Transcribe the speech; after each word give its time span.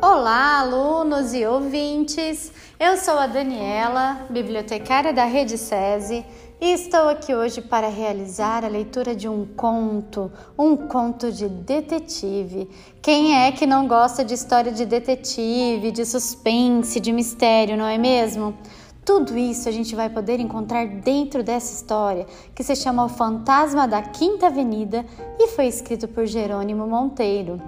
Olá, 0.00 0.60
alunos 0.60 1.32
e 1.32 1.46
ouvintes! 1.46 2.52
Eu 2.78 2.98
sou 2.98 3.14
a 3.18 3.26
Daniela, 3.26 4.26
bibliotecária 4.28 5.10
da 5.10 5.24
Rede 5.24 5.56
SESI, 5.56 6.22
e 6.60 6.72
estou 6.72 7.08
aqui 7.08 7.34
hoje 7.34 7.62
para 7.62 7.88
realizar 7.88 8.62
a 8.62 8.68
leitura 8.68 9.16
de 9.16 9.26
um 9.26 9.46
conto, 9.46 10.30
um 10.58 10.76
conto 10.76 11.32
de 11.32 11.48
detetive. 11.48 12.68
Quem 13.00 13.38
é 13.38 13.50
que 13.52 13.66
não 13.66 13.88
gosta 13.88 14.22
de 14.22 14.34
história 14.34 14.70
de 14.70 14.84
detetive, 14.84 15.90
de 15.90 16.04
suspense, 16.04 17.00
de 17.00 17.10
mistério, 17.10 17.74
não 17.74 17.86
é 17.86 17.96
mesmo? 17.96 18.54
Tudo 19.02 19.38
isso 19.38 19.66
a 19.66 19.72
gente 19.72 19.94
vai 19.94 20.10
poder 20.10 20.40
encontrar 20.40 20.84
dentro 20.86 21.42
dessa 21.42 21.72
história, 21.72 22.26
que 22.54 22.62
se 22.62 22.76
chama 22.76 23.04
O 23.04 23.08
Fantasma 23.08 23.88
da 23.88 24.02
Quinta 24.02 24.48
Avenida 24.48 25.06
e 25.38 25.48
foi 25.48 25.68
escrito 25.68 26.06
por 26.06 26.26
Jerônimo 26.26 26.86
Monteiro. 26.86 27.62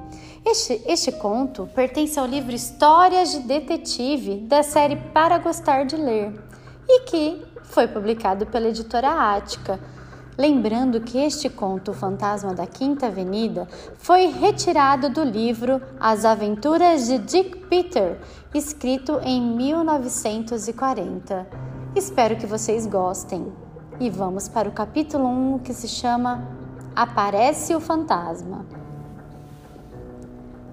Este, 0.45 0.83
este 0.87 1.13
conto 1.13 1.69
pertence 1.75 2.19
ao 2.19 2.27
livro 2.27 2.55
Histórias 2.55 3.33
de 3.33 3.41
Detetive 3.41 4.37
da 4.37 4.63
série 4.63 4.97
Para 4.97 5.39
Gostar 5.39 5.85
de 5.85 5.97
Ler 5.97 6.33
e 6.89 7.01
que 7.01 7.45
foi 7.65 7.87
publicado 7.87 8.47
pela 8.47 8.69
editora 8.69 9.37
Ática. 9.37 9.79
Lembrando 10.39 11.01
que 11.01 11.19
este 11.19 11.51
conto, 11.51 11.91
O 11.91 11.95
Fantasma 11.95 12.55
da 12.55 12.67
Quinta 12.67 13.07
Avenida, 13.07 13.67
foi 13.99 14.27
retirado 14.27 15.11
do 15.11 15.25
livro 15.25 15.83
As 15.99 16.25
Aventuras 16.25 17.09
de 17.09 17.19
Dick 17.19 17.67
Peter, 17.67 18.21
escrito 18.55 19.19
em 19.25 19.43
1940. 19.43 21.45
Espero 21.97 22.37
que 22.37 22.47
vocês 22.47 22.87
gostem. 22.87 23.53
E 23.99 24.09
vamos 24.09 24.49
para 24.49 24.69
o 24.69 24.73
capítulo 24.73 25.27
1 25.27 25.59
que 25.59 25.75
se 25.75 25.89
chama 25.89 26.47
Aparece 26.95 27.75
o 27.75 27.81
Fantasma. 27.81 28.65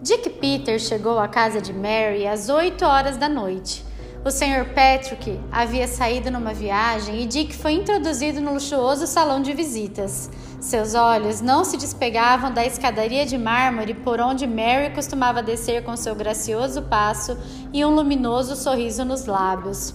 Dick 0.05 0.29
Peter 0.29 0.79
chegou 0.79 1.17
à 1.17 1.27
casa 1.27 1.59
de 1.59 1.73
Mary 1.73 2.27
às 2.27 2.47
8 2.47 2.85
horas 2.85 3.17
da 3.17 3.27
noite. 3.27 3.83
O 4.23 4.29
Sr. 4.29 4.71
Patrick 4.75 5.39
havia 5.51 5.87
saído 5.87 6.29
numa 6.29 6.53
viagem 6.53 7.23
e 7.23 7.25
Dick 7.25 7.55
foi 7.55 7.71
introduzido 7.71 8.39
no 8.39 8.53
luxuoso 8.53 9.07
salão 9.07 9.41
de 9.41 9.51
visitas. 9.51 10.29
Seus 10.59 10.93
olhos 10.93 11.41
não 11.41 11.63
se 11.63 11.75
despegavam 11.75 12.53
da 12.53 12.63
escadaria 12.63 13.25
de 13.25 13.35
mármore 13.35 13.95
por 13.95 14.19
onde 14.19 14.45
Mary 14.45 14.93
costumava 14.93 15.41
descer 15.41 15.83
com 15.83 15.97
seu 15.97 16.13
gracioso 16.13 16.83
passo 16.83 17.35
e 17.73 17.83
um 17.83 17.89
luminoso 17.89 18.55
sorriso 18.55 19.03
nos 19.03 19.25
lábios. 19.25 19.91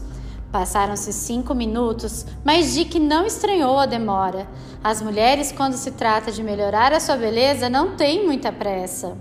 Passaram-se 0.50 1.12
cinco 1.12 1.54
minutos, 1.54 2.26
mas 2.44 2.74
Dick 2.74 2.98
não 2.98 3.24
estranhou 3.24 3.78
a 3.78 3.86
demora. 3.86 4.48
As 4.82 5.00
mulheres, 5.00 5.52
quando 5.52 5.74
se 5.74 5.92
trata 5.92 6.32
de 6.32 6.42
melhorar 6.42 6.92
a 6.92 6.98
sua 6.98 7.16
beleza, 7.16 7.70
não 7.70 7.94
têm 7.94 8.26
muita 8.26 8.50
pressa. 8.50 9.16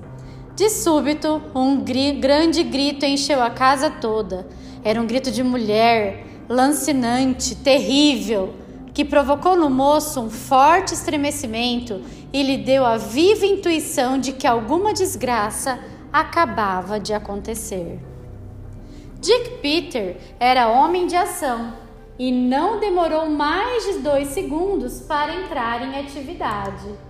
De 0.60 0.70
súbito, 0.70 1.42
um 1.56 1.82
gri 1.82 2.12
grande 2.12 2.64
grito 2.64 3.06
encheu 3.06 3.42
a 3.42 3.50
casa 3.50 3.90
toda. 3.90 4.46
Era 4.84 5.02
um 5.02 5.08
grito 5.08 5.32
de 5.32 5.42
mulher, 5.42 6.26
lancinante, 6.50 7.56
terrível, 7.56 8.54
que 8.94 9.06
provocou 9.06 9.56
no 9.56 9.70
moço 9.70 10.20
um 10.20 10.30
forte 10.30 10.94
estremecimento 10.94 12.02
e 12.34 12.44
lhe 12.44 12.58
deu 12.58 12.86
a 12.86 12.98
viva 12.98 13.46
intuição 13.46 14.20
de 14.20 14.34
que 14.34 14.46
alguma 14.46 14.94
desgraça 14.94 15.80
acabava 16.12 17.00
de 17.00 17.14
acontecer. 17.14 17.98
Dick 19.22 19.62
Peter 19.62 20.18
era 20.42 20.68
homem 20.68 21.08
de 21.08 21.16
ação 21.16 21.74
e 22.20 22.34
não 22.34 22.82
demorou 22.82 23.30
mais 23.30 23.86
de 23.86 24.00
dois 24.00 24.28
segundos 24.28 25.00
para 25.00 25.34
entrar 25.34 25.82
em 25.82 25.98
atividade. 25.98 27.09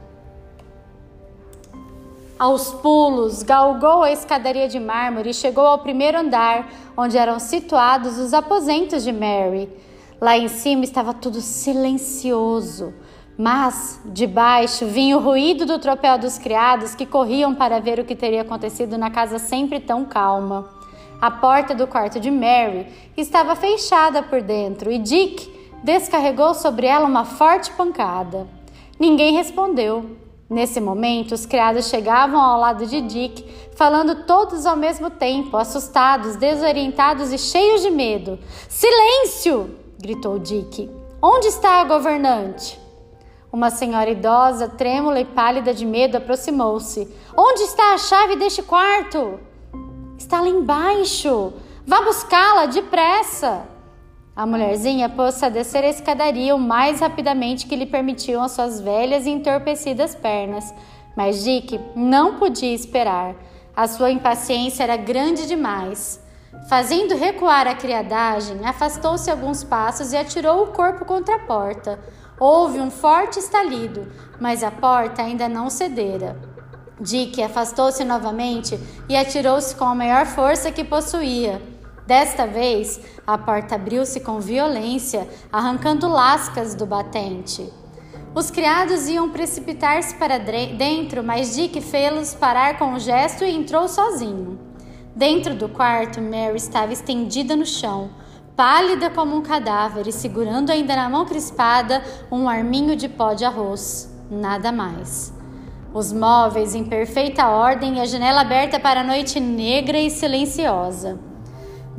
Aos 2.40 2.72
pulos, 2.72 3.44
galgou 3.44 4.02
a 4.02 4.14
escadaria 4.14 4.70
de 4.70 4.80
mármore 4.80 5.32
e 5.32 5.34
chegou 5.34 5.68
ao 5.68 5.80
primeiro 5.80 6.20
andar, 6.20 6.72
onde 6.96 7.18
eram 7.18 7.38
situados 7.38 8.18
os 8.18 8.34
aposentos 8.34 9.04
de 9.04 9.12
Mary. 9.12 9.68
Lá 10.22 10.38
em 10.38 10.48
cima 10.48 10.86
estava 10.86 11.14
tudo 11.14 11.42
silencioso, 11.42 12.94
mas 13.38 14.00
de 14.06 14.26
baixo 14.26 14.86
vinha 14.86 15.18
o 15.18 15.20
ruído 15.20 15.66
do 15.66 15.80
tropel 15.80 16.18
dos 16.18 16.38
criados 16.38 16.96
que 16.96 17.06
corriam 17.06 17.54
para 17.54 17.82
ver 17.82 18.00
o 18.00 18.06
que 18.06 18.16
teria 18.16 18.44
acontecido 18.44 18.98
na 18.98 19.12
casa 19.12 19.38
sempre 19.38 19.82
tão 19.82 20.06
calma. 20.06 20.70
A 21.20 21.30
porta 21.30 21.76
do 21.76 21.88
quarto 21.88 22.22
de 22.22 22.32
Mary 22.32 22.88
estava 23.18 23.54
fechada 23.54 24.24
por 24.24 24.42
dentro 24.42 24.90
e 24.90 24.98
Dick 24.98 25.54
descarregou 25.84 26.54
sobre 26.54 26.88
ela 26.88 27.06
uma 27.06 27.26
forte 27.26 27.70
pancada. 27.74 28.48
Ninguém 28.98 29.34
respondeu. 29.34 30.29
Nesse 30.50 30.82
momento, 30.82 31.34
os 31.36 31.46
criados 31.46 31.90
chegavam 31.90 32.42
ao 32.42 32.60
lado 32.60 32.88
de 32.88 33.02
Dick, 33.02 33.46
falando 33.76 34.26
todos 34.26 34.66
ao 34.66 34.76
mesmo 34.76 35.12
tempo, 35.12 35.56
assustados, 35.56 36.36
desorientados 36.36 37.32
e 37.32 37.38
cheios 37.38 37.82
de 37.82 37.92
medo. 37.92 38.40
Silêncio! 38.68 39.78
gritou 40.00 40.40
Dick. 40.40 40.90
Onde 41.22 41.48
está 41.48 41.82
a 41.82 41.84
governante? 41.84 42.80
Uma 43.52 43.70
senhora 43.70 44.10
idosa, 44.10 44.68
trêmula 44.70 45.20
e 45.20 45.26
pálida 45.26 45.74
de 45.74 45.86
medo, 45.86 46.18
aproximou-se. 46.18 47.08
Onde 47.38 47.62
está 47.64 47.94
a 47.94 47.98
chave 47.98 48.36
deste 48.36 48.64
quarto? 48.64 49.40
Está 50.18 50.42
lá 50.42 50.48
embaixo. 50.48 51.54
Vá 51.86 52.02
buscá-la 52.02 52.66
depressa. 52.66 53.68
A 54.40 54.46
mulherzinha 54.46 55.10
pôs-se 55.10 55.44
a 55.44 55.50
descer 55.50 55.84
a 55.84 55.90
escadaria 55.90 56.56
o 56.56 56.58
mais 56.58 57.02
rapidamente 57.02 57.68
que 57.68 57.76
lhe 57.76 57.86
permitiam 57.86 58.42
as 58.42 58.54
suas 58.54 58.80
velhas 58.80 59.26
e 59.26 59.30
entorpecidas 59.30 60.16
pernas, 60.16 60.74
mas 61.14 61.44
Dick 61.44 61.78
não 61.94 62.40
podia 62.40 62.74
esperar. 62.74 63.36
A 63.76 63.86
sua 63.86 64.12
impaciência 64.12 64.84
era 64.84 64.96
grande 64.96 65.46
demais. 65.46 66.24
Fazendo 66.70 67.18
recuar 67.18 67.68
a 67.68 67.76
criadagem, 67.76 68.66
afastou-se 68.66 69.30
alguns 69.30 69.62
passos 69.62 70.14
e 70.14 70.18
atirou 70.18 70.64
o 70.64 70.68
corpo 70.68 71.04
contra 71.04 71.36
a 71.36 71.40
porta. 71.40 72.00
Houve 72.40 72.80
um 72.80 72.90
forte 72.90 73.40
estalido, 73.40 74.10
mas 74.40 74.64
a 74.64 74.72
porta 74.72 75.22
ainda 75.22 75.50
não 75.50 75.70
cedera. 75.70 76.40
Dick 76.98 77.44
afastou-se 77.44 78.06
novamente 78.06 78.80
e 79.10 79.18
atirou-se 79.18 79.76
com 79.76 79.84
a 79.84 79.94
maior 79.94 80.26
força 80.26 80.72
que 80.72 80.86
possuía. 80.86 81.62
Desta 82.10 82.48
vez, 82.48 83.00
a 83.28 83.38
porta 83.38 83.76
abriu-se 83.76 84.20
com 84.22 84.40
violência, 84.40 85.30
arrancando 85.52 86.08
lascas 86.08 86.74
do 86.74 86.84
batente. 86.84 87.72
Os 88.34 88.50
criados 88.50 89.08
iam 89.08 89.30
precipitar-se 89.30 90.16
para 90.16 90.40
dentro, 90.40 91.24
mas 91.24 91.56
Dick 91.56 91.80
fê-los 91.80 92.34
parar 92.34 92.80
com 92.80 92.86
um 92.86 93.00
gesto 93.00 93.44
e 93.44 93.56
entrou 93.56 93.88
sozinho. 93.88 94.58
Dentro 95.16 95.54
do 95.54 95.70
quarto, 95.70 96.20
Mary 96.20 96.58
estava 96.58 96.92
estendida 96.92 97.56
no 97.56 97.64
chão, 97.64 98.10
pálida 98.56 99.12
como 99.12 99.36
um 99.36 99.44
cadáver 99.44 100.08
e 100.08 100.12
segurando 100.12 100.72
ainda 100.72 100.96
na 100.96 101.08
mão 101.08 101.28
crispada 101.28 102.04
um 102.32 102.50
arminho 102.50 102.96
de 102.96 103.08
pó 103.08 103.36
de 103.36 103.46
arroz. 103.46 104.12
Nada 104.32 104.72
mais. 104.72 105.32
Os 105.94 106.12
móveis 106.12 106.74
em 106.74 106.86
perfeita 106.86 107.50
ordem 107.50 107.98
e 107.98 108.02
a 108.02 108.06
janela 108.06 108.42
aberta 108.42 108.80
para 108.80 109.02
a 109.02 109.04
noite 109.04 109.40
negra 109.40 110.00
e 110.00 110.10
silenciosa. 110.10 111.29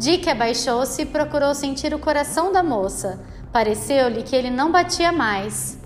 Dick 0.01 0.31
abaixou-se 0.31 1.03
e 1.03 1.05
procurou 1.05 1.55
sentir 1.55 1.93
o 1.93 1.99
coração 1.99 2.51
da 2.51 2.63
moça. 2.63 3.21
Pareceu-lhe 3.53 4.23
que 4.23 4.35
ele 4.35 4.49
não 4.49 4.73
batia 4.73 5.13
mais. 5.13 5.79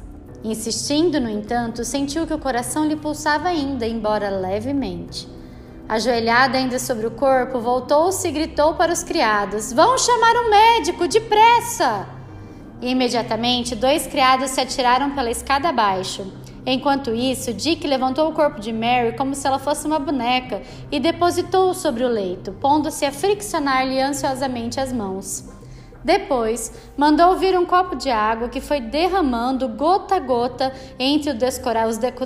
Insistindo, 0.45 1.21
no 1.21 1.29
entanto, 1.29 1.85
sentiu 1.85 2.25
que 2.25 2.33
o 2.33 2.39
coração 2.39 2.87
lhe 2.87 2.95
pulsava 2.95 3.49
ainda, 3.49 3.85
embora 3.85 4.31
levemente. 4.31 5.29
Ajoelhada 5.89 6.57
ainda 6.57 6.79
sobre 6.79 7.09
o 7.09 7.11
corpo, 7.11 7.59
voltou-se 7.59 8.29
e 8.29 8.31
gritou 8.31 8.75
para 8.75 8.93
os 8.93 9.03
criados: 9.03 9.73
Vão 9.73 9.99
chamar 9.99 10.37
um 10.37 10.49
médico, 10.49 11.09
depressa! 11.09 12.07
E 12.81 12.91
imediatamente, 12.91 13.75
dois 13.75 14.07
criados 14.07 14.51
se 14.51 14.61
atiraram 14.61 15.11
pela 15.11 15.31
escada 15.33 15.71
abaixo. 15.71 16.33
Enquanto 16.67 17.15
isso, 17.15 17.53
Dick 17.53 17.87
levantou 17.87 18.28
o 18.28 18.33
corpo 18.33 18.59
de 18.59 18.72
Mary 18.72 19.16
como 19.16 19.34
se 19.34 19.47
ela 19.47 19.59
fosse 19.59 19.87
uma 19.87 19.99
boneca 19.99 20.63
e 20.91 20.99
depositou-o 20.99 21.75
sobre 21.75 22.05
o 22.05 22.09
leito, 22.09 22.53
pondo-se 22.53 23.05
a 23.05 23.13
friccionar-lhe 23.13 24.01
ansiosamente 24.01 24.81
as 24.81 24.93
mãos. 24.93 25.45
Depois, 26.03 26.72
mandou 26.97 27.37
vir 27.37 27.59
um 27.59 27.65
copo 27.65 27.97
de 27.97 28.11
água 28.11 28.49
que 28.49 28.61
foi 28.61 28.81
derramando 28.81 29.69
gota 29.69 30.16
a 30.16 30.19
gota 30.19 30.72
entre 30.99 31.31
os 31.31 31.37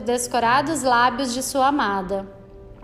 descorados 0.02 0.82
lábios 0.82 1.32
de 1.32 1.42
sua 1.42 1.68
amada. 1.68 2.26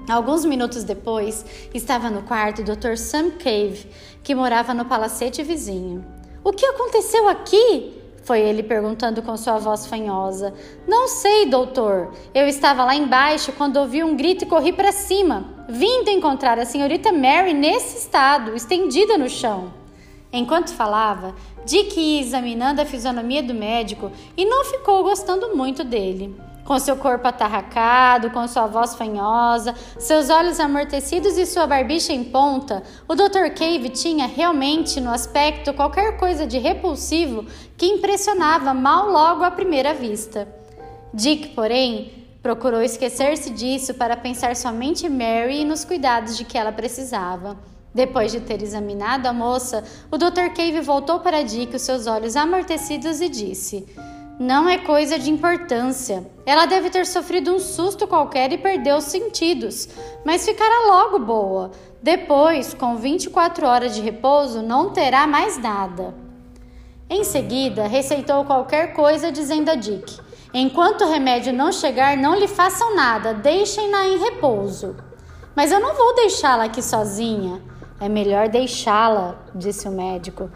Alguns 0.09 0.45
minutos 0.45 0.85
depois, 0.85 1.45
estava 1.73 2.11
no 2.11 2.23
quarto 2.23 2.63
o 2.63 2.65
Dr. 2.65 2.97
Sam 2.97 3.31
Cave, 3.31 3.89
que 4.23 4.35
morava 4.35 4.75
no 4.75 4.85
palacete 4.85 5.43
vizinho. 5.43 6.05
O 6.45 6.53
que 6.53 6.67
aconteceu 6.67 7.29
aqui? 7.29 8.04
Foi 8.25 8.41
ele 8.41 8.63
perguntando 8.63 9.21
com 9.21 9.37
sua 9.37 9.59
voz 9.59 9.87
fanhosa. 9.87 10.55
Não 10.89 11.07
sei, 11.09 11.45
doutor. 11.45 12.13
Eu 12.35 12.49
estava 12.49 12.83
lá 12.83 12.95
embaixo 12.95 13.53
quando 13.53 13.77
ouvi 13.77 14.03
um 14.03 14.17
grito 14.17 14.45
e 14.45 14.49
corri 14.49 14.73
para 14.73 14.93
cima. 14.93 15.45
Vindo 15.69 16.09
encontrar 16.09 16.59
a 16.59 16.65
senhorita 16.65 17.13
Mary 17.13 17.53
nesse 17.53 17.99
estado, 17.99 18.57
estendida 18.57 19.19
no 19.19 19.29
chão. 19.29 19.73
Enquanto 20.33 20.73
falava, 20.73 21.35
Dick 21.67 22.01
ia 22.01 22.21
examinando 22.21 22.81
a 22.81 22.87
fisionomia 22.87 23.43
do 23.43 23.55
médico 23.55 24.11
e 24.37 24.45
não 24.47 24.65
ficou 24.65 25.03
gostando 25.03 25.55
muito 25.55 25.85
dele. 25.85 26.35
Com 26.65 26.79
seu 26.79 26.97
corpo 26.97 27.29
atarracado, 27.29 28.31
com 28.31 28.49
sua 28.49 28.67
voz 28.67 28.95
fanhosa, 28.95 29.75
seus 29.99 30.31
olhos 30.31 30.59
amortecidos 30.59 31.37
e 31.37 31.45
sua 31.45 31.67
barbicha 31.67 32.13
em 32.13 32.25
ponta, 32.25 32.83
o 33.07 33.15
Dr. 33.15 33.51
Cave 33.55 33.91
tinha 33.91 34.27
realmente 34.27 34.99
no 35.01 35.11
aspecto 35.11 35.75
qualquer 35.75 36.17
coisa 36.17 36.47
de 36.47 36.59
repulsivo 36.59 37.45
que 37.77 37.87
impressionava 37.87 38.73
mal 38.73 39.11
logo 39.11 39.45
à 39.45 39.51
primeira 39.51 39.93
vista. 39.93 40.49
Dick, 41.13 41.49
porém, 41.49 42.27
procurou 42.43 42.83
esquecer-se 42.83 43.51
disso 43.51 43.95
para 43.95 44.17
pensar 44.17 44.57
somente 44.57 45.07
em 45.07 45.11
Mary 45.11 45.61
e 45.61 45.65
nos 45.65 45.85
cuidados 45.85 46.37
de 46.37 46.45
que 46.45 46.57
ela 46.57 46.73
precisava. 46.73 47.59
Depois 47.95 48.33
de 48.33 48.41
ter 48.41 48.61
examinado 48.63 49.29
a 49.29 49.33
moça, 49.33 49.85
o 50.11 50.19
Dr. 50.19 50.53
Cave 50.57 50.81
voltou 50.81 51.21
para 51.21 51.45
Dick 51.45 51.77
os 51.77 51.83
seus 51.83 52.07
olhos 52.07 52.35
amortecidos 52.35 53.21
e 53.21 53.29
disse: 53.29 53.87
não 54.39 54.69
é 54.69 54.79
coisa 54.79 55.19
de 55.19 55.31
importância. 55.31 56.27
Ela 56.45 56.67
deve 56.67 56.91
ter 56.91 57.07
sofrido 57.07 57.53
um 57.53 57.59
susto 57.59 58.07
qualquer 58.07 58.53
e 58.53 58.59
perdeu 58.59 58.97
os 58.97 59.05
sentidos, 59.05 59.89
mas 60.25 60.45
ficará 60.45 60.87
logo 60.89 61.19
boa. 61.21 61.71
Depois, 62.03 62.75
com 62.75 62.97
24 62.97 63.67
horas 63.67 63.95
de 63.95 64.01
repouso, 64.01 64.61
não 64.61 64.91
terá 64.91 65.27
mais 65.27 65.57
nada. 65.57 66.15
Em 67.09 67.23
seguida, 67.23 67.87
receitou 67.87 68.45
qualquer 68.45 68.93
coisa, 68.93 69.31
dizendo 69.31 69.71
a 69.71 69.75
Dick: 69.75 70.19
Enquanto 70.53 71.05
o 71.05 71.11
remédio 71.11 71.53
não 71.53 71.71
chegar, 71.71 72.17
não 72.17 72.35
lhe 72.35 72.49
façam 72.49 72.95
nada, 72.95 73.35
deixem-na 73.35 74.07
em 74.09 74.19
repouso. 74.19 74.97
Mas 75.55 75.71
eu 75.71 75.81
não 75.81 75.95
vou 75.95 76.15
deixá-la 76.15 76.65
aqui 76.65 76.83
sozinha. 76.83 77.63
É 78.01 78.09
melhor 78.09 78.49
deixá-la, 78.49 79.37
disse 79.55 79.87
o 79.89 79.93
médico. 79.93 80.51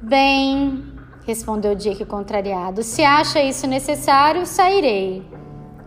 Bem, 0.00 0.97
respondeu 1.28 1.74
Dick 1.74 2.06
contrariado. 2.06 2.82
Se 2.82 3.04
acha 3.04 3.42
isso 3.42 3.66
necessário, 3.66 4.46
sairei. 4.46 5.22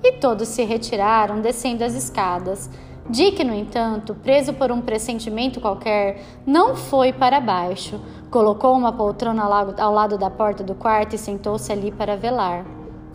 E 0.03 0.11
todos 0.13 0.47
se 0.49 0.63
retiraram, 0.63 1.41
descendo 1.41 1.83
as 1.83 1.95
escadas. 1.95 2.69
Dick, 3.09 3.43
no 3.43 3.53
entanto, 3.53 4.13
preso 4.13 4.53
por 4.53 4.71
um 4.71 4.81
pressentimento 4.81 5.59
qualquer, 5.59 6.21
não 6.45 6.75
foi 6.75 7.11
para 7.11 7.39
baixo. 7.39 7.99
Colocou 8.29 8.77
uma 8.77 8.93
poltrona 8.93 9.43
ao 9.79 9.91
lado 9.91 10.15
da 10.15 10.29
porta 10.29 10.63
do 10.63 10.75
quarto 10.75 11.15
e 11.15 11.17
sentou-se 11.17 11.71
ali 11.71 11.91
para 11.91 12.15
velar. 12.15 12.63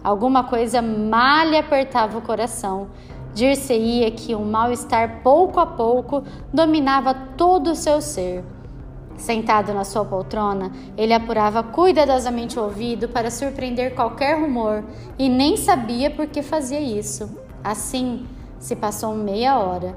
Alguma 0.02 0.43
coisa 0.43 0.82
mal 0.82 1.46
lhe 1.46 1.56
apertava 1.56 2.19
o 2.19 2.23
coração. 2.23 2.88
Dir-se-ia 3.34 4.11
que 4.11 4.34
um 4.34 4.44
mal-estar 4.44 5.20
pouco 5.23 5.61
a 5.61 5.67
pouco 5.67 6.25
dominava 6.52 7.14
todo 7.37 7.70
o 7.70 7.76
seu 7.76 8.00
ser. 8.00 8.44
Sentado 9.16 9.72
na 9.72 9.84
sua 9.84 10.04
poltrona, 10.04 10.70
ele 10.96 11.14
apurava 11.14 11.62
cuidadosamente 11.62 12.58
o 12.58 12.62
ouvido 12.62 13.08
para 13.08 13.30
surpreender 13.30 13.94
qualquer 13.94 14.38
rumor 14.38 14.84
e 15.18 15.28
nem 15.28 15.56
sabia 15.56 16.10
por 16.10 16.26
que 16.26 16.42
fazia 16.42 16.80
isso. 16.80 17.28
Assim, 17.64 18.26
se 18.58 18.76
passou 18.76 19.14
meia 19.14 19.58
hora. 19.58 19.96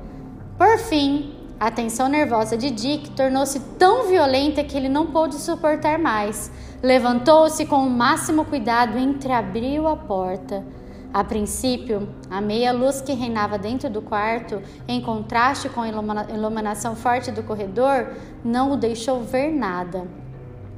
Por 0.57 0.77
fim, 0.77 1.35
a 1.59 1.69
tensão 1.69 2.07
nervosa 2.07 2.55
de 2.55 2.71
Dick 2.71 3.11
tornou-se 3.11 3.59
tão 3.77 4.07
violenta 4.07 4.63
que 4.63 4.77
ele 4.77 4.87
não 4.87 5.07
pôde 5.07 5.35
suportar 5.35 5.99
mais. 5.99 6.49
Levantou-se 6.81 7.65
com 7.65 7.85
o 7.85 7.89
máximo 7.89 8.45
cuidado 8.45 8.97
e 8.97 9.03
entreabriu 9.03 9.87
a 9.87 9.95
porta. 9.97 10.63
A 11.11 11.23
princípio, 11.23 12.07
a 12.29 12.39
meia 12.39 12.71
luz 12.71 13.01
que 13.01 13.13
reinava 13.13 13.57
dentro 13.57 13.89
do 13.89 14.01
quarto, 14.01 14.61
em 14.87 15.01
contraste 15.01 15.67
com 15.67 15.81
a 15.81 15.89
iluminação 15.89 16.95
forte 16.95 17.31
do 17.31 17.41
corredor, 17.41 18.13
não 18.43 18.73
o 18.73 18.77
deixou 18.77 19.21
ver 19.21 19.51
nada. 19.51 20.07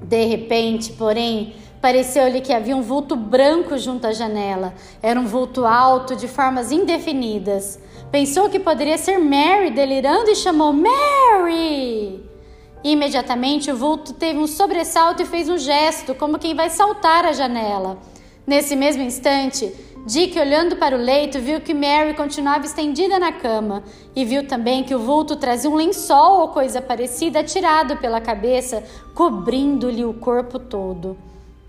De 0.01 0.25
repente, 0.25 0.93
porém, 0.93 1.55
pareceu-lhe 1.81 2.39
que 2.39 2.53
havia 2.53 2.75
um 2.75 2.81
vulto 2.81 3.15
branco 3.15 3.77
junto 3.77 4.07
à 4.07 4.13
janela. 4.13 4.73
Era 5.01 5.19
um 5.19 5.25
vulto 5.25 5.65
alto, 5.65 6.15
de 6.15 6.29
formas 6.29 6.71
indefinidas. 6.71 7.77
Pensou 8.09 8.49
que 8.49 8.59
poderia 8.59 8.97
ser 8.97 9.17
Mary 9.17 9.69
delirando 9.71 10.29
e 10.29 10.35
chamou 10.35 10.71
Mary! 10.71 12.23
Imediatamente 12.83 13.69
o 13.69 13.75
vulto 13.75 14.13
teve 14.13 14.39
um 14.39 14.47
sobressalto 14.47 15.21
e 15.21 15.25
fez 15.25 15.49
um 15.49 15.57
gesto, 15.57 16.15
como 16.15 16.39
quem 16.39 16.55
vai 16.55 16.69
saltar 16.69 17.25
a 17.25 17.33
janela. 17.33 17.99
Nesse 18.45 18.75
mesmo 18.75 19.03
instante, 19.03 19.71
Dick, 20.05 20.37
olhando 20.39 20.75
para 20.77 20.95
o 20.95 20.99
leito, 20.99 21.39
viu 21.39 21.61
que 21.61 21.75
Mary 21.75 22.15
continuava 22.15 22.65
estendida 22.65 23.19
na 23.19 23.31
cama 23.31 23.83
e 24.15 24.25
viu 24.25 24.47
também 24.47 24.83
que 24.83 24.95
o 24.95 24.99
vulto 24.99 25.35
trazia 25.35 25.69
um 25.69 25.75
lençol 25.75 26.39
ou 26.41 26.47
coisa 26.47 26.81
parecida 26.81 27.43
tirado 27.43 27.95
pela 27.97 28.19
cabeça, 28.19 28.83
cobrindo-lhe 29.13 30.03
o 30.03 30.13
corpo 30.13 30.57
todo. 30.57 31.15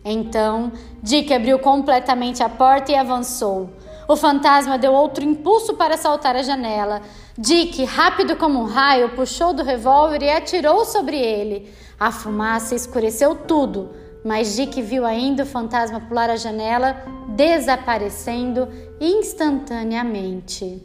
Então, 0.03 0.73
Dick 1.03 1.33
abriu 1.33 1.59
completamente 1.59 2.43
a 2.43 2.49
porta 2.49 2.91
e 2.91 2.95
avançou. 2.95 3.69
O 4.09 4.17
fantasma 4.17 4.79
deu 4.79 4.95
outro 4.95 5.23
impulso 5.23 5.75
para 5.75 5.99
saltar 5.99 6.35
a 6.35 6.43
janela. 6.43 7.03
Dick, 7.37 7.85
rápido 7.85 8.35
como 8.37 8.61
um 8.61 8.65
raio, 8.65 9.11
puxou 9.11 9.53
do 9.53 9.63
revólver 9.63 10.23
e 10.23 10.31
atirou 10.31 10.87
sobre 10.87 11.19
ele. 11.19 11.71
A 12.01 12.11
fumaça 12.11 12.75
escureceu 12.75 13.35
tudo 13.35 13.91
mas 14.25 14.57
Dick 14.57 14.81
viu 14.81 15.05
ainda 15.05 15.43
o 15.43 15.47
fantasma 15.47 16.01
pular 16.01 16.31
a 16.31 16.37
janela, 16.37 16.97
desaparecendo 17.29 18.69
instantaneamente. 19.01 20.83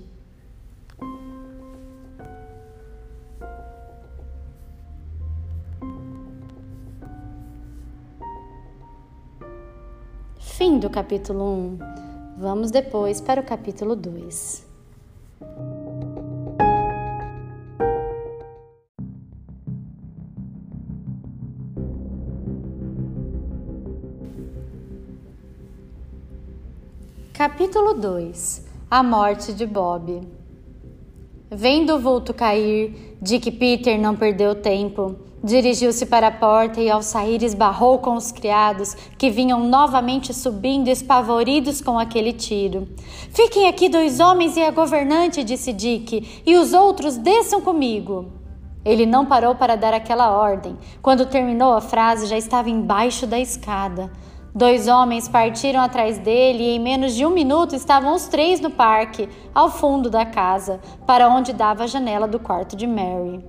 Fim 10.39 10.79
do 10.79 10.89
capítulo 10.89 11.43
1. 11.43 11.77
Vamos 12.39 12.71
depois 12.71 13.21
para 13.21 13.39
o 13.41 13.43
capítulo 13.43 13.95
2. 13.95 14.65
Capítulo 27.37 27.93
2 27.93 28.65
A 28.89 29.03
morte 29.03 29.53
de 29.53 29.63
Bob. 29.67 30.27
Vendo 31.51 31.93
o 31.93 31.99
vulto 31.99 32.33
cair, 32.33 33.15
Dick 33.21 33.51
Peter 33.51 34.01
não 34.01 34.15
perdeu 34.15 34.55
tempo. 34.55 35.15
Dirigiu-se 35.43 36.07
para 36.07 36.29
a 36.29 36.31
porta 36.31 36.81
e, 36.81 36.89
ao 36.89 37.03
sair, 37.03 37.43
esbarrou 37.43 37.99
com 37.99 38.15
os 38.15 38.31
criados, 38.31 38.95
que 39.19 39.29
vinham 39.29 39.59
novamente 39.67 40.33
subindo, 40.33 40.87
espavoridos 40.87 41.79
com 41.79 41.99
aquele 41.99 42.33
tiro. 42.33 42.87
Fiquem 43.29 43.67
aqui 43.67 43.87
dois 43.87 44.19
homens 44.19 44.57
e 44.57 44.63
a 44.63 44.71
governante, 44.71 45.43
disse 45.43 45.71
Dick, 45.71 46.41
e 46.43 46.57
os 46.57 46.73
outros 46.73 47.17
desçam 47.17 47.61
comigo. 47.61 48.31
Ele 48.83 49.05
não 49.05 49.27
parou 49.27 49.53
para 49.53 49.75
dar 49.75 49.93
aquela 49.93 50.31
ordem. 50.31 50.75
Quando 51.03 51.27
terminou 51.27 51.73
a 51.73 51.81
frase, 51.81 52.25
já 52.25 52.35
estava 52.35 52.71
embaixo 52.71 53.27
da 53.27 53.39
escada. 53.39 54.11
Dois 54.57 54.87
homens 54.87 55.29
partiram 55.29 55.81
atrás 55.81 56.17
dele 56.17 56.63
e 56.63 56.69
em 56.69 56.79
menos 56.79 57.13
de 57.13 57.23
um 57.23 57.29
minuto 57.29 57.75
estavam 57.75 58.15
os 58.15 58.25
três 58.25 58.59
no 58.59 58.71
parque, 58.71 59.29
ao 59.53 59.69
fundo 59.69 60.09
da 60.09 60.25
casa, 60.25 60.79
para 61.05 61.29
onde 61.29 61.53
dava 61.53 61.83
a 61.83 61.87
janela 61.87 62.27
do 62.27 62.39
quarto 62.39 62.75
de 62.75 62.87
Mary. 62.87 63.45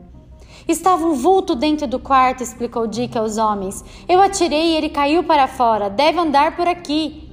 Estava 0.69 1.07
um 1.07 1.15
vulto 1.15 1.55
dentro 1.55 1.87
do 1.87 1.99
quarto, 1.99 2.43
explicou 2.43 2.87
Dick 2.87 3.17
aos 3.17 3.39
homens. 3.39 3.83
Eu 4.07 4.21
atirei 4.21 4.73
e 4.73 4.77
ele 4.77 4.91
caiu 4.91 5.25
para 5.25 5.49
fora. 5.49 5.89
Deve 5.89 6.19
andar 6.21 6.55
por 6.55 6.69
aqui. 6.69 7.33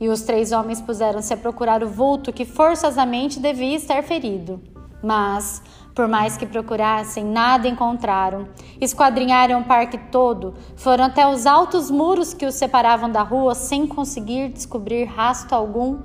E 0.00 0.08
os 0.08 0.22
três 0.22 0.50
homens 0.50 0.80
puseram-se 0.80 1.32
a 1.32 1.36
procurar 1.36 1.84
o 1.84 1.88
vulto 1.88 2.32
que 2.32 2.44
forçosamente 2.44 3.38
devia 3.38 3.76
estar 3.76 4.02
ferido. 4.02 4.60
Mas 5.00 5.62
por 5.94 6.08
mais 6.08 6.36
que 6.36 6.44
procurassem, 6.44 7.24
nada 7.24 7.68
encontraram. 7.68 8.48
Esquadrinharam 8.80 9.60
o 9.60 9.64
parque 9.64 9.96
todo, 10.10 10.54
foram 10.76 11.04
até 11.04 11.26
os 11.26 11.46
altos 11.46 11.90
muros 11.90 12.34
que 12.34 12.44
os 12.44 12.54
separavam 12.54 13.10
da 13.10 13.22
rua 13.22 13.54
sem 13.54 13.86
conseguir 13.86 14.48
descobrir 14.48 15.04
rasto 15.04 15.54
algum 15.54 15.98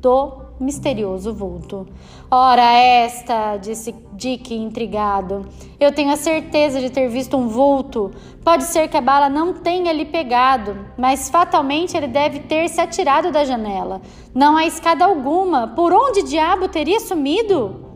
do 0.00 0.46
misterioso 0.58 1.34
vulto. 1.34 1.86
Ora, 2.30 2.62
esta, 2.62 3.56
disse 3.56 3.94
Dick 4.12 4.54
intrigado. 4.54 5.46
Eu 5.78 5.92
tenho 5.92 6.10
a 6.12 6.16
certeza 6.16 6.80
de 6.80 6.88
ter 6.88 7.08
visto 7.08 7.36
um 7.36 7.48
vulto. 7.48 8.10
Pode 8.42 8.64
ser 8.64 8.88
que 8.88 8.96
a 8.96 9.00
bala 9.00 9.28
não 9.28 9.52
tenha 9.52 9.92
lhe 9.92 10.06
pegado, 10.06 10.86
mas 10.96 11.28
fatalmente 11.28 11.96
ele 11.96 12.06
deve 12.06 12.40
ter 12.40 12.68
se 12.68 12.80
atirado 12.80 13.30
da 13.30 13.44
janela. 13.44 14.00
Não 14.34 14.56
há 14.56 14.64
escada 14.64 15.04
alguma. 15.04 15.68
Por 15.68 15.92
onde 15.92 16.22
diabo 16.22 16.68
teria 16.68 17.00
sumido? 17.00 17.95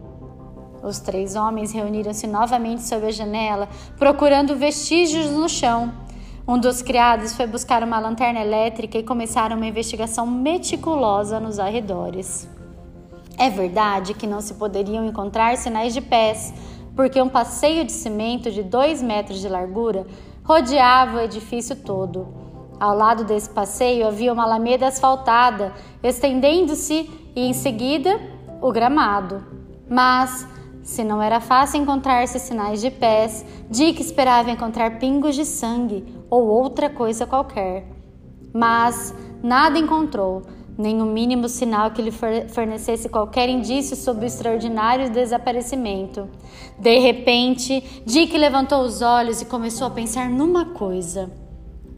Os 0.83 0.99
três 0.99 1.37
homens 1.37 1.73
reuniram-se 1.73 2.27
novamente 2.27 2.83
sob 2.83 3.07
a 3.07 3.11
janela, 3.11 3.69
procurando 3.99 4.57
vestígios 4.57 5.31
no 5.31 5.49
chão. 5.49 5.93
Um 6.49 6.59
dos 6.59 6.83
criados 6.83 7.35
foi 7.35 7.47
buscar 7.47 7.83
uma 7.83 7.99
lanterna 7.99 8.41
elétrica 8.41 8.99
e 8.99 9.03
começaram 9.03 9.57
uma 9.57 9.67
investigação 9.67 10.27
meticulosa 10.27 11.39
nos 11.39 11.59
arredores. 11.59 12.49
É 13.39 13.49
verdade 13.49 14.15
que 14.15 14.27
não 14.27 14.41
se 14.41 14.55
poderiam 14.55 15.07
encontrar 15.07 15.57
sinais 15.57 15.95
de 15.95 16.01
pés, 16.01 16.53
porque 16.97 17.21
um 17.21 17.29
passeio 17.29 17.85
de 17.85 17.93
cimento 17.93 18.51
de 18.51 18.63
dois 18.63 19.03
metros 19.03 19.41
de 19.41 19.49
largura 19.49 20.07
rodeava 20.45 21.19
o 21.19 21.21
edifício 21.21 21.77
todo. 21.77 22.29
Ao 22.79 22.97
lado 22.97 23.25
desse 23.25 23.49
passeio 23.49 24.07
havia 24.07 24.33
uma 24.33 24.45
alameda 24.45 24.89
asfaltada, 24.89 25.73
estendendo-se 26.03 27.09
e 27.37 27.47
em 27.47 27.53
seguida 27.53 28.19
o 28.61 28.73
gramado. 28.73 29.45
Mas, 29.89 30.47
se 30.83 31.05
não 31.05 31.21
era 31.21 31.41
fácil 31.41 31.81
encontrar 31.81 32.25
esses 32.25 32.43
sinais 32.43 32.81
de 32.81 32.91
pés, 32.91 33.45
Dick 33.69 34.01
esperava 34.01 34.51
encontrar 34.51 34.99
pingos 34.99 35.35
de 35.35 35.45
sangue 35.45 36.05
ou 36.29 36.47
outra 36.47 36.89
coisa 36.89 37.27
qualquer. 37.27 37.87
Mas 38.53 39.15
nada 39.43 39.79
encontrou, 39.79 40.43
nem 40.77 41.01
o 41.03 41.07
mínimo 41.07 41.49
sinal 41.49 41.91
que 41.91 42.01
lhe 42.01 42.11
fornecesse 42.11 43.09
qualquer 43.09 43.49
indício 43.49 43.95
sobre 43.95 44.25
o 44.25 44.27
extraordinário 44.27 45.11
desaparecimento. 45.11 46.29
De 46.79 46.99
repente, 46.99 48.03
Dick 48.07 48.37
levantou 48.37 48.81
os 48.83 49.03
olhos 49.03 49.43
e 49.43 49.47
começou 49.47 49.87
a 49.87 49.91
pensar 49.91 50.31
numa 50.31 50.67
coisa. 50.67 51.31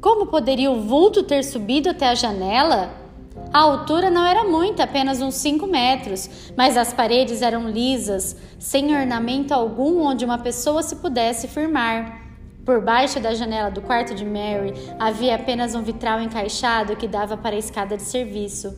Como 0.00 0.26
poderia 0.26 0.70
o 0.70 0.80
vulto 0.80 1.22
ter 1.22 1.44
subido 1.44 1.90
até 1.90 2.08
a 2.08 2.14
janela? 2.16 3.01
A 3.52 3.58
altura 3.58 4.10
não 4.10 4.24
era 4.24 4.44
muita, 4.44 4.84
apenas 4.84 5.20
uns 5.20 5.34
5 5.34 5.66
metros, 5.66 6.52
mas 6.56 6.74
as 6.74 6.90
paredes 6.90 7.42
eram 7.42 7.68
lisas, 7.68 8.34
sem 8.58 8.96
ornamento 8.96 9.52
algum 9.52 10.00
onde 10.02 10.24
uma 10.24 10.38
pessoa 10.38 10.82
se 10.82 10.96
pudesse 10.96 11.46
firmar. 11.46 12.22
Por 12.64 12.80
baixo 12.80 13.20
da 13.20 13.34
janela 13.34 13.70
do 13.70 13.82
quarto 13.82 14.14
de 14.14 14.24
Mary 14.24 14.72
havia 14.98 15.34
apenas 15.34 15.74
um 15.74 15.82
vitral 15.82 16.18
encaixado 16.22 16.96
que 16.96 17.06
dava 17.06 17.36
para 17.36 17.54
a 17.54 17.58
escada 17.58 17.94
de 17.94 18.04
serviço. 18.04 18.74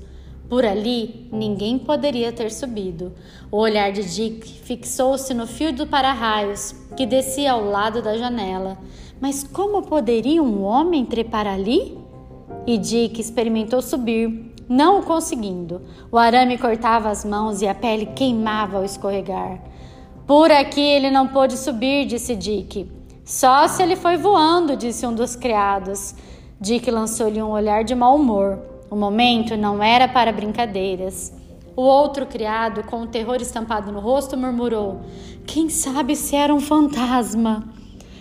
Por 0.49 0.65
ali, 0.65 1.29
ninguém 1.31 1.79
poderia 1.79 2.33
ter 2.33 2.51
subido. 2.51 3.13
O 3.53 3.59
olhar 3.59 3.93
de 3.93 4.03
Dick 4.03 4.61
fixou-se 4.65 5.33
no 5.33 5.47
fio 5.47 5.73
do 5.73 5.87
para-raios 5.87 6.75
que 6.97 7.07
descia 7.07 7.53
ao 7.53 7.65
lado 7.65 8.03
da 8.03 8.17
janela. 8.17 8.77
Mas 9.21 9.45
como 9.45 9.83
poderia 9.83 10.43
um 10.43 10.65
homem 10.65 11.05
trepar 11.05 11.47
ali? 11.47 11.97
E 12.67 12.77
Dick 12.77 13.21
experimentou 13.21 13.81
subir, 13.81 14.54
não 14.69 15.01
o 15.01 15.03
conseguindo. 15.03 15.83
O 16.11 16.19
arame 16.19 16.59
cortava 16.59 17.11
as 17.11 17.25
mãos 17.25 17.63
e 17.63 17.69
a 17.69 17.75
pele 17.75 18.07
queimava 18.07 18.79
ao 18.79 18.85
escorregar. 18.85 19.61
Por 20.27 20.51
aqui 20.51 20.81
ele 20.81 21.11
não 21.11 21.29
pôde 21.29 21.57
subir, 21.57 22.07
disse 22.07 22.35
Dick. 22.35 22.91
Só 23.25 23.69
se 23.69 23.83
ele 23.83 23.97
foi 23.97 24.17
voando, 24.17 24.77
disse 24.77 25.07
um 25.07 25.15
dos 25.15 25.37
criados. 25.37 26.15
Dick 26.61 26.91
lançou-lhe 26.91 27.43
um 27.43 27.51
olhar 27.51 27.85
de 27.85 27.95
mau 27.95 28.17
humor. 28.17 28.59
O 28.91 28.97
momento 28.97 29.57
não 29.57 29.83
era 29.83 30.09
para 30.09 30.33
brincadeiras. 30.33 31.33
O 31.77 31.83
outro 31.83 32.25
criado, 32.25 32.85
com 32.85 33.03
o 33.03 33.07
terror 33.07 33.37
estampado 33.37 33.91
no 33.91 34.01
rosto, 34.01 34.37
murmurou: 34.37 35.01
Quem 35.47 35.69
sabe 35.69 36.15
se 36.15 36.37
era 36.37 36.55
um 36.55 36.61
fantasma? 36.61 37.65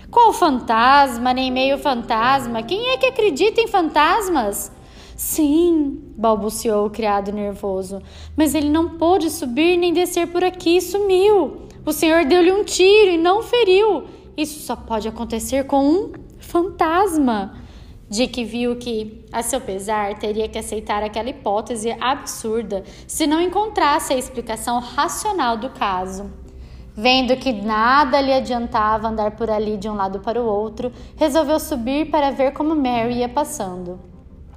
Qual 0.10 0.34
fantasma, 0.34 1.34
nem 1.34 1.52
meio 1.52 1.78
fantasma? 1.78 2.64
Quem 2.64 2.90
é 2.90 2.98
que 2.98 3.06
acredita 3.06 3.62
em 3.62 3.68
fantasmas? 3.68 4.72
Sim, 5.16 6.02
balbuciou 6.18 6.88
o 6.88 6.90
criado 6.90 7.32
nervoso, 7.32 8.02
mas 8.36 8.56
ele 8.56 8.70
não 8.70 8.98
pôde 8.98 9.30
subir 9.30 9.78
nem 9.78 9.94
descer 9.94 10.28
por 10.28 10.44
aqui, 10.44 10.82
sumiu. 10.82 11.68
O 11.86 11.92
senhor 11.92 12.26
deu-lhe 12.26 12.52
um 12.52 12.64
tiro 12.64 13.12
e 13.12 13.18
não 13.18 13.44
feriu. 13.44 14.06
Isso 14.36 14.62
só 14.62 14.76
pode 14.76 15.08
acontecer 15.08 15.66
com 15.66 15.86
um 15.86 16.12
fantasma. 16.40 17.56
Dick 18.10 18.44
viu 18.44 18.76
que, 18.76 19.26
a 19.32 19.42
seu 19.42 19.60
pesar, 19.60 20.18
teria 20.20 20.48
que 20.48 20.58
aceitar 20.58 21.04
aquela 21.04 21.30
hipótese 21.30 21.96
absurda 22.00 22.84
se 23.08 23.26
não 23.26 23.42
encontrasse 23.42 24.14
a 24.14 24.18
explicação 24.18 24.80
racional 24.80 25.58
do 25.58 25.70
caso. 25.70 26.32
Vendo 26.96 27.36
que 27.36 27.52
nada 27.52 28.22
lhe 28.22 28.32
adiantava 28.32 29.08
andar 29.08 29.32
por 29.32 29.50
ali 29.50 29.78
de 29.78 29.90
um 29.90 29.96
lado 29.96 30.20
para 30.20 30.42
o 30.42 30.46
outro, 30.46 30.92
resolveu 31.16 31.60
subir 31.60 32.12
para 32.12 32.30
ver 32.30 32.54
como 32.54 32.76
Mary 32.76 33.16
ia 33.16 33.30
passando. 33.30 34.13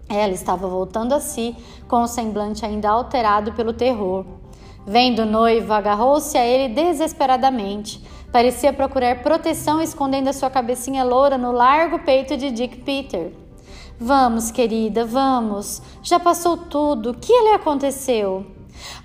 Ela 0.08 0.32
estava 0.32 0.68
voltando 0.68 1.14
a 1.14 1.20
si, 1.20 1.56
com 1.88 2.02
o 2.02 2.06
semblante 2.06 2.64
ainda 2.64 2.90
alterado 2.90 3.52
pelo 3.52 3.72
terror. 3.72 4.24
Vendo 4.86 5.22
o 5.22 5.26
noivo, 5.26 5.72
agarrou-se 5.72 6.38
a 6.38 6.46
ele 6.46 6.72
desesperadamente 6.72 8.00
Parecia 8.36 8.70
procurar 8.70 9.22
proteção 9.22 9.80
escondendo 9.80 10.28
a 10.28 10.32
sua 10.34 10.50
cabecinha 10.50 11.02
loura 11.04 11.38
no 11.38 11.52
largo 11.52 12.00
peito 12.00 12.36
de 12.36 12.50
Dick 12.50 12.82
Peter. 12.82 13.32
Vamos, 13.98 14.50
querida, 14.50 15.06
vamos. 15.06 15.80
Já 16.02 16.20
passou 16.20 16.56
tudo. 16.56 17.12
O 17.12 17.14
que 17.14 17.32
lhe 17.32 17.54
aconteceu? 17.54 18.44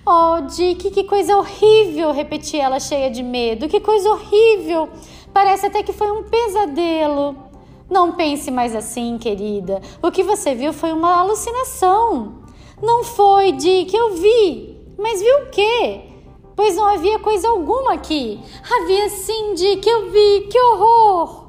Oh, 0.06 0.42
Dick, 0.42 0.92
que 0.92 1.06
coisa 1.06 1.38
horrível! 1.38 2.12
repetia 2.12 2.64
ela 2.64 2.78
cheia 2.78 3.10
de 3.10 3.24
medo. 3.24 3.70
Que 3.70 3.80
coisa 3.80 4.10
horrível! 4.10 4.90
Parece 5.34 5.68
até 5.68 5.82
que 5.82 5.94
foi 5.94 6.12
um 6.12 6.24
pesadelo. 6.24 7.51
Não 7.92 8.14
pense 8.14 8.50
mais 8.50 8.76
assim, 8.76 9.20
querida. 9.20 9.82
O 10.02 10.10
que 10.10 10.24
você 10.24 10.56
viu 10.56 10.74
foi 10.74 10.92
uma 10.92 11.20
alucinação. 11.20 12.42
Não 12.82 13.04
foi, 13.04 13.52
Dick, 13.52 13.96
eu 13.96 14.16
vi. 14.16 14.80
Mas 14.98 15.22
viu 15.22 15.44
o 15.44 15.50
quê? 15.52 16.12
pois 16.62 16.76
não 16.76 16.86
havia 16.86 17.18
coisa 17.18 17.48
alguma 17.48 17.94
aqui. 17.94 18.40
Havia 18.72 19.10
sim, 19.10 19.56
Dick, 19.56 19.90
eu 19.90 20.12
vi, 20.12 20.48
que 20.48 20.60
horror! 20.60 21.48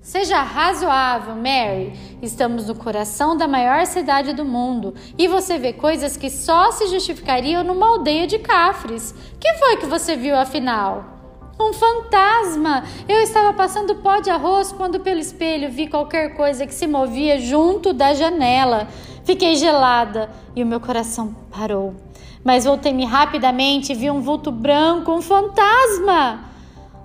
Seja 0.00 0.42
razoável, 0.42 1.34
Mary. 1.34 1.92
Estamos 2.22 2.66
no 2.66 2.74
coração 2.74 3.36
da 3.36 3.46
maior 3.46 3.84
cidade 3.84 4.32
do 4.32 4.42
mundo 4.42 4.94
e 5.18 5.28
você 5.28 5.58
vê 5.58 5.74
coisas 5.74 6.16
que 6.16 6.30
só 6.30 6.70
se 6.70 6.86
justificariam 6.86 7.62
numa 7.62 7.86
aldeia 7.86 8.26
de 8.26 8.38
cafres. 8.38 9.14
Que 9.38 9.52
foi 9.58 9.76
que 9.76 9.84
você 9.84 10.16
viu 10.16 10.34
afinal? 10.34 11.11
Um 11.58 11.72
fantasma! 11.72 12.84
Eu 13.08 13.20
estava 13.20 13.52
passando 13.52 13.96
pó 13.96 14.20
de 14.20 14.30
arroz 14.30 14.72
quando 14.72 15.00
pelo 15.00 15.20
espelho 15.20 15.70
vi 15.70 15.86
qualquer 15.86 16.34
coisa 16.36 16.66
que 16.66 16.74
se 16.74 16.86
movia 16.86 17.38
junto 17.38 17.92
da 17.92 18.14
janela. 18.14 18.88
Fiquei 19.24 19.54
gelada 19.56 20.30
e 20.56 20.62
o 20.62 20.66
meu 20.66 20.80
coração 20.80 21.34
parou 21.50 21.94
mas 22.44 22.64
voltei-me 22.64 23.04
rapidamente 23.04 23.92
e 23.92 23.94
vi 23.94 24.10
um 24.10 24.20
vulto 24.20 24.50
branco, 24.50 25.12
um 25.12 25.22
fantasma. 25.22 26.44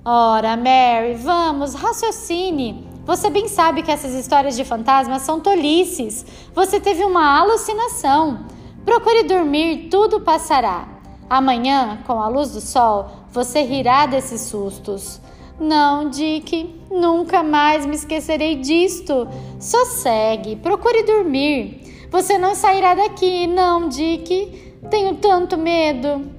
Ora, 0.04 0.56
Mary, 0.58 1.16
vamos, 1.16 1.74
raciocine. 1.75 2.88
Você 3.06 3.30
bem 3.30 3.48
sabe 3.48 3.84
que 3.84 3.92
essas 3.92 4.13
histórias 4.13 4.56
de 4.56 4.66
fantasmas 4.66 5.22
são 5.22 5.39
tolices. 5.39 6.25
Você 6.54 6.80
teve 6.80 7.04
uma 7.04 7.39
alucinação. 7.39 8.46
Procure 8.84 9.24
dormir, 9.24 9.89
tudo 9.89 10.22
passará. 10.22 10.97
Amanhã, 11.29 12.00
com 12.07 12.22
a 12.22 12.27
luz 12.27 12.51
do 12.51 12.62
sol, 12.62 13.07
você 13.31 13.62
rirá 13.62 14.05
desses 14.05 14.41
sustos. 14.41 15.19
Não, 15.60 16.10
Dick, 16.10 16.81
nunca 16.89 17.43
mais 17.43 17.86
me 17.86 17.96
esquecerei 17.96 18.55
disto. 18.55 19.27
Sossegue, 19.60 20.55
procure 20.55 21.03
dormir. 21.03 22.07
Você 22.10 22.38
não 22.38 22.55
sairá 22.55 22.96
daqui, 22.96 23.48
não, 23.48 23.89
Dick. 23.89 24.77
Tenho 24.89 25.15
tanto 25.15 25.57
medo. 25.57 26.31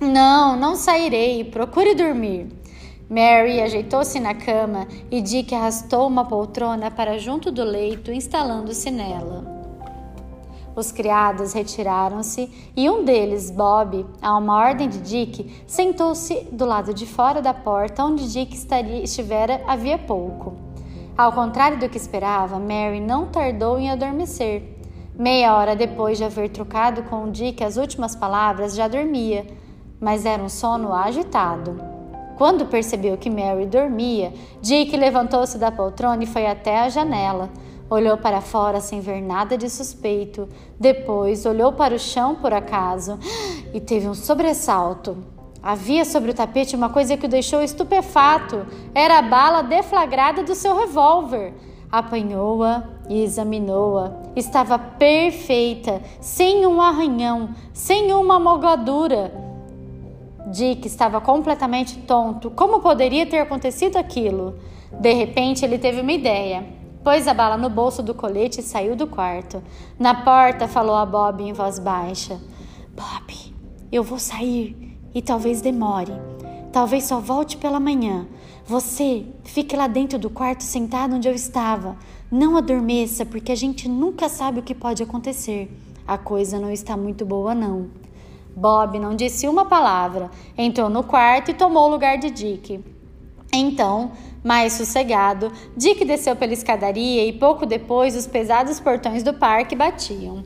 Não, 0.00 0.56
não 0.56 0.76
sairei. 0.76 1.42
Procure 1.44 1.94
dormir. 1.94 2.46
Mary 3.10 3.60
ajeitou-se 3.60 4.20
na 4.20 4.34
cama 4.34 4.86
e 5.10 5.22
Dick 5.22 5.54
arrastou 5.54 6.06
uma 6.06 6.26
poltrona 6.26 6.90
para 6.90 7.18
junto 7.18 7.50
do 7.50 7.64
leito, 7.64 8.12
instalando-se 8.12 8.90
nela. 8.90 9.57
Os 10.78 10.92
criados 10.92 11.54
retiraram-se 11.54 12.48
e 12.76 12.88
um 12.88 13.04
deles, 13.04 13.50
Bob, 13.50 14.06
a 14.22 14.36
uma 14.36 14.58
ordem 14.58 14.88
de 14.88 15.00
Dick, 15.00 15.64
sentou-se 15.66 16.46
do 16.52 16.64
lado 16.64 16.94
de 16.94 17.04
fora 17.04 17.42
da 17.42 17.52
porta 17.52 18.04
onde 18.04 18.32
Dick 18.32 18.54
estaria, 18.54 19.02
estivera 19.02 19.60
havia 19.66 19.98
pouco. 19.98 20.54
Ao 21.16 21.32
contrário 21.32 21.80
do 21.80 21.88
que 21.88 21.96
esperava, 21.96 22.60
Mary 22.60 23.00
não 23.00 23.26
tardou 23.26 23.76
em 23.76 23.90
adormecer. 23.90 24.78
Meia 25.16 25.56
hora 25.56 25.74
depois 25.74 26.16
de 26.16 26.22
haver 26.22 26.48
trocado 26.48 27.02
com 27.02 27.28
Dick 27.28 27.64
as 27.64 27.76
últimas 27.76 28.14
palavras, 28.14 28.76
já 28.76 28.86
dormia, 28.86 29.48
mas 30.00 30.24
era 30.24 30.40
um 30.40 30.48
sono 30.48 30.94
agitado. 30.94 31.76
Quando 32.36 32.66
percebeu 32.66 33.18
que 33.18 33.28
Mary 33.28 33.66
dormia, 33.66 34.32
Dick 34.62 34.96
levantou-se 34.96 35.58
da 35.58 35.72
poltrona 35.72 36.22
e 36.22 36.26
foi 36.26 36.46
até 36.46 36.78
a 36.78 36.88
janela. 36.88 37.50
Olhou 37.90 38.18
para 38.18 38.42
fora 38.42 38.80
sem 38.80 39.00
ver 39.00 39.22
nada 39.22 39.56
de 39.56 39.70
suspeito. 39.70 40.46
Depois 40.78 41.46
olhou 41.46 41.72
para 41.72 41.94
o 41.94 41.98
chão 41.98 42.34
por 42.34 42.52
acaso 42.52 43.18
e 43.72 43.80
teve 43.80 44.06
um 44.06 44.14
sobressalto. 44.14 45.16
Havia 45.62 46.04
sobre 46.04 46.30
o 46.30 46.34
tapete 46.34 46.76
uma 46.76 46.90
coisa 46.90 47.16
que 47.16 47.24
o 47.24 47.28
deixou 47.28 47.62
estupefato. 47.62 48.66
Era 48.94 49.18
a 49.18 49.22
bala 49.22 49.62
deflagrada 49.62 50.42
do 50.42 50.54
seu 50.54 50.76
revólver. 50.76 51.54
Apanhou-a 51.90 52.84
e 53.08 53.22
examinou-a. 53.22 54.12
Estava 54.36 54.78
perfeita, 54.78 56.02
sem 56.20 56.66
um 56.66 56.82
arranhão, 56.82 57.50
sem 57.72 58.12
uma 58.12 58.38
mogadura. 58.38 59.32
Dick 60.48 60.86
estava 60.86 61.20
completamente 61.20 61.98
tonto. 62.00 62.50
Como 62.50 62.80
poderia 62.80 63.26
ter 63.26 63.38
acontecido 63.38 63.96
aquilo? 63.96 64.58
De 64.92 65.12
repente, 65.12 65.64
ele 65.64 65.78
teve 65.78 66.02
uma 66.02 66.12
ideia. 66.12 66.64
Pôs 67.02 67.28
a 67.28 67.34
bala 67.34 67.56
no 67.56 67.70
bolso 67.70 68.02
do 68.02 68.14
colete 68.14 68.60
e 68.60 68.62
saiu 68.62 68.96
do 68.96 69.06
quarto. 69.06 69.62
Na 69.98 70.14
porta, 70.14 70.66
falou 70.66 70.96
a 70.96 71.06
Bob 71.06 71.42
em 71.42 71.52
voz 71.52 71.78
baixa: 71.78 72.40
Bob, 72.94 73.54
eu 73.90 74.02
vou 74.02 74.18
sair 74.18 74.98
e 75.14 75.22
talvez 75.22 75.60
demore. 75.60 76.12
Talvez 76.72 77.04
só 77.04 77.18
volte 77.18 77.56
pela 77.56 77.80
manhã. 77.80 78.26
Você 78.66 79.24
fique 79.44 79.74
lá 79.74 79.86
dentro 79.86 80.18
do 80.18 80.28
quarto 80.28 80.62
sentado 80.62 81.16
onde 81.16 81.26
eu 81.26 81.34
estava. 81.34 81.96
Não 82.30 82.56
adormeça, 82.56 83.24
porque 83.24 83.50
a 83.50 83.56
gente 83.56 83.88
nunca 83.88 84.28
sabe 84.28 84.60
o 84.60 84.62
que 84.62 84.74
pode 84.74 85.02
acontecer. 85.02 85.74
A 86.06 86.18
coisa 86.18 86.60
não 86.60 86.70
está 86.70 86.96
muito 86.96 87.24
boa, 87.24 87.54
não. 87.54 87.88
Bob 88.54 88.98
não 88.98 89.14
disse 89.14 89.46
uma 89.46 89.64
palavra, 89.64 90.30
entrou 90.56 90.90
no 90.90 91.02
quarto 91.04 91.50
e 91.50 91.54
tomou 91.54 91.86
o 91.86 91.90
lugar 91.90 92.18
de 92.18 92.28
Dick. 92.28 92.84
Então, 93.52 94.12
mais 94.42 94.74
sossegado, 94.74 95.52
Dick 95.76 96.04
desceu 96.04 96.36
pela 96.36 96.52
escadaria 96.52 97.26
e 97.26 97.32
pouco 97.32 97.66
depois 97.66 98.16
os 98.16 98.26
pesados 98.26 98.80
portões 98.80 99.22
do 99.22 99.34
parque 99.34 99.74
batiam. 99.74 100.44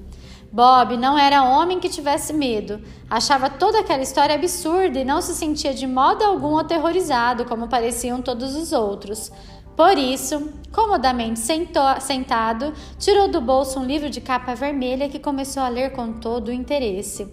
Bob 0.53 0.99
não 0.99 1.19
era 1.19 1.45
homem 1.45 1.81
que 1.81 1.89
tivesse 1.89 2.31
medo. 2.33 2.83
Achava 3.09 3.49
toda 3.49 3.81
aquela 3.81 4.03
história 4.03 4.35
absurda 4.35 5.01
e 5.01 5.05
não 5.05 5.23
se 5.23 5.35
sentia 5.35 5.73
de 5.73 5.87
modo 5.87 6.23
algum 6.23 6.59
aterrorizado, 6.59 7.47
como 7.47 7.69
pareciam 7.69 8.21
todos 8.21 8.55
os 8.55 8.71
outros. 8.71 9.33
Por 9.75 9.97
isso, 9.97 10.53
comodamente 10.71 11.41
sentou, 11.41 11.99
sentado, 12.01 12.75
tirou 12.99 13.29
do 13.29 13.41
bolso 13.41 13.81
um 13.81 13.85
livro 13.85 14.11
de 14.11 14.21
capa 14.21 14.55
vermelha 14.55 15.09
que 15.09 15.19
começou 15.19 15.63
a 15.63 15.71
ler 15.71 15.93
com 15.93 16.13
todo 16.13 16.49
o 16.49 16.53
interesse. 16.53 17.27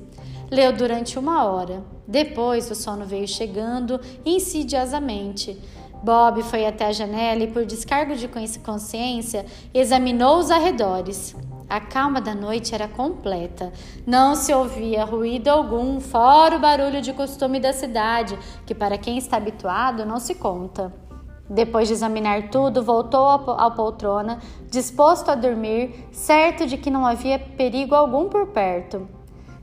Leu 0.50 0.72
durante 0.72 1.20
uma 1.20 1.44
hora. 1.44 1.84
Depois, 2.08 2.72
o 2.72 2.76
sono 2.76 3.06
veio 3.06 3.28
chegando 3.28 4.00
insidiosamente. 4.26 5.60
Bob 6.04 6.42
foi 6.44 6.66
até 6.66 6.86
a 6.86 6.92
janela 6.92 7.44
e, 7.44 7.48
por 7.48 7.66
descargo 7.66 8.16
de 8.16 8.30
consciência, 8.60 9.46
examinou 9.74 10.38
os 10.38 10.50
arredores. 10.50 11.36
A 11.70 11.80
calma 11.80 12.20
da 12.20 12.34
noite 12.34 12.74
era 12.74 12.88
completa. 12.88 13.72
Não 14.08 14.34
se 14.34 14.54
ouvia 14.54 15.06
ruído 15.06 15.50
algum, 15.50 16.00
fora 16.00 16.56
o 16.56 16.60
barulho 16.60 17.02
de 17.02 17.14
costume 17.14 17.60
da 17.60 17.72
cidade, 17.74 18.38
que 18.66 18.74
para 18.74 18.98
quem 18.98 19.18
está 19.18 19.38
habituado 19.38 20.06
não 20.06 20.20
se 20.20 20.34
conta. 20.34 20.92
Depois 21.50 21.88
de 21.88 21.96
examinar 21.96 22.50
tudo, 22.50 22.84
voltou 22.84 23.28
à 23.28 23.72
poltrona, 23.72 24.40
disposto 24.70 25.30
a 25.30 25.36
dormir, 25.36 26.08
certo 26.12 26.66
de 26.66 26.78
que 26.78 26.92
não 26.92 27.06
havia 27.06 27.38
perigo 27.38 27.94
algum 27.94 28.30
por 28.30 28.48
perto. 28.48 29.19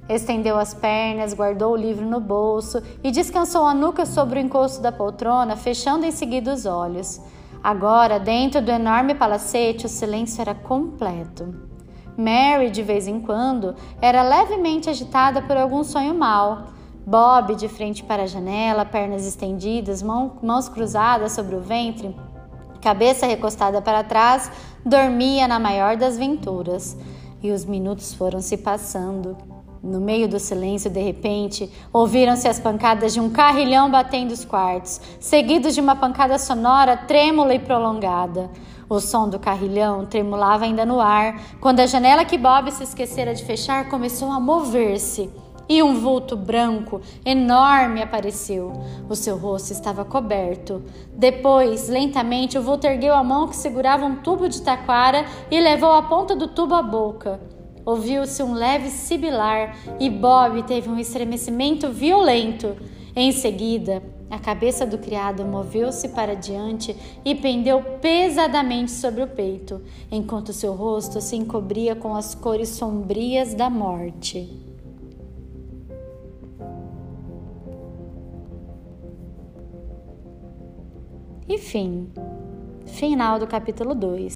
Estendeu 0.08 0.56
as 0.56 0.72
pernas, 0.72 1.34
guardou 1.34 1.72
o 1.72 1.76
livro 1.76 2.06
no 2.06 2.20
bolso 2.20 2.80
e 3.02 3.10
descansou 3.10 3.64
a 3.64 3.74
nuca 3.74 4.06
sobre 4.06 4.38
o 4.38 4.42
encosto 4.42 4.80
da 4.80 4.92
poltrona, 4.92 5.56
fechando 5.56 6.06
em 6.06 6.12
seguida 6.12 6.52
os 6.52 6.64
olhos. 6.64 7.20
Agora, 7.62 8.20
dentro 8.20 8.62
do 8.62 8.70
enorme 8.70 9.14
palacete, 9.14 9.86
o 9.86 9.88
silêncio 9.88 10.40
era 10.40 10.54
completo. 10.54 11.52
Mary, 12.16 12.70
de 12.70 12.82
vez 12.82 13.08
em 13.08 13.20
quando, 13.20 13.74
era 14.00 14.22
levemente 14.22 14.88
agitada 14.88 15.42
por 15.42 15.56
algum 15.56 15.82
sonho 15.82 16.14
mau. 16.14 16.66
Bob, 17.04 17.56
de 17.56 17.68
frente 17.68 18.04
para 18.04 18.22
a 18.22 18.26
janela, 18.26 18.84
pernas 18.84 19.26
estendidas, 19.26 20.02
mãos 20.02 20.68
cruzadas 20.68 21.32
sobre 21.32 21.54
o 21.56 21.60
ventre, 21.60 22.16
cabeça 22.80 23.26
recostada 23.26 23.82
para 23.82 24.04
trás, 24.04 24.50
dormia 24.84 25.48
na 25.48 25.58
maior 25.58 25.96
das 25.96 26.16
venturas. 26.16 26.96
E 27.42 27.50
os 27.50 27.64
minutos 27.64 28.14
foram 28.14 28.40
se 28.40 28.56
passando. 28.56 29.55
No 29.86 30.00
meio 30.00 30.28
do 30.28 30.40
silêncio, 30.40 30.90
de 30.90 31.00
repente, 31.00 31.70
ouviram-se 31.92 32.48
as 32.48 32.58
pancadas 32.58 33.14
de 33.14 33.20
um 33.20 33.30
carrilhão 33.30 33.88
batendo 33.88 34.32
os 34.32 34.44
quartos, 34.44 35.00
seguidos 35.20 35.76
de 35.76 35.80
uma 35.80 35.94
pancada 35.94 36.40
sonora, 36.40 36.96
trêmula 36.96 37.54
e 37.54 37.60
prolongada. 37.60 38.50
O 38.88 38.98
som 38.98 39.28
do 39.28 39.38
carrilhão 39.38 40.04
tremulava 40.04 40.64
ainda 40.64 40.84
no 40.84 41.00
ar, 41.00 41.40
quando 41.60 41.78
a 41.78 41.86
janela 41.86 42.24
que 42.24 42.36
Bob 42.36 42.68
se 42.72 42.82
esquecera 42.82 43.32
de 43.32 43.44
fechar 43.44 43.88
começou 43.88 44.32
a 44.32 44.40
mover-se. 44.40 45.30
E 45.68 45.80
um 45.84 45.94
vulto 45.94 46.36
branco, 46.36 47.00
enorme, 47.24 48.02
apareceu. 48.02 48.72
O 49.08 49.14
seu 49.14 49.36
rosto 49.38 49.72
estava 49.72 50.04
coberto. 50.04 50.82
Depois, 51.12 51.88
lentamente, 51.88 52.58
o 52.58 52.62
vulto 52.62 52.88
ergueu 52.88 53.14
a 53.14 53.22
mão 53.22 53.46
que 53.46 53.54
segurava 53.54 54.04
um 54.04 54.16
tubo 54.16 54.48
de 54.48 54.62
taquara 54.62 55.24
e 55.48 55.60
levou 55.60 55.92
a 55.92 56.02
ponta 56.02 56.34
do 56.34 56.48
tubo 56.48 56.74
à 56.74 56.82
boca. 56.82 57.40
Ouviu-se 57.86 58.42
um 58.42 58.52
leve 58.52 58.90
sibilar 58.90 59.76
e 60.00 60.10
Bob 60.10 60.64
teve 60.64 60.90
um 60.90 60.98
estremecimento 60.98 61.88
violento. 61.88 62.76
Em 63.14 63.30
seguida, 63.30 64.02
a 64.28 64.40
cabeça 64.40 64.84
do 64.84 64.98
criado 64.98 65.44
moveu-se 65.44 66.08
para 66.08 66.34
diante 66.34 66.96
e 67.24 67.32
pendeu 67.32 67.80
pesadamente 68.00 68.90
sobre 68.90 69.22
o 69.22 69.28
peito, 69.28 69.80
enquanto 70.10 70.52
seu 70.52 70.72
rosto 70.72 71.20
se 71.20 71.36
encobria 71.36 71.94
com 71.94 72.16
as 72.16 72.34
cores 72.34 72.70
sombrias 72.70 73.54
da 73.54 73.70
morte. 73.70 74.50
E 81.48 81.56
fim. 81.56 82.10
Final 82.84 83.38
do 83.38 83.46
capítulo 83.46 83.94
2. 83.94 84.35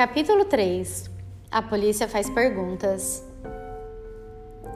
Capítulo 0.00 0.46
3 0.46 1.10
A 1.50 1.60
polícia 1.60 2.08
faz 2.08 2.30
perguntas. 2.30 3.22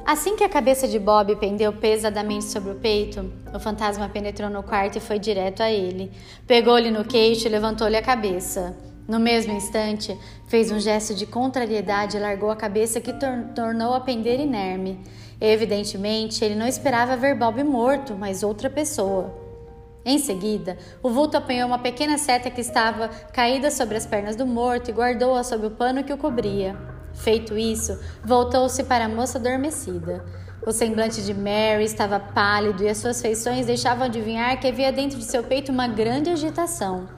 Assim 0.04 0.36
que 0.36 0.44
a 0.44 0.48
cabeça 0.50 0.86
de 0.86 0.98
Bob 0.98 1.34
pendeu 1.36 1.72
pesadamente 1.72 2.44
sobre 2.44 2.72
o 2.72 2.74
peito, 2.74 3.32
o 3.50 3.58
fantasma 3.58 4.06
penetrou 4.06 4.50
no 4.50 4.62
quarto 4.62 4.98
e 4.98 5.00
foi 5.00 5.18
direto 5.18 5.62
a 5.62 5.70
ele. 5.70 6.12
Pegou-lhe 6.46 6.90
no 6.90 7.06
queixo 7.06 7.46
e 7.46 7.50
levantou-lhe 7.50 7.96
a 7.96 8.02
cabeça. 8.02 8.76
No 9.08 9.18
mesmo 9.18 9.54
instante, 9.54 10.14
fez 10.46 10.70
um 10.70 10.78
gesto 10.78 11.14
de 11.14 11.24
contrariedade 11.24 12.18
e 12.18 12.20
largou 12.20 12.50
a 12.50 12.56
cabeça 12.56 13.00
que 13.00 13.14
tor 13.14 13.46
tornou 13.54 13.94
a 13.94 14.00
pender 14.00 14.38
inerme. 14.38 15.00
Evidentemente, 15.40 16.44
ele 16.44 16.54
não 16.54 16.66
esperava 16.66 17.16
ver 17.16 17.34
Bob 17.34 17.64
morto, 17.64 18.14
mas 18.14 18.42
outra 18.42 18.68
pessoa. 18.68 19.43
Em 20.04 20.18
seguida, 20.18 20.76
o 21.02 21.08
vulto 21.08 21.36
apanhou 21.36 21.66
uma 21.66 21.78
pequena 21.78 22.18
seta 22.18 22.50
que 22.50 22.60
estava 22.60 23.08
caída 23.32 23.70
sobre 23.70 23.96
as 23.96 24.04
pernas 24.04 24.36
do 24.36 24.46
morto 24.46 24.90
e 24.90 24.92
guardou-a 24.92 25.42
sob 25.42 25.66
o 25.66 25.70
pano 25.70 26.04
que 26.04 26.12
o 26.12 26.18
cobria. 26.18 26.76
Feito 27.14 27.56
isso, 27.56 27.98
voltou-se 28.22 28.84
para 28.84 29.06
a 29.06 29.08
moça 29.08 29.38
adormecida. 29.38 30.22
O 30.66 30.72
semblante 30.72 31.22
de 31.22 31.32
Mary 31.32 31.84
estava 31.84 32.20
pálido 32.20 32.82
e 32.82 32.88
as 32.88 32.98
suas 32.98 33.22
feições 33.22 33.66
deixavam 33.66 34.04
adivinhar 34.04 34.58
que 34.60 34.66
havia 34.66 34.92
dentro 34.92 35.18
de 35.18 35.24
seu 35.24 35.42
peito 35.42 35.72
uma 35.72 35.86
grande 35.86 36.28
agitação. 36.28 37.08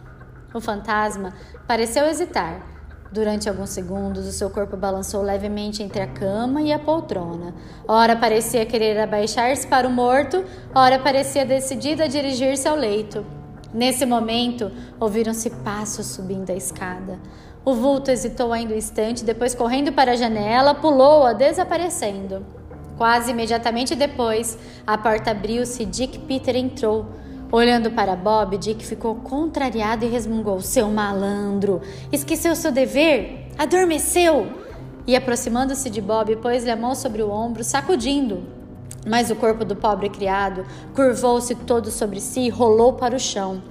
O 0.55 0.61
fantasma 0.61 1.35
pareceu 1.67 2.07
hesitar, 2.07 2.76
Durante 3.17 3.49
alguns 3.49 3.71
segundos, 3.71 4.27
o 4.27 4.31
seu 4.31 4.51
corpo 4.51 4.77
balançou 4.77 5.23
levemente 5.23 5.83
entre 5.83 6.03
a 6.03 6.07
cama 6.07 6.61
e 6.61 6.71
a 6.71 6.79
poltrona. 6.79 7.55
Ora 7.89 8.15
parecia 8.15 8.67
querer 8.67 9.01
abaixar-se 9.01 9.67
para 9.67 9.89
o 9.89 9.91
morto, 9.91 10.45
ora 10.75 10.99
parecia 10.99 11.47
decidida 11.47 12.05
a 12.05 12.09
dirigir-se 12.09 12.69
ao 12.69 12.77
leito. 12.77 13.25
Nesse 13.73 14.05
momento, 14.05 14.71
ouviram-se 15.01 15.49
passos 15.49 16.09
subindo 16.09 16.51
a 16.51 16.55
escada. 16.55 17.19
O 17.65 17.73
vulto 17.73 18.11
hesitou 18.11 18.53
ainda 18.53 18.75
um 18.75 18.77
instante, 18.77 19.25
depois, 19.25 19.55
correndo 19.55 19.95
para 19.95 20.13
a 20.13 20.17
janela, 20.17 20.75
pulou-a, 20.75 21.33
desaparecendo. 21.33 22.45
Quase 22.99 23.31
imediatamente 23.31 23.95
depois, 23.95 24.59
a 24.87 24.99
porta 24.99 25.31
abriu-se 25.31 25.85
e 25.85 25.87
Dick 25.87 26.19
Peter 26.19 26.55
entrou. 26.55 27.07
Olhando 27.51 27.93
para 27.93 28.17
Bob, 28.17 28.59
Dick 28.59 28.85
ficou 28.85 29.15
contrariado 29.15 30.05
e 30.05 30.09
resmungou: 30.09 30.61
Seu 30.61 30.89
malandro, 30.89 31.81
esqueceu 32.11 32.57
seu 32.57 32.73
dever? 32.73 33.49
Adormeceu! 33.57 34.49
E 35.07 35.15
aproximando-se 35.15 35.89
de 35.89 36.01
Bob, 36.01 36.35
pôs-lhe 36.37 36.71
a 36.71 36.77
mão 36.77 36.95
sobre 36.97 37.23
o 37.23 37.31
ombro, 37.31 37.63
sacudindo. 37.63 38.43
Mas 39.07 39.31
o 39.31 39.37
corpo 39.37 39.65
do 39.65 39.77
pobre 39.77 40.09
criado 40.09 40.67
curvou-se 40.93 41.55
todo 41.55 41.89
sobre 41.93 42.21
si 42.21 42.41
e 42.41 42.49
rolou 42.49 42.95
para 42.95 43.15
o 43.15 43.21
chão. 43.21 43.63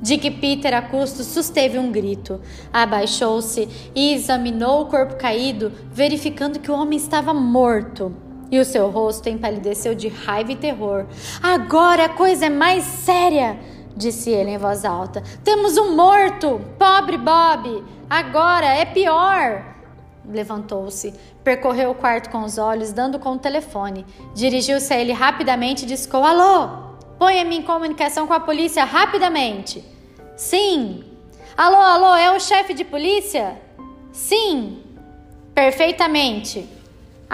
Dick 0.00 0.30
Peter, 0.30 0.72
a 0.72 0.82
custo, 0.82 1.24
susteve 1.24 1.76
um 1.76 1.90
grito. 1.90 2.40
Abaixou-se 2.72 3.68
e 3.96 4.14
examinou 4.14 4.82
o 4.82 4.86
corpo 4.86 5.16
caído, 5.16 5.72
verificando 5.90 6.60
que 6.60 6.70
o 6.70 6.74
homem 6.74 6.96
estava 6.96 7.34
morto 7.34 8.14
e 8.54 8.60
o 8.60 8.64
seu 8.64 8.88
rosto 8.88 9.28
empalideceu 9.28 9.96
de 9.96 10.06
raiva 10.06 10.52
e 10.52 10.56
terror. 10.56 11.06
Agora 11.42 12.04
a 12.04 12.08
coisa 12.08 12.46
é 12.46 12.50
mais 12.50 12.84
séria, 12.84 13.58
disse 13.96 14.30
ele 14.30 14.50
em 14.50 14.58
voz 14.58 14.84
alta. 14.84 15.24
Temos 15.42 15.76
um 15.76 15.96
morto! 15.96 16.60
Pobre 16.78 17.18
Bob! 17.18 17.84
Agora 18.08 18.66
é 18.66 18.84
pior! 18.84 19.74
Levantou-se, 20.24 21.12
percorreu 21.42 21.90
o 21.90 21.94
quarto 21.96 22.30
com 22.30 22.44
os 22.44 22.56
olhos, 22.56 22.92
dando 22.92 23.18
com 23.18 23.32
o 23.32 23.38
telefone. 23.38 24.06
Dirigiu-se 24.34 24.94
a 24.94 24.98
ele 24.98 25.12
rapidamente 25.12 25.84
e 25.84 25.88
discou: 25.88 26.22
Alô! 26.22 26.94
Ponha-me 27.18 27.56
em 27.56 27.62
comunicação 27.62 28.26
com 28.26 28.34
a 28.34 28.40
polícia 28.40 28.84
rapidamente. 28.84 29.84
Sim. 30.36 31.04
Alô, 31.56 31.76
alô, 31.76 32.14
é 32.14 32.34
o 32.34 32.40
chefe 32.40 32.72
de 32.72 32.84
polícia? 32.84 33.60
Sim. 34.12 34.80
Perfeitamente. 35.54 36.68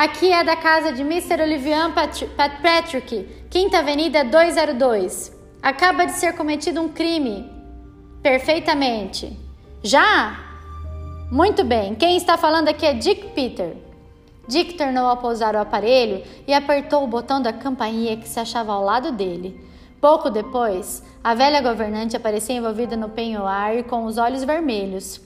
Aqui 0.01 0.33
é 0.33 0.43
da 0.43 0.57
casa 0.57 0.95
de 0.95 1.03
Mr. 1.03 1.43
Olivian 1.43 1.93
Patrick, 1.93 3.29
Quinta 3.51 3.81
Avenida 3.81 4.25
202. 4.25 5.31
Acaba 5.61 6.07
de 6.07 6.13
ser 6.13 6.35
cometido 6.35 6.81
um 6.81 6.89
crime. 6.89 7.47
Perfeitamente. 8.23 9.39
Já? 9.83 10.41
Muito 11.31 11.63
bem. 11.65 11.95
Quem 11.95 12.17
está 12.17 12.39
falando 12.39 12.69
aqui 12.69 12.87
é 12.87 12.95
Dick 12.95 13.29
Peter. 13.35 13.77
Dick 14.49 14.73
tornou 14.73 15.11
a 15.11 15.17
pousar 15.17 15.55
o 15.55 15.61
aparelho 15.61 16.25
e 16.49 16.55
apertou 16.55 17.05
o 17.05 17.07
botão 17.07 17.43
da 17.43 17.53
campainha 17.53 18.17
que 18.17 18.27
se 18.27 18.41
achava 18.41 18.73
ao 18.73 18.83
lado 18.83 19.13
dele. 19.13 19.63
Pouco 20.01 20.31
depois, 20.31 21.03
a 21.23 21.35
velha 21.35 21.61
governante 21.61 22.17
aparecia 22.17 22.57
envolvida 22.57 22.97
no 22.97 23.11
penhoar 23.11 23.77
e 23.77 23.83
com 23.83 24.07
os 24.07 24.17
olhos 24.17 24.45
vermelhos. 24.45 25.21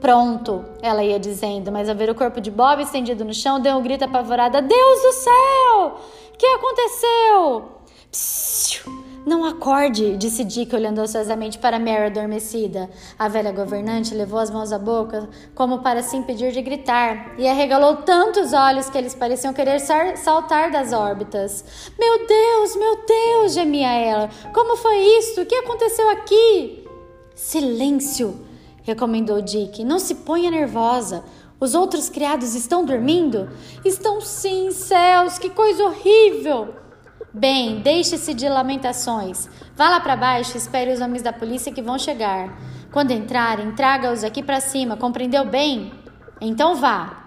Pronto, 0.00 0.64
ela 0.80 1.02
ia 1.02 1.18
dizendo, 1.18 1.70
mas 1.70 1.88
ao 1.88 1.94
ver 1.94 2.10
o 2.10 2.14
corpo 2.14 2.40
de 2.40 2.50
Bob 2.50 2.82
estendido 2.82 3.24
no 3.24 3.34
chão, 3.34 3.60
deu 3.60 3.76
um 3.76 3.82
grito 3.82 4.04
apavorado: 4.04 4.60
Deus 4.62 5.02
do 5.02 5.12
céu! 5.12 6.00
O 6.34 6.36
que 6.38 6.46
aconteceu? 6.46 7.82
Psiu. 8.10 9.12
Não 9.24 9.44
acorde, 9.44 10.16
disse 10.16 10.42
Dick, 10.42 10.74
olhando 10.74 10.98
ansiosamente 10.98 11.56
para 11.56 11.78
Mary 11.78 12.06
adormecida. 12.06 12.90
A 13.16 13.28
velha 13.28 13.52
governante 13.52 14.14
levou 14.14 14.40
as 14.40 14.50
mãos 14.50 14.72
à 14.72 14.78
boca, 14.78 15.28
como 15.54 15.78
para 15.78 16.02
se 16.02 16.16
impedir 16.16 16.50
de 16.50 16.60
gritar, 16.60 17.38
e 17.38 17.46
arregalou 17.46 17.98
tantos 17.98 18.52
olhos 18.52 18.90
que 18.90 18.98
eles 18.98 19.14
pareciam 19.14 19.54
querer 19.54 19.78
saltar 19.78 20.72
das 20.72 20.92
órbitas. 20.92 21.64
Meu 21.96 22.26
Deus, 22.26 22.74
meu 22.74 23.06
Deus, 23.06 23.54
gemia 23.54 23.92
ela. 23.92 24.28
Como 24.52 24.76
foi 24.76 24.98
isso? 25.18 25.40
O 25.40 25.46
que 25.46 25.54
aconteceu 25.54 26.10
aqui? 26.10 26.84
Silêncio, 27.32 28.44
recomendou 28.82 29.40
Dick. 29.40 29.84
Não 29.84 29.98
se 29.98 30.16
ponha 30.16 30.50
nervosa. 30.50 31.24
Os 31.58 31.74
outros 31.74 32.08
criados 32.08 32.54
estão 32.54 32.84
dormindo? 32.84 33.48
Estão 33.84 34.20
sim, 34.20 34.70
céus, 34.70 35.38
que 35.38 35.48
coisa 35.48 35.84
horrível! 35.84 36.74
Bem, 37.32 37.80
deixe-se 37.80 38.34
de 38.34 38.48
lamentações. 38.48 39.48
Vá 39.74 39.88
lá 39.88 40.00
para 40.00 40.16
baixo 40.16 40.54
e 40.54 40.58
espere 40.58 40.92
os 40.92 41.00
homens 41.00 41.22
da 41.22 41.32
polícia 41.32 41.72
que 41.72 41.80
vão 41.80 41.98
chegar. 41.98 42.58
Quando 42.92 43.12
entrarem, 43.12 43.72
traga-os 43.72 44.22
aqui 44.22 44.42
para 44.42 44.60
cima, 44.60 44.96
compreendeu 44.96 45.46
bem? 45.46 45.92
Então 46.40 46.74
vá. 46.74 47.24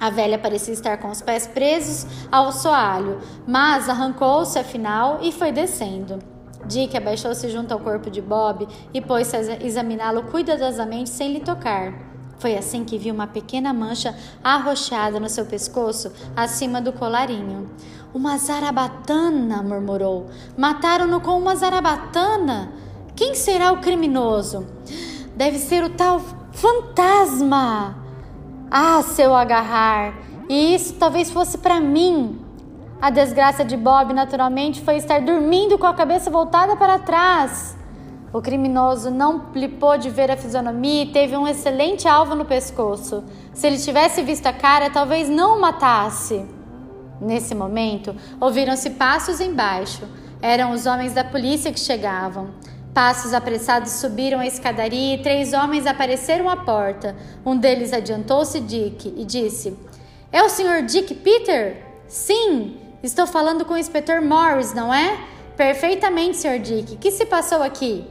A 0.00 0.10
velha 0.10 0.38
parecia 0.38 0.74
estar 0.74 0.96
com 0.96 1.08
os 1.08 1.22
pés 1.22 1.46
presos 1.46 2.06
ao 2.30 2.50
soalho, 2.50 3.20
mas 3.46 3.88
arrancou-se 3.88 4.58
afinal 4.58 5.20
e 5.22 5.30
foi 5.30 5.52
descendo. 5.52 6.35
Dick 6.66 6.96
abaixou-se 6.96 7.48
junto 7.48 7.72
ao 7.72 7.80
corpo 7.80 8.10
de 8.10 8.20
Bob 8.20 8.66
e 8.92 9.00
pôs-se 9.00 9.36
a 9.36 9.64
examiná-lo 9.64 10.24
cuidadosamente 10.24 11.10
sem 11.10 11.32
lhe 11.32 11.40
tocar. 11.40 11.92
Foi 12.38 12.56
assim 12.56 12.84
que 12.84 12.98
viu 12.98 13.14
uma 13.14 13.26
pequena 13.26 13.72
mancha 13.72 14.14
arroxeada 14.44 15.18
no 15.18 15.28
seu 15.28 15.46
pescoço, 15.46 16.12
acima 16.34 16.80
do 16.80 16.92
colarinho. 16.92 17.70
Uma 18.12 18.36
zarabatana, 18.36 19.62
murmurou. 19.62 20.26
Mataram-no 20.56 21.20
com 21.20 21.38
uma 21.38 21.56
zarabatana. 21.56 22.72
Quem 23.14 23.34
será 23.34 23.72
o 23.72 23.80
criminoso? 23.80 24.66
Deve 25.34 25.58
ser 25.58 25.82
o 25.82 25.90
tal 25.90 26.20
fantasma. 26.52 27.96
Ah, 28.70 29.02
se 29.02 29.22
eu 29.22 29.34
agarrar. 29.34 30.14
E 30.48 30.74
isso 30.74 30.94
talvez 30.94 31.30
fosse 31.30 31.58
para 31.58 31.80
mim. 31.80 32.45
A 33.00 33.10
desgraça 33.10 33.64
de 33.64 33.76
Bob, 33.76 34.12
naturalmente, 34.14 34.80
foi 34.80 34.96
estar 34.96 35.20
dormindo 35.20 35.76
com 35.78 35.86
a 35.86 35.94
cabeça 35.94 36.30
voltada 36.30 36.76
para 36.76 36.98
trás. 36.98 37.76
O 38.32 38.40
criminoso 38.40 39.10
não 39.10 39.46
lhe 39.54 39.68
pôde 39.68 40.10
ver 40.10 40.30
a 40.30 40.36
fisionomia 40.36 41.04
e 41.04 41.12
teve 41.12 41.36
um 41.36 41.46
excelente 41.46 42.08
alvo 42.08 42.34
no 42.34 42.44
pescoço. 42.44 43.22
Se 43.52 43.66
ele 43.66 43.78
tivesse 43.78 44.22
visto 44.22 44.46
a 44.46 44.52
cara, 44.52 44.90
talvez 44.90 45.28
não 45.28 45.56
o 45.56 45.60
matasse. 45.60 46.44
Nesse 47.20 47.54
momento, 47.54 48.14
ouviram-se 48.40 48.90
passos 48.90 49.40
embaixo. 49.40 50.02
Eram 50.40 50.72
os 50.72 50.86
homens 50.86 51.12
da 51.12 51.24
polícia 51.24 51.72
que 51.72 51.80
chegavam. 51.80 52.50
Passos 52.92 53.34
apressados 53.34 53.92
subiram 53.92 54.40
a 54.40 54.46
escadaria 54.46 55.14
e 55.14 55.22
três 55.22 55.52
homens 55.52 55.86
apareceram 55.86 56.48
à 56.48 56.56
porta. 56.56 57.14
Um 57.44 57.56
deles 57.56 57.92
adiantou-se 57.92 58.58
Dick 58.60 59.14
e 59.16 59.24
disse: 59.24 59.76
É 60.32 60.42
o 60.42 60.48
Sr. 60.48 60.82
Dick 60.84 61.14
Peter? 61.14 61.84
Sim, 62.08 62.85
estou 63.02 63.26
falando 63.26 63.64
com 63.64 63.74
o 63.74 63.78
inspetor 63.78 64.20
Morris, 64.20 64.74
não 64.74 64.92
é? 64.92 65.18
Perfeitamente, 65.56 66.36
Sr. 66.36 66.58
Dick. 66.58 66.96
Que 66.96 67.10
se 67.10 67.26
passou 67.26 67.62
aqui? 67.62 68.04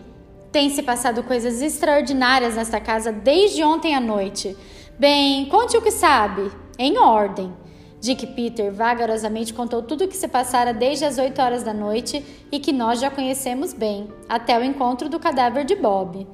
Tem 0.51 0.69
se 0.69 0.81
passado 0.81 1.21
coisas 1.23 1.61
extraordinárias 1.61 2.55
nesta 2.55 2.79
casa 2.79 3.11
desde 3.11 3.63
ontem 3.63 3.93
à 3.93 3.99
noite. 3.99 4.55
Bem, 4.97 5.45
conte 5.47 5.75
o 5.75 5.81
que 5.81 5.91
sabe. 5.91 6.51
Em 6.79 6.97
ordem. 6.97 7.53
Dick 7.99 8.27
Peter 8.27 8.71
vagarosamente 8.71 9.53
contou 9.53 9.81
tudo 9.81 10.05
o 10.05 10.07
que 10.07 10.15
se 10.15 10.27
passara 10.27 10.73
desde 10.73 11.05
as 11.05 11.17
8 11.17 11.41
horas 11.41 11.63
da 11.63 11.73
noite 11.73 12.23
e 12.51 12.59
que 12.59 12.71
nós 12.71 12.99
já 12.99 13.09
conhecemos 13.09 13.73
bem, 13.73 14.07
até 14.29 14.57
o 14.59 14.63
encontro 14.63 15.09
do 15.09 15.19
cadáver 15.19 15.65
de 15.65 15.75
Bob. 15.75 16.27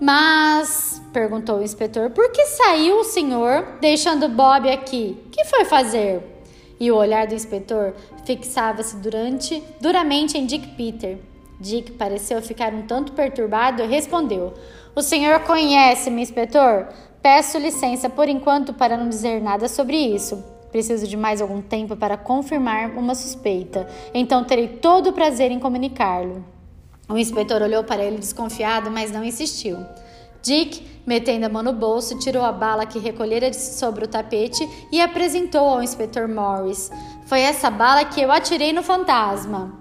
Mas, 0.00 1.02
perguntou 1.12 1.58
o 1.58 1.62
inspetor, 1.62 2.10
por 2.10 2.32
que 2.32 2.46
saiu 2.46 3.00
o 3.00 3.04
senhor 3.04 3.76
deixando 3.80 4.28
Bob 4.28 4.70
aqui? 4.70 5.22
Que 5.30 5.44
foi 5.44 5.66
fazer? 5.66 6.37
E 6.80 6.90
o 6.90 6.96
olhar 6.96 7.26
do 7.26 7.34
inspetor 7.34 7.94
fixava-se 8.24 8.96
durante 8.96 9.62
duramente 9.80 10.38
em 10.38 10.46
Dick 10.46 10.68
Peter. 10.76 11.18
Dick 11.60 11.92
pareceu 11.92 12.40
ficar 12.40 12.72
um 12.72 12.82
tanto 12.82 13.12
perturbado 13.12 13.82
e 13.82 13.86
respondeu: 13.86 14.54
O 14.94 15.02
senhor 15.02 15.40
conhece-me, 15.40 16.22
inspetor? 16.22 16.88
Peço 17.20 17.58
licença 17.58 18.08
por 18.08 18.28
enquanto 18.28 18.72
para 18.72 18.96
não 18.96 19.08
dizer 19.08 19.42
nada 19.42 19.68
sobre 19.68 19.96
isso. 19.96 20.42
Preciso 20.70 21.06
de 21.06 21.16
mais 21.16 21.40
algum 21.40 21.60
tempo 21.60 21.96
para 21.96 22.16
confirmar 22.16 22.90
uma 22.90 23.14
suspeita, 23.14 23.88
então 24.12 24.44
terei 24.44 24.68
todo 24.68 25.08
o 25.08 25.12
prazer 25.12 25.50
em 25.50 25.58
comunicá-lo. 25.58 26.44
O 27.08 27.16
inspetor 27.16 27.62
olhou 27.62 27.82
para 27.82 28.04
ele 28.04 28.18
desconfiado, 28.18 28.90
mas 28.90 29.10
não 29.10 29.24
insistiu. 29.24 29.78
Dick, 30.42 31.02
metendo 31.06 31.46
a 31.46 31.48
mão 31.48 31.62
no 31.62 31.72
bolso, 31.72 32.18
tirou 32.18 32.44
a 32.44 32.52
bala 32.52 32.86
que 32.86 32.98
recolhera 32.98 33.52
sobre 33.52 34.04
o 34.04 34.08
tapete 34.08 34.68
e 34.92 35.00
apresentou 35.00 35.68
ao 35.68 35.82
inspetor 35.82 36.28
Morris. 36.28 36.90
Foi 37.26 37.40
essa 37.40 37.70
bala 37.70 38.04
que 38.04 38.20
eu 38.20 38.30
atirei 38.30 38.72
no 38.72 38.82
fantasma. 38.82 39.72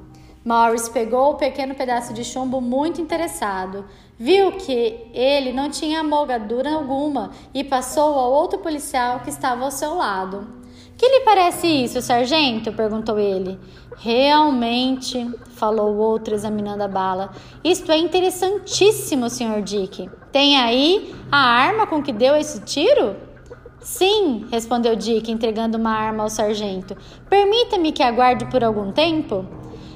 Morris 0.43 0.87
pegou 0.87 1.31
o 1.31 1.35
pequeno 1.35 1.75
pedaço 1.75 2.13
de 2.13 2.23
chumbo 2.23 2.61
muito 2.61 3.01
interessado. 3.01 3.85
Viu 4.17 4.53
que 4.53 5.09
ele 5.13 5.51
não 5.51 5.69
tinha 5.69 6.01
molgadura 6.01 6.73
alguma 6.73 7.31
e 7.53 7.63
passou 7.63 8.17
ao 8.17 8.31
outro 8.31 8.59
policial 8.59 9.19
que 9.19 9.29
estava 9.29 9.65
ao 9.65 9.71
seu 9.71 9.95
lado. 9.95 10.47
Que 10.97 11.07
lhe 11.07 11.19
parece 11.23 11.67
isso, 11.67 12.01
sargento? 12.01 12.73
perguntou 12.73 13.19
ele. 13.19 13.59
Realmente, 13.97 15.29
falou 15.55 15.93
o 15.93 15.97
outro 15.97 16.33
examinando 16.33 16.83
a 16.83 16.87
bala. 16.87 17.31
Isto 17.63 17.91
é 17.91 17.97
interessantíssimo, 17.97 19.29
Sr. 19.29 19.61
Dick. 19.61 20.09
Tem 20.31 20.57
aí 20.57 21.13
a 21.31 21.37
arma 21.37 21.85
com 21.85 22.01
que 22.01 22.11
deu 22.11 22.35
esse 22.35 22.61
tiro? 22.61 23.15
Sim, 23.79 24.45
respondeu 24.51 24.95
Dick, 24.95 25.31
entregando 25.31 25.77
uma 25.77 25.91
arma 25.91 26.23
ao 26.23 26.29
sargento. 26.29 26.97
Permita-me 27.29 27.91
que 27.91 28.03
aguarde 28.03 28.45
por 28.45 28.63
algum 28.63 28.91
tempo. 28.91 29.45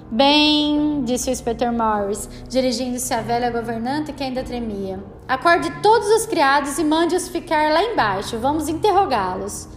Bem, 0.09 1.03
disse 1.03 1.29
o 1.29 1.33
inspetor 1.33 1.71
Morris, 1.71 2.29
dirigindo-se 2.47 3.13
à 3.13 3.21
velha 3.21 3.49
governanta 3.49 4.13
que 4.13 4.23
ainda 4.23 4.43
tremia. 4.43 5.03
Acorde 5.27 5.69
todos 5.81 6.07
os 6.09 6.25
criados 6.25 6.77
e 6.77 6.83
mande-os 6.83 7.27
ficar 7.27 7.71
lá 7.71 7.83
embaixo. 7.83 8.37
Vamos 8.37 8.69
interrogá-los. 8.69 9.67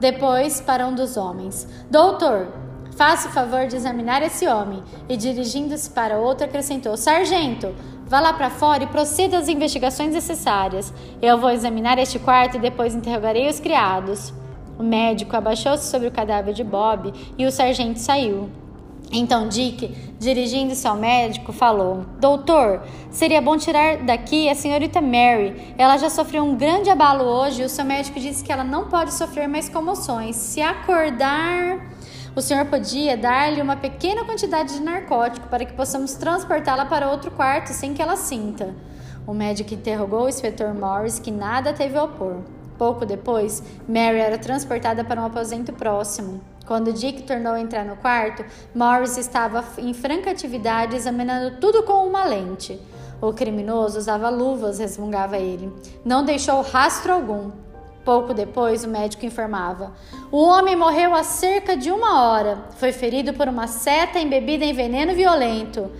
Depois, 0.00 0.60
para 0.60 0.86
um 0.86 0.94
dos 0.94 1.16
homens: 1.16 1.66
Doutor, 1.90 2.48
faça 2.96 3.28
o 3.28 3.32
favor 3.32 3.66
de 3.66 3.76
examinar 3.76 4.22
esse 4.22 4.46
homem. 4.46 4.82
E 5.08 5.16
dirigindo-se 5.16 5.90
para 5.90 6.18
outro, 6.18 6.44
acrescentou: 6.44 6.96
Sargento, 6.96 7.74
vá 8.06 8.20
lá 8.20 8.32
para 8.32 8.50
fora 8.50 8.84
e 8.84 8.86
proceda 8.86 9.38
às 9.38 9.48
investigações 9.48 10.12
necessárias. 10.12 10.92
Eu 11.20 11.38
vou 11.38 11.50
examinar 11.50 11.98
este 11.98 12.18
quarto 12.18 12.56
e 12.56 12.60
depois 12.60 12.94
interrogarei 12.94 13.48
os 13.48 13.60
criados. 13.60 14.32
O 14.78 14.82
médico 14.82 15.36
abaixou-se 15.36 15.90
sobre 15.90 16.06
o 16.08 16.12
cadáver 16.12 16.54
de 16.54 16.62
Bob 16.62 17.12
e 17.36 17.44
o 17.44 17.50
sargento 17.50 17.98
saiu. 17.98 18.48
Então 19.10 19.48
Dick, 19.48 19.94
dirigindo-se 20.18 20.86
ao 20.86 20.96
médico, 20.96 21.52
falou: 21.52 22.04
Doutor, 22.20 22.82
seria 23.10 23.40
bom 23.40 23.56
tirar 23.56 23.98
daqui 23.98 24.48
a 24.48 24.54
senhorita 24.54 25.00
Mary. 25.00 25.74
Ela 25.78 25.96
já 25.96 26.10
sofreu 26.10 26.44
um 26.44 26.56
grande 26.56 26.90
abalo 26.90 27.24
hoje 27.24 27.62
e 27.62 27.64
o 27.64 27.68
seu 27.68 27.84
médico 27.84 28.20
disse 28.20 28.44
que 28.44 28.52
ela 28.52 28.64
não 28.64 28.88
pode 28.88 29.14
sofrer 29.14 29.48
mais 29.48 29.68
comoções. 29.68 30.36
Se 30.36 30.60
acordar, 30.60 31.86
o 32.36 32.42
senhor 32.42 32.66
podia 32.66 33.16
dar-lhe 33.16 33.62
uma 33.62 33.76
pequena 33.76 34.24
quantidade 34.24 34.74
de 34.74 34.80
narcótico 34.80 35.48
para 35.48 35.64
que 35.64 35.72
possamos 35.72 36.14
transportá-la 36.14 36.84
para 36.84 37.10
outro 37.10 37.30
quarto 37.30 37.68
sem 37.68 37.94
que 37.94 38.02
ela 38.02 38.16
sinta. 38.16 38.74
O 39.26 39.32
médico 39.32 39.72
interrogou 39.72 40.24
o 40.24 40.28
inspetor 40.28 40.74
Morris, 40.74 41.18
que 41.18 41.30
nada 41.30 41.72
teve 41.72 41.96
a 41.96 42.04
opor. 42.04 42.42
Pouco 42.78 43.04
depois, 43.04 43.62
Mary 43.88 44.18
era 44.18 44.38
transportada 44.38 45.02
para 45.02 45.20
um 45.20 45.26
aposento 45.26 45.72
próximo. 45.72 46.40
Quando 46.68 46.92
Dick 46.92 47.22
tornou 47.22 47.54
a 47.54 47.60
entrar 47.60 47.82
no 47.82 47.96
quarto, 47.96 48.44
Morris 48.74 49.16
estava 49.16 49.64
em 49.78 49.94
franca 49.94 50.30
atividade 50.30 50.94
examinando 50.94 51.56
tudo 51.56 51.82
com 51.82 52.06
uma 52.06 52.24
lente. 52.24 52.78
O 53.22 53.32
criminoso 53.32 53.98
usava 53.98 54.28
luvas, 54.28 54.78
resmungava 54.78 55.38
ele. 55.38 55.72
Não 56.04 56.22
deixou 56.22 56.60
rastro 56.60 57.14
algum. 57.14 57.50
Pouco 58.04 58.34
depois, 58.34 58.84
o 58.84 58.88
médico 58.88 59.24
informava: 59.24 59.94
O 60.30 60.42
homem 60.42 60.76
morreu 60.76 61.14
há 61.14 61.22
cerca 61.22 61.74
de 61.74 61.90
uma 61.90 62.28
hora. 62.28 62.58
Foi 62.76 62.92
ferido 62.92 63.32
por 63.32 63.48
uma 63.48 63.66
seta 63.66 64.18
embebida 64.18 64.62
em 64.62 64.74
veneno 64.74 65.14
violento. 65.14 65.90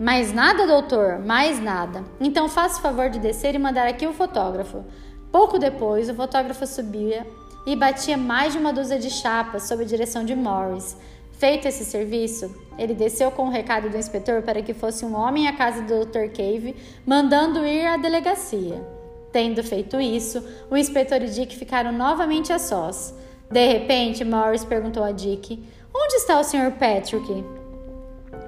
Mais 0.00 0.32
nada, 0.32 0.66
doutor? 0.66 1.18
Mais 1.18 1.62
nada. 1.62 2.02
Então 2.18 2.48
faça 2.48 2.78
o 2.78 2.82
favor 2.82 3.10
de 3.10 3.18
descer 3.18 3.54
e 3.54 3.58
mandar 3.58 3.86
aqui 3.86 4.06
o 4.06 4.14
fotógrafo. 4.14 4.86
Pouco 5.30 5.58
depois, 5.58 6.08
o 6.08 6.14
fotógrafo 6.14 6.66
subia 6.66 7.26
e 7.66 7.76
batia 7.76 8.16
mais 8.16 8.52
de 8.52 8.58
uma 8.58 8.72
dúzia 8.72 8.98
de 8.98 9.10
chapas 9.10 9.64
sob 9.64 9.82
a 9.82 9.86
direção 9.86 10.24
de 10.24 10.34
Morris. 10.34 10.96
Feito 11.32 11.68
esse 11.68 11.84
serviço, 11.84 12.54
ele 12.76 12.94
desceu 12.94 13.30
com 13.30 13.46
o 13.46 13.50
recado 13.50 13.88
do 13.88 13.96
inspetor 13.96 14.42
para 14.42 14.60
que 14.62 14.74
fosse 14.74 15.04
um 15.04 15.14
homem 15.14 15.46
à 15.46 15.52
casa 15.52 15.82
do 15.82 16.04
Dr. 16.04 16.30
Cave, 16.34 16.74
mandando 17.06 17.64
ir 17.64 17.86
à 17.86 17.96
delegacia. 17.96 18.84
Tendo 19.32 19.62
feito 19.62 20.00
isso, 20.00 20.42
o 20.70 20.76
inspetor 20.76 21.22
e 21.22 21.26
Dick 21.26 21.56
ficaram 21.56 21.92
novamente 21.92 22.52
a 22.52 22.58
sós. 22.58 23.14
De 23.50 23.66
repente, 23.66 24.24
Morris 24.24 24.64
perguntou 24.64 25.02
a 25.04 25.12
Dick: 25.12 25.62
Onde 25.94 26.14
está 26.14 26.40
o 26.40 26.44
Sr. 26.44 26.72
Patrick? 26.78 27.44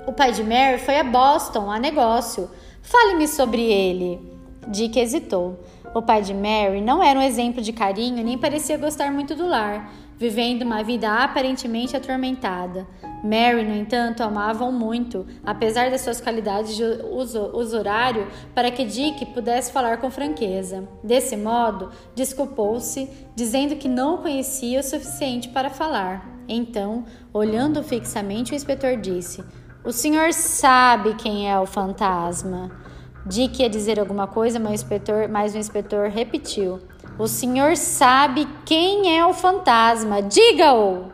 O 0.07 0.13
pai 0.13 0.33
de 0.33 0.43
Mary 0.43 0.79
foi 0.79 0.99
a 0.99 1.05
Boston 1.05 1.71
a 1.71 1.79
negócio. 1.79 2.51
Fale-me 2.83 3.29
sobre 3.29 3.63
ele. 3.63 4.21
Dick 4.69 4.99
hesitou. 4.99 5.61
O 5.93 6.01
pai 6.01 6.23
de 6.23 6.33
Mary 6.33 6.81
não 6.81 7.03
era 7.03 7.19
um 7.19 7.23
exemplo 7.23 7.61
de 7.61 7.73
carinho 7.73 8.23
nem 8.23 8.39
parecia 8.39 8.79
gostar 8.79 9.11
muito 9.11 9.35
do 9.35 9.47
lar, 9.47 9.93
vivendo 10.17 10.63
uma 10.63 10.85
vida 10.85 11.11
aparentemente 11.11 11.97
atormentada. 11.97 12.87
Mary, 13.25 13.65
no 13.65 13.75
entanto, 13.75 14.23
amava-o 14.23 14.71
muito, 14.71 15.27
apesar 15.45 15.91
das 15.91 16.03
suas 16.03 16.21
qualidades 16.21 16.77
de 16.77 16.85
usurário, 16.85 18.29
para 18.55 18.71
que 18.71 18.85
Dick 18.85 19.27
pudesse 19.27 19.73
falar 19.73 19.97
com 19.97 20.11
franqueza. 20.11 20.89
Desse 21.03 21.37
modo, 21.37 21.91
desculpou-se, 22.15 23.11
dizendo 23.35 23.75
que 23.75 23.89
não 23.89 24.15
o 24.15 24.19
conhecia 24.19 24.79
o 24.79 24.85
suficiente 24.85 25.49
para 25.49 25.71
falar. 25.71 26.41
Então, 26.49 27.05
olhando 27.33 27.83
fixamente, 27.83 28.53
o 28.53 28.57
inspetor 28.57 28.97
disse: 28.97 29.45
O 29.85 29.91
senhor 29.91 30.33
sabe 30.33 31.15
quem 31.15 31.51
é 31.51 31.59
o 31.59 31.67
fantasma? 31.67 32.71
Dick 33.27 33.61
ia 33.63 33.69
dizer 33.69 34.01
alguma 34.01 34.27
coisa, 34.27 34.59
mas 34.59 34.71
o 34.71 34.75
inspetor, 34.75 35.29
mas 35.29 35.55
o 35.55 35.59
inspetor 35.59 36.09
repetiu: 36.09 36.81
O 37.19 37.27
senhor 37.27 37.77
sabe 37.77 38.49
quem 38.65 39.17
é 39.17 39.27
o 39.27 39.35
fantasma? 39.35 40.23
Diga-o! 40.23 41.13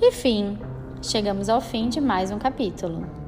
E 0.00 0.12
fim, 0.12 0.58
chegamos 1.02 1.48
ao 1.48 1.60
fim 1.60 1.88
de 1.88 2.00
mais 2.00 2.30
um 2.30 2.38
capítulo. 2.38 3.25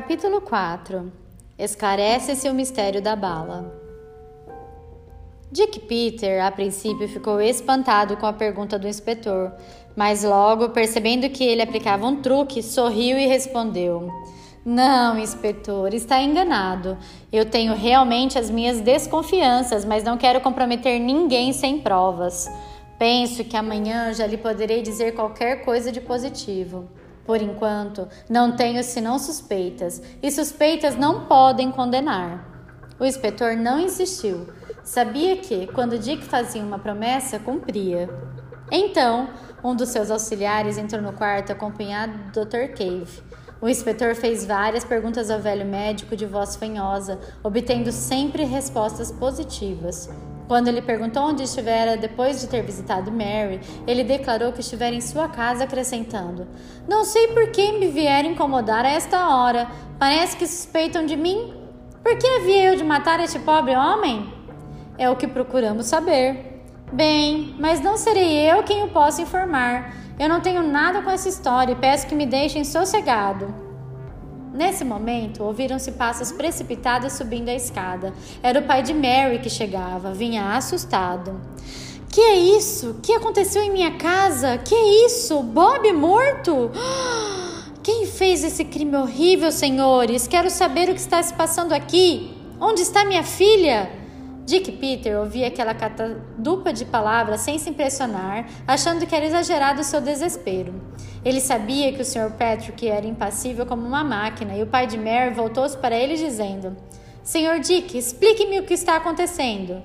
Capítulo 0.00 0.40
4 0.40 1.12
Esclarece-se 1.58 2.48
o 2.48 2.54
mistério 2.54 3.02
da 3.02 3.16
bala. 3.16 3.74
Dick 5.50 5.80
Peter, 5.80 6.40
a 6.40 6.52
princípio, 6.52 7.08
ficou 7.08 7.40
espantado 7.40 8.16
com 8.16 8.24
a 8.24 8.32
pergunta 8.32 8.78
do 8.78 8.86
inspetor, 8.86 9.52
mas 9.96 10.22
logo, 10.22 10.68
percebendo 10.68 11.28
que 11.28 11.42
ele 11.42 11.62
aplicava 11.62 12.06
um 12.06 12.22
truque, 12.22 12.62
sorriu 12.62 13.18
e 13.18 13.26
respondeu: 13.26 14.08
Não, 14.64 15.18
inspetor, 15.18 15.92
está 15.92 16.22
enganado. 16.22 16.96
Eu 17.32 17.46
tenho 17.46 17.74
realmente 17.74 18.38
as 18.38 18.48
minhas 18.48 18.80
desconfianças, 18.80 19.84
mas 19.84 20.04
não 20.04 20.16
quero 20.16 20.40
comprometer 20.40 21.00
ninguém 21.00 21.52
sem 21.52 21.80
provas. 21.80 22.48
Penso 23.00 23.42
que 23.42 23.56
amanhã 23.56 24.14
já 24.14 24.28
lhe 24.28 24.36
poderei 24.36 24.80
dizer 24.80 25.16
qualquer 25.16 25.64
coisa 25.64 25.90
de 25.90 26.00
positivo. 26.00 26.88
Por 27.28 27.42
enquanto, 27.42 28.08
não 28.26 28.56
tenho 28.56 28.82
senão 28.82 29.18
suspeitas, 29.18 30.00
e 30.22 30.30
suspeitas 30.30 30.96
não 30.96 31.26
podem 31.26 31.70
condenar. 31.70 32.42
O 32.98 33.04
inspetor 33.04 33.54
não 33.54 33.78
insistiu. 33.78 34.48
Sabia 34.82 35.36
que, 35.36 35.66
quando 35.66 35.98
Dick 35.98 36.24
fazia 36.24 36.62
uma 36.62 36.78
promessa, 36.78 37.38
cumpria. 37.38 38.08
Então, 38.72 39.28
um 39.62 39.76
dos 39.76 39.90
seus 39.90 40.10
auxiliares 40.10 40.78
entrou 40.78 41.02
no 41.02 41.12
quarto 41.12 41.52
acompanhado 41.52 42.16
do 42.32 42.46
Dr. 42.46 42.72
Cave. 42.74 43.22
O 43.60 43.68
inspetor 43.68 44.14
fez 44.14 44.46
várias 44.46 44.82
perguntas 44.82 45.30
ao 45.30 45.38
velho 45.38 45.66
médico 45.66 46.16
de 46.16 46.24
voz 46.24 46.56
fanhosa, 46.56 47.20
obtendo 47.44 47.92
sempre 47.92 48.44
respostas 48.44 49.12
positivas. 49.12 50.08
Quando 50.48 50.68
ele 50.68 50.80
perguntou 50.80 51.24
onde 51.24 51.42
estivera 51.42 51.98
depois 51.98 52.40
de 52.40 52.46
ter 52.46 52.62
visitado 52.62 53.12
Mary, 53.12 53.60
ele 53.86 54.02
declarou 54.02 54.50
que 54.50 54.60
estivera 54.60 54.94
em 54.94 55.00
sua 55.00 55.28
casa, 55.28 55.64
acrescentando: 55.64 56.48
Não 56.88 57.04
sei 57.04 57.28
por 57.28 57.50
que 57.50 57.72
me 57.72 57.88
vieram 57.88 58.30
incomodar 58.30 58.86
a 58.86 58.88
esta 58.88 59.28
hora. 59.28 59.68
Parece 59.98 60.38
que 60.38 60.46
suspeitam 60.46 61.04
de 61.04 61.16
mim. 61.16 61.52
Por 62.02 62.16
que 62.16 62.26
havia 62.26 62.64
eu 62.64 62.76
de 62.76 62.82
matar 62.82 63.20
este 63.20 63.38
pobre 63.38 63.76
homem? 63.76 64.32
É 64.96 65.10
o 65.10 65.16
que 65.16 65.28
procuramos 65.28 65.86
saber. 65.86 66.64
Bem, 66.90 67.54
mas 67.58 67.82
não 67.82 67.98
serei 67.98 68.50
eu 68.50 68.62
quem 68.62 68.82
o 68.82 68.88
possa 68.88 69.20
informar. 69.20 69.94
Eu 70.18 70.30
não 70.30 70.40
tenho 70.40 70.62
nada 70.62 71.02
com 71.02 71.10
essa 71.10 71.28
história 71.28 71.72
e 71.72 71.76
peço 71.76 72.06
que 72.06 72.14
me 72.14 72.24
deixem 72.24 72.64
sossegado. 72.64 73.67
Nesse 74.52 74.84
momento, 74.84 75.44
ouviram-se 75.44 75.92
passos 75.92 76.32
precipitados 76.32 77.12
subindo 77.12 77.48
a 77.48 77.54
escada. 77.54 78.12
Era 78.42 78.60
o 78.60 78.64
pai 78.64 78.82
de 78.82 78.94
Mary 78.94 79.38
que 79.38 79.50
chegava, 79.50 80.12
vinha 80.12 80.56
assustado. 80.56 81.40
Que 82.10 82.20
é 82.20 82.34
isso? 82.36 82.96
Que 83.02 83.12
aconteceu 83.12 83.62
em 83.62 83.70
minha 83.70 83.96
casa? 83.96 84.58
Que 84.58 84.74
é 84.74 85.06
isso? 85.06 85.42
Bob 85.42 85.92
morto? 85.92 86.70
Quem 87.82 88.06
fez 88.06 88.42
esse 88.42 88.64
crime 88.64 88.96
horrível, 88.96 89.52
senhores? 89.52 90.26
Quero 90.26 90.50
saber 90.50 90.88
o 90.88 90.94
que 90.94 91.00
está 91.00 91.22
se 91.22 91.32
passando 91.34 91.72
aqui. 91.72 92.34
Onde 92.60 92.82
está 92.82 93.04
minha 93.04 93.22
filha? 93.22 93.90
Dick 94.48 94.72
Peter 94.72 95.14
ouvia 95.18 95.48
aquela 95.48 95.74
catadupa 95.74 96.72
de 96.72 96.86
palavras 96.86 97.42
sem 97.42 97.58
se 97.58 97.68
impressionar, 97.68 98.48
achando 98.66 99.06
que 99.06 99.14
era 99.14 99.26
exagerado 99.26 99.82
o 99.82 99.84
seu 99.84 100.00
desespero. 100.00 100.72
Ele 101.22 101.38
sabia 101.38 101.92
que 101.92 102.00
o 102.00 102.04
Sr. 102.04 102.30
Patrick 102.30 102.88
era 102.88 103.06
impassível 103.06 103.66
como 103.66 103.86
uma 103.86 104.02
máquina 104.02 104.56
e 104.56 104.62
o 104.62 104.66
pai 104.66 104.86
de 104.86 104.96
Mary 104.96 105.34
voltou-se 105.34 105.76
para 105.76 105.94
ele 105.94 106.16
dizendo: 106.16 106.74
Sr. 107.22 107.60
Dick, 107.60 107.98
explique-me 107.98 108.58
o 108.58 108.62
que 108.62 108.72
está 108.72 108.96
acontecendo. 108.96 109.82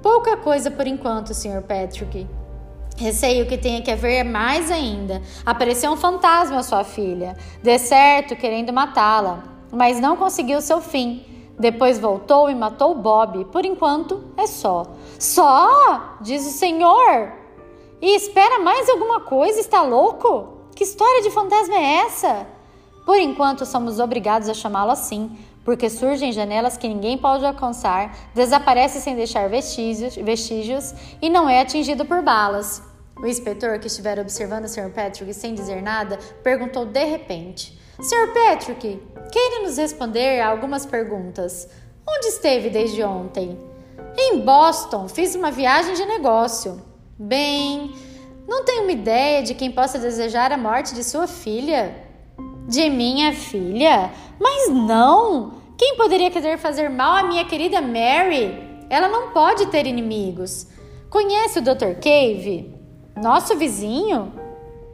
Pouca 0.00 0.36
coisa 0.36 0.70
por 0.70 0.86
enquanto, 0.86 1.34
Sr. 1.34 1.62
Patrick. 1.62 2.24
Receio 2.96 3.46
que 3.46 3.58
tenha 3.58 3.82
que 3.82 3.90
haver 3.90 4.22
mais 4.22 4.70
ainda. 4.70 5.20
Apareceu 5.44 5.90
um 5.90 5.96
fantasma 5.96 6.58
à 6.58 6.62
sua 6.62 6.84
filha, 6.84 7.36
de 7.60 7.76
certo 7.80 8.36
querendo 8.36 8.72
matá-la, 8.72 9.42
mas 9.72 9.98
não 9.98 10.16
conseguiu 10.16 10.60
seu 10.60 10.80
fim. 10.80 11.37
Depois 11.58 11.98
voltou 11.98 12.48
e 12.48 12.54
matou 12.54 12.94
Bob. 12.94 13.44
Por 13.46 13.64
enquanto, 13.64 14.22
é 14.36 14.46
só. 14.46 14.86
Só? 15.18 16.16
Diz 16.20 16.46
o 16.46 16.50
senhor. 16.50 17.32
E 18.00 18.14
espera 18.14 18.60
mais 18.60 18.88
alguma 18.88 19.20
coisa? 19.20 19.58
Está 19.58 19.82
louco? 19.82 20.58
Que 20.74 20.84
história 20.84 21.22
de 21.22 21.30
fantasma 21.30 21.74
é 21.74 22.06
essa? 22.06 22.46
Por 23.04 23.18
enquanto, 23.18 23.66
somos 23.66 23.98
obrigados 23.98 24.48
a 24.48 24.54
chamá-lo 24.54 24.92
assim, 24.92 25.36
porque 25.64 25.90
surgem 25.90 26.30
janelas 26.30 26.76
que 26.76 26.86
ninguém 26.86 27.18
pode 27.18 27.44
alcançar, 27.44 28.16
desaparece 28.34 29.00
sem 29.00 29.16
deixar 29.16 29.48
vestígios, 29.48 30.14
vestígios 30.14 30.94
e 31.20 31.28
não 31.28 31.48
é 31.48 31.60
atingido 31.60 32.04
por 32.04 32.22
balas. 32.22 32.82
O 33.20 33.26
inspetor, 33.26 33.80
que 33.80 33.88
estivera 33.88 34.22
observando 34.22 34.64
o 34.64 34.68
Sr. 34.68 34.90
Patrick 34.90 35.34
sem 35.34 35.54
dizer 35.54 35.82
nada, 35.82 36.18
perguntou 36.44 36.86
de 36.86 37.04
repente: 37.04 37.77
Sr. 38.00 38.32
Patrick, 38.32 39.02
queira 39.32 39.62
nos 39.64 39.76
responder 39.76 40.38
a 40.38 40.48
algumas 40.48 40.86
perguntas. 40.86 41.68
Onde 42.08 42.28
esteve 42.28 42.70
desde 42.70 43.02
ontem? 43.02 43.58
Em 44.16 44.38
Boston, 44.38 45.08
fiz 45.08 45.34
uma 45.34 45.50
viagem 45.50 45.94
de 45.94 46.06
negócio. 46.06 46.80
Bem, 47.18 47.92
não 48.46 48.64
tenho 48.64 48.84
uma 48.84 48.92
ideia 48.92 49.42
de 49.42 49.52
quem 49.52 49.72
possa 49.72 49.98
desejar 49.98 50.52
a 50.52 50.56
morte 50.56 50.94
de 50.94 51.02
sua 51.02 51.26
filha. 51.26 51.92
De 52.68 52.88
minha 52.88 53.32
filha? 53.32 54.12
Mas 54.38 54.70
não! 54.70 55.54
Quem 55.76 55.96
poderia 55.96 56.30
querer 56.30 56.56
fazer 56.56 56.88
mal 56.88 57.16
à 57.16 57.24
minha 57.24 57.44
querida 57.46 57.80
Mary? 57.80 58.86
Ela 58.88 59.08
não 59.08 59.32
pode 59.32 59.66
ter 59.66 59.88
inimigos. 59.88 60.68
Conhece 61.10 61.58
o 61.58 61.62
Dr. 61.62 61.96
Cave? 62.00 62.72
Nosso 63.16 63.56
vizinho? 63.56 64.32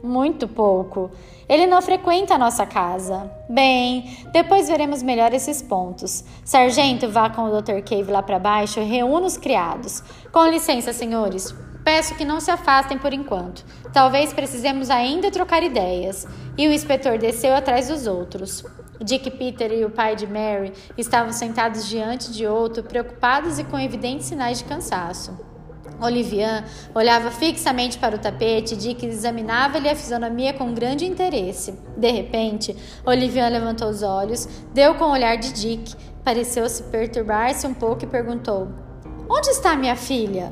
Muito 0.05 0.47
pouco. 0.47 1.09
Ele 1.49 1.65
não 1.65 1.81
frequenta 1.81 2.35
a 2.35 2.37
nossa 2.37 2.63
casa. 2.63 3.27
Bem, 3.49 4.19
depois 4.31 4.67
veremos 4.67 5.01
melhor 5.01 5.33
esses 5.33 5.63
pontos. 5.63 6.23
Sargento, 6.43 7.09
vá 7.09 7.27
com 7.27 7.45
o 7.45 7.59
Dr. 7.59 7.81
Cave 7.83 8.11
lá 8.11 8.21
para 8.21 8.37
baixo 8.37 8.79
e 8.79 8.83
reúna 8.83 9.25
os 9.25 9.35
criados. 9.35 10.03
Com 10.31 10.45
licença, 10.45 10.93
senhores. 10.93 11.55
Peço 11.83 12.13
que 12.13 12.23
não 12.23 12.39
se 12.39 12.51
afastem 12.51 12.99
por 12.99 13.13
enquanto. 13.13 13.65
Talvez 13.91 14.31
precisemos 14.31 14.91
ainda 14.91 15.31
trocar 15.31 15.63
ideias. 15.63 16.27
E 16.55 16.67
o 16.67 16.71
inspetor 16.71 17.17
desceu 17.17 17.55
atrás 17.55 17.87
dos 17.87 18.05
outros. 18.05 18.63
Dick 19.03 19.31
Peter 19.31 19.71
e 19.73 19.85
o 19.85 19.89
pai 19.89 20.15
de 20.15 20.27
Mary 20.27 20.71
estavam 20.95 21.33
sentados 21.33 21.87
diante 21.89 22.31
de 22.31 22.45
outro, 22.45 22.83
preocupados 22.83 23.57
e 23.57 23.63
com 23.63 23.79
evidentes 23.79 24.27
sinais 24.27 24.59
de 24.59 24.65
cansaço. 24.65 25.54
Olivian 26.01 26.63
olhava 26.93 27.31
fixamente 27.31 27.97
para 27.97 28.15
o 28.15 28.19
tapete, 28.19 28.75
Dick 28.75 29.05
examinava-lhe 29.05 29.89
a 29.89 29.95
fisionomia 29.95 30.53
com 30.53 30.73
grande 30.73 31.05
interesse. 31.05 31.77
De 31.97 32.11
repente, 32.11 32.75
Olivian 33.05 33.49
levantou 33.49 33.89
os 33.89 34.03
olhos, 34.03 34.47
deu 34.73 34.95
com 34.95 35.05
o 35.05 35.11
olhar 35.11 35.37
de 35.37 35.53
Dick, 35.53 35.95
pareceu-se 36.23 36.83
perturbar-se 36.83 37.65
um 37.65 37.73
pouco 37.73 38.03
e 38.03 38.07
perguntou: 38.07 38.67
Onde 39.29 39.49
está 39.49 39.75
minha 39.75 39.95
filha? 39.95 40.51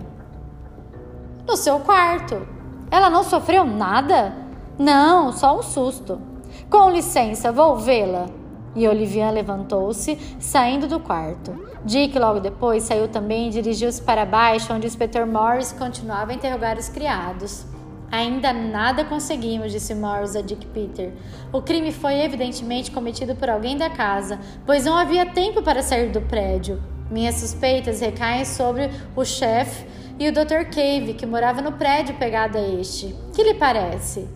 No 1.48 1.58
seu 1.58 1.80
quarto. 1.80 2.48
Ela 2.90 3.10
não 3.10 3.24
sofreu 3.24 3.66
nada? 3.66 4.36
Não, 4.78 5.32
só 5.32 5.58
um 5.58 5.64
susto. 5.64 6.22
Com 6.70 6.90
licença, 6.90 7.52
vou 7.52 7.76
vê-la. 7.76 8.43
E 8.76 8.88
Olivian 8.88 9.32
levantou-se, 9.32 10.18
saindo 10.40 10.88
do 10.88 11.00
quarto. 11.00 11.54
Dick, 11.86 12.18
logo 12.18 12.40
depois, 12.40 12.84
saiu 12.84 13.08
também 13.08 13.48
e 13.48 13.52
dirigiu-se 13.52 14.02
para 14.02 14.26
baixo, 14.26 14.74
onde 14.74 14.86
o 14.86 14.88
inspetor 14.88 15.26
Morris 15.26 15.72
continuava 15.72 16.32
a 16.32 16.36
interrogar 16.36 16.78
os 16.78 16.90
criados. 16.90 17.66
Ainda 18.12 18.54
nada 18.54 19.04
conseguimos, 19.04 19.72
disse 19.72 19.96
Morris 19.96 20.36
a 20.36 20.42
Dick 20.42 20.68
Peter. 20.68 21.12
O 21.52 21.62
crime 21.62 21.92
foi 21.92 22.22
evidentemente 22.22 22.92
cometido 22.92 23.36
por 23.36 23.50
alguém 23.50 23.76
da 23.76 23.90
casa, 23.90 24.40
pois 24.66 24.86
não 24.86 24.96
havia 24.96 25.26
tempo 25.26 25.64
para 25.64 25.82
sair 25.82 26.12
do 26.12 26.22
prédio. 26.22 26.82
Minhas 27.10 27.36
suspeitas 27.36 28.02
recaem 28.02 28.46
sobre 28.46 28.90
o 29.16 29.26
chefe 29.26 29.86
e 30.20 30.28
o 30.30 30.32
Dr. 30.32 30.70
Cave, 30.72 31.16
que 31.16 31.26
morava 31.26 31.62
no 31.62 31.72
prédio 31.74 32.16
pegado 32.16 32.58
a 32.58 32.62
este. 32.62 33.16
Que 33.34 33.44
lhe 33.44 33.56
parece? 33.56 34.28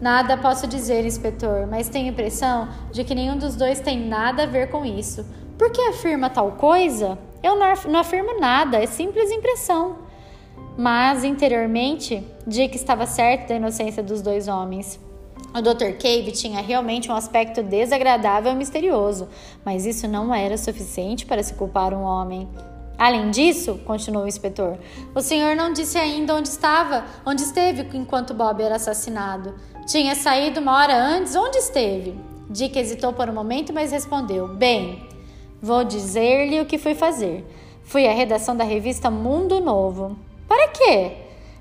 Nada 0.00 0.36
posso 0.36 0.66
dizer, 0.66 1.06
inspetor, 1.06 1.66
mas 1.66 1.88
tenho 1.88 2.08
impressão 2.08 2.68
de 2.92 3.02
que 3.02 3.14
nenhum 3.14 3.38
dos 3.38 3.56
dois 3.56 3.80
tem 3.80 3.98
nada 3.98 4.42
a 4.42 4.46
ver 4.46 4.70
com 4.70 4.84
isso. 4.84 5.24
Por 5.56 5.70
que 5.70 5.80
afirma 5.80 6.28
tal 6.28 6.52
coisa? 6.52 7.18
Eu 7.42 7.56
não 7.56 8.00
afirmo 8.00 8.38
nada, 8.38 8.76
é 8.76 8.86
simples 8.86 9.30
impressão. 9.30 9.96
Mas, 10.76 11.24
interiormente, 11.24 12.22
Dick 12.46 12.76
estava 12.76 13.06
certo 13.06 13.48
da 13.48 13.54
inocência 13.54 14.02
dos 14.02 14.20
dois 14.20 14.48
homens. 14.48 15.00
O 15.54 15.62
Dr. 15.62 15.92
Cave 15.98 16.32
tinha 16.32 16.60
realmente 16.60 17.10
um 17.10 17.14
aspecto 17.14 17.62
desagradável 17.62 18.52
e 18.52 18.54
misterioso, 18.54 19.26
mas 19.64 19.86
isso 19.86 20.06
não 20.06 20.34
era 20.34 20.58
suficiente 20.58 21.24
para 21.24 21.42
se 21.42 21.54
culpar 21.54 21.94
um 21.94 22.02
homem. 22.02 22.46
Além 22.98 23.30
disso, 23.30 23.80
continuou 23.86 24.24
o 24.24 24.28
inspetor, 24.28 24.78
o 25.14 25.20
senhor 25.20 25.54
não 25.54 25.72
disse 25.72 25.98
ainda 25.98 26.34
onde 26.34 26.48
estava, 26.48 27.04
onde 27.24 27.42
esteve 27.42 27.96
enquanto 27.96 28.34
Bob 28.34 28.62
era 28.62 28.76
assassinado. 28.76 29.54
Tinha 29.86 30.16
saído 30.16 30.58
uma 30.58 30.76
hora 30.76 30.96
antes, 30.96 31.36
onde 31.36 31.58
esteve? 31.58 32.18
Dick 32.50 32.76
hesitou 32.76 33.12
por 33.12 33.30
um 33.30 33.32
momento, 33.32 33.72
mas 33.72 33.92
respondeu: 33.92 34.48
Bem, 34.48 35.06
vou 35.62 35.84
dizer-lhe 35.84 36.60
o 36.60 36.66
que 36.66 36.76
fui 36.76 36.92
fazer. 36.96 37.46
Fui 37.84 38.04
à 38.04 38.12
redação 38.12 38.56
da 38.56 38.64
revista 38.64 39.12
Mundo 39.12 39.60
Novo. 39.60 40.16
Para 40.48 40.66
quê? 40.68 41.12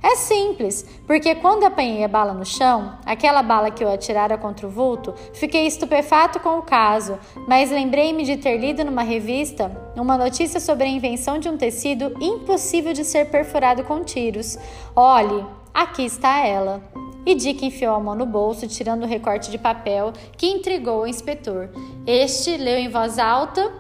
É 0.02 0.16
simples, 0.16 0.84
porque 1.06 1.36
quando 1.36 1.66
apanhei 1.66 2.04
a 2.04 2.08
bala 2.08 2.34
no 2.34 2.46
chão, 2.46 2.98
aquela 3.06 3.44
bala 3.44 3.70
que 3.70 3.84
eu 3.84 3.92
atirara 3.92 4.38
contra 4.40 4.66
o 4.66 4.72
vulto, 4.72 5.14
fiquei 5.34 5.68
estupefato 5.68 6.40
com 6.40 6.58
o 6.58 6.64
caso, 6.64 7.20
mas 7.48 7.70
lembrei-me 7.70 8.24
de 8.24 8.38
ter 8.38 8.58
lido 8.58 8.84
numa 8.84 9.04
revista 9.04 9.72
uma 9.96 10.18
notícia 10.18 10.60
sobre 10.60 10.86
a 10.86 10.90
invenção 10.90 11.38
de 11.38 11.48
um 11.48 11.58
tecido 11.58 12.12
impossível 12.20 12.92
de 12.92 13.04
ser 13.06 13.30
perfurado 13.30 13.84
com 13.84 14.04
tiros. 14.04 14.58
Olhe, 14.96 15.46
aqui 15.74 16.06
está 16.06 16.46
ela. 16.46 16.82
E 17.26 17.34
Dick 17.34 17.66
enfiou 17.66 17.96
a 17.96 18.00
mão 18.00 18.16
no 18.16 18.26
bolso, 18.26 18.68
tirando 18.68 19.04
o 19.04 19.08
recorte 19.08 19.50
de 19.50 19.58
papel 19.58 20.14
que 20.38 20.48
intrigou 20.48 21.02
o 21.02 21.08
inspetor. 21.08 21.70
Este 22.06 22.56
leu 22.58 22.78
em 22.78 22.90
voz 22.90 23.18
alta 23.18 23.72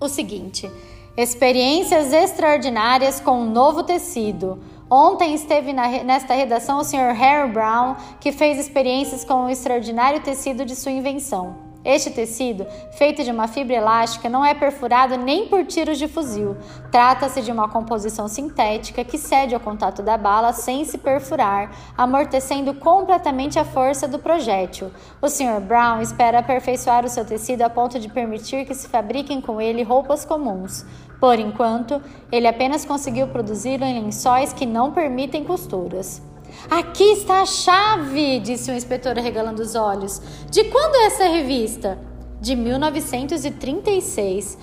o 0.00 0.08
seguinte: 0.08 0.70
Experiências 1.16 2.12
extraordinárias 2.12 3.20
com 3.20 3.40
um 3.40 3.50
novo 3.50 3.82
tecido. 3.82 4.60
Ontem 4.90 5.34
esteve 5.34 5.72
na, 5.72 5.88
nesta 6.04 6.34
redação 6.34 6.78
o 6.78 6.84
Sr. 6.84 7.14
Harry 7.14 7.50
Brown, 7.50 7.96
que 8.20 8.30
fez 8.30 8.58
experiências 8.58 9.24
com 9.24 9.46
o 9.46 9.50
extraordinário 9.50 10.20
tecido 10.20 10.64
de 10.64 10.76
sua 10.76 10.92
invenção. 10.92 11.63
Este 11.84 12.10
tecido, 12.10 12.66
feito 12.92 13.22
de 13.22 13.30
uma 13.30 13.46
fibra 13.46 13.76
elástica, 13.76 14.28
não 14.28 14.42
é 14.42 14.54
perfurado 14.54 15.18
nem 15.18 15.48
por 15.48 15.66
tiros 15.66 15.98
de 15.98 16.08
fuzil. 16.08 16.56
Trata-se 16.90 17.42
de 17.42 17.52
uma 17.52 17.68
composição 17.68 18.26
sintética 18.26 19.04
que 19.04 19.18
cede 19.18 19.54
ao 19.54 19.60
contato 19.60 20.02
da 20.02 20.16
bala 20.16 20.54
sem 20.54 20.84
se 20.86 20.96
perfurar, 20.96 21.70
amortecendo 21.94 22.72
completamente 22.72 23.58
a 23.58 23.64
força 23.66 24.08
do 24.08 24.18
projétil. 24.18 24.90
O 25.20 25.28
Sr. 25.28 25.60
Brown 25.60 26.00
espera 26.00 26.38
aperfeiçoar 26.38 27.04
o 27.04 27.08
seu 27.08 27.24
tecido 27.24 27.60
a 27.62 27.68
ponto 27.68 28.00
de 28.00 28.08
permitir 28.08 28.64
que 28.64 28.74
se 28.74 28.88
fabriquem 28.88 29.42
com 29.42 29.60
ele 29.60 29.82
roupas 29.82 30.24
comuns. 30.24 30.86
Por 31.20 31.38
enquanto, 31.38 32.00
ele 32.32 32.46
apenas 32.46 32.84
conseguiu 32.84 33.28
produzi-lo 33.28 33.84
em 33.84 34.02
lençóis 34.02 34.52
que 34.54 34.64
não 34.64 34.90
permitem 34.90 35.44
costuras. 35.44 36.22
Aqui 36.70 37.04
está 37.12 37.42
a 37.42 37.46
chave, 37.46 38.40
disse 38.40 38.70
o 38.70 38.74
inspetor 38.74 39.14
regalando 39.14 39.62
os 39.62 39.74
olhos. 39.74 40.20
De 40.50 40.64
quando 40.64 40.96
é 40.96 41.06
essa 41.06 41.24
revista? 41.24 41.98
De 42.40 42.56
1936. 42.56 44.58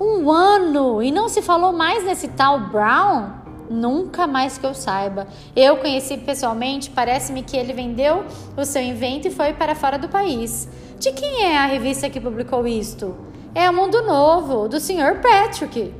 Um 0.00 0.30
ano! 0.30 1.02
E 1.02 1.10
não 1.10 1.28
se 1.28 1.40
falou 1.40 1.72
mais 1.72 2.04
nesse 2.04 2.28
tal 2.28 2.68
Brown? 2.68 3.30
Nunca 3.70 4.26
mais 4.26 4.58
que 4.58 4.66
eu 4.66 4.74
saiba. 4.74 5.26
Eu 5.54 5.78
conheci 5.78 6.18
pessoalmente, 6.18 6.90
parece-me 6.90 7.42
que 7.42 7.56
ele 7.56 7.72
vendeu 7.72 8.24
o 8.56 8.64
seu 8.64 8.82
invento 8.82 9.28
e 9.28 9.30
foi 9.30 9.52
para 9.52 9.74
fora 9.74 9.98
do 9.98 10.08
país. 10.08 10.68
De 10.98 11.12
quem 11.12 11.44
é 11.44 11.56
a 11.56 11.66
revista 11.66 12.10
que 12.10 12.20
publicou 12.20 12.66
isto? 12.66 13.16
É 13.54 13.68
o 13.70 13.74
Mundo 13.74 14.02
Novo, 14.02 14.68
do 14.68 14.78
Sr. 14.78 15.20
Patrick. 15.20 15.94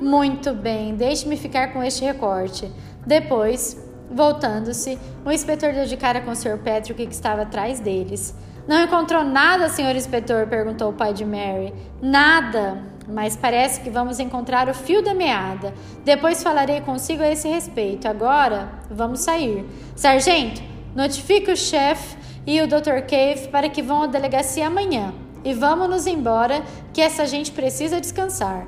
Muito 0.00 0.52
bem, 0.52 0.94
deixe-me 0.94 1.36
ficar 1.36 1.72
com 1.72 1.82
este 1.82 2.04
recorte. 2.04 2.70
Depois, 3.06 3.85
Voltando-se, 4.10 4.98
o 5.24 5.32
inspetor 5.32 5.72
deu 5.72 5.84
de 5.84 5.96
cara 5.96 6.20
com 6.20 6.30
o 6.30 6.36
Sr. 6.36 6.58
Patrick 6.58 7.06
que 7.06 7.12
estava 7.12 7.42
atrás 7.42 7.80
deles. 7.80 8.34
Não 8.66 8.82
encontrou 8.82 9.24
nada, 9.24 9.68
senhor 9.68 9.94
inspetor? 9.94 10.46
perguntou 10.46 10.90
o 10.90 10.92
pai 10.92 11.12
de 11.12 11.24
Mary. 11.24 11.72
Nada, 12.02 12.82
mas 13.08 13.36
parece 13.36 13.80
que 13.80 13.90
vamos 13.90 14.18
encontrar 14.18 14.68
o 14.68 14.74
fio 14.74 15.02
da 15.02 15.14
meada. 15.14 15.72
Depois 16.04 16.42
falarei 16.42 16.80
consigo 16.80 17.22
a 17.22 17.28
esse 17.28 17.48
respeito. 17.48 18.08
Agora, 18.08 18.70
vamos 18.90 19.20
sair. 19.20 19.64
Sargento, 19.94 20.62
notifique 20.94 21.50
o 21.50 21.56
chefe 21.56 22.16
e 22.46 22.60
o 22.60 22.66
Dr. 22.66 23.02
Cave 23.08 23.48
para 23.50 23.68
que 23.68 23.82
vão 23.82 24.02
à 24.02 24.06
delegacia 24.06 24.66
amanhã. 24.66 25.12
E 25.44 25.54
vamos 25.54 25.88
nos 25.88 26.06
embora, 26.08 26.62
que 26.92 27.00
essa 27.00 27.24
gente 27.24 27.52
precisa 27.52 28.00
descansar. 28.00 28.66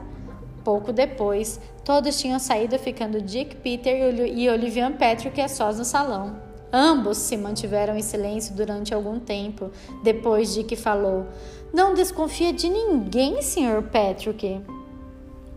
Pouco 0.68 0.92
depois, 0.92 1.58
todos 1.82 2.20
tinham 2.20 2.38
saído, 2.38 2.78
ficando 2.78 3.22
Dick, 3.22 3.56
Peter 3.56 4.14
e 4.28 4.50
Olivian 4.50 4.92
Patrick 4.92 5.40
a 5.40 5.48
sós 5.48 5.78
no 5.78 5.84
salão. 5.86 6.36
Ambos 6.70 7.16
se 7.16 7.38
mantiveram 7.38 7.96
em 7.96 8.02
silêncio 8.02 8.54
durante 8.54 8.92
algum 8.92 9.18
tempo. 9.18 9.70
Depois, 10.04 10.52
Dick 10.52 10.76
falou: 10.76 11.24
Não 11.72 11.94
desconfia 11.94 12.52
de 12.52 12.68
ninguém, 12.68 13.40
Sr. 13.40 13.82
Patrick. 13.90 14.60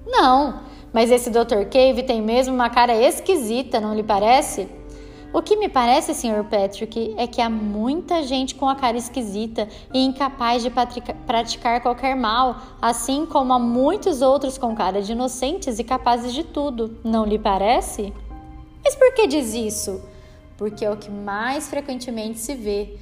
Não, 0.08 0.62
mas 0.93 1.12
esse 1.12 1.30
Dr. 1.30 1.65
Cave 1.69 2.04
tem 2.04 2.21
mesmo 2.21 2.56
uma 2.56 2.69
cara 2.69 2.95
esquisita, 2.95 3.82
não 3.82 3.93
lhe 3.93 4.04
parece? 4.04 4.69
O 5.33 5.41
que 5.41 5.55
me 5.55 5.69
parece, 5.69 6.13
Sr. 6.13 6.43
Patrick, 6.43 7.15
é 7.17 7.25
que 7.25 7.41
há 7.41 7.49
muita 7.49 8.21
gente 8.23 8.53
com 8.53 8.67
a 8.67 8.75
cara 8.75 8.97
esquisita 8.97 9.65
e 9.93 10.03
incapaz 10.03 10.61
de 10.61 10.69
praticar 11.25 11.79
qualquer 11.81 12.17
mal, 12.17 12.57
assim 12.81 13.25
como 13.25 13.53
há 13.53 13.59
muitos 13.59 14.21
outros 14.21 14.57
com 14.57 14.75
cara 14.75 15.01
de 15.01 15.13
inocentes 15.13 15.79
e 15.79 15.85
capazes 15.85 16.33
de 16.33 16.43
tudo. 16.43 16.97
Não 17.01 17.25
lhe 17.25 17.39
parece? 17.39 18.13
Mas 18.83 18.93
por 18.95 19.13
que 19.13 19.25
diz 19.25 19.53
isso? 19.53 20.01
Porque 20.57 20.83
é 20.83 20.91
o 20.91 20.97
que 20.97 21.09
mais 21.09 21.69
frequentemente 21.69 22.37
se 22.37 22.53
vê. 22.53 22.97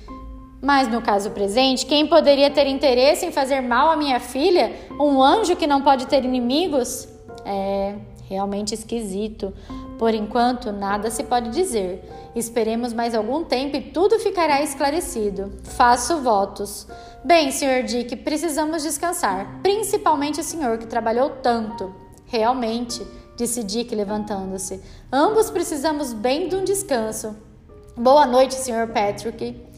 Mas 0.62 0.88
no 0.88 1.02
caso 1.02 1.32
presente, 1.32 1.86
quem 1.88 2.06
poderia 2.06 2.52
ter 2.52 2.68
interesse 2.68 3.26
em 3.26 3.32
fazer 3.32 3.62
mal 3.62 3.90
à 3.90 3.96
minha 3.96 4.20
filha? 4.20 4.72
Um 5.00 5.24
anjo 5.24 5.56
que 5.56 5.66
não 5.66 5.82
pode 5.82 6.06
ter 6.06 6.24
inimigos? 6.24 7.08
É 7.44 7.96
realmente 8.30 8.76
esquisito. 8.76 9.52
Por 9.98 10.14
enquanto, 10.14 10.72
nada 10.72 11.10
se 11.10 11.24
pode 11.24 11.50
dizer. 11.50 12.08
Esperemos 12.36 12.94
mais 12.94 13.16
algum 13.16 13.44
tempo 13.44 13.76
e 13.76 13.82
tudo 13.82 14.20
ficará 14.20 14.62
esclarecido. 14.62 15.52
Faço 15.64 16.22
votos. 16.22 16.88
Bem, 17.26 17.52
Sr. 17.52 17.84
Dick, 17.84 18.16
precisamos 18.18 18.84
descansar, 18.84 19.60
principalmente 19.62 20.40
o 20.40 20.44
senhor 20.44 20.78
que 20.78 20.88
trabalhou 20.88 21.32
tanto. 21.42 21.94
Realmente, 22.28 23.06
disse 23.36 23.64
Dick 23.64 23.94
levantando-se. 23.94 24.80
Ambos 25.12 25.50
precisamos 25.50 26.14
bem 26.14 26.48
de 26.48 26.56
um 26.56 26.64
descanso. 26.64 27.36
Boa 27.98 28.26
noite, 28.26 28.54
Sr. 28.54 28.88
Patrick. 28.94 29.70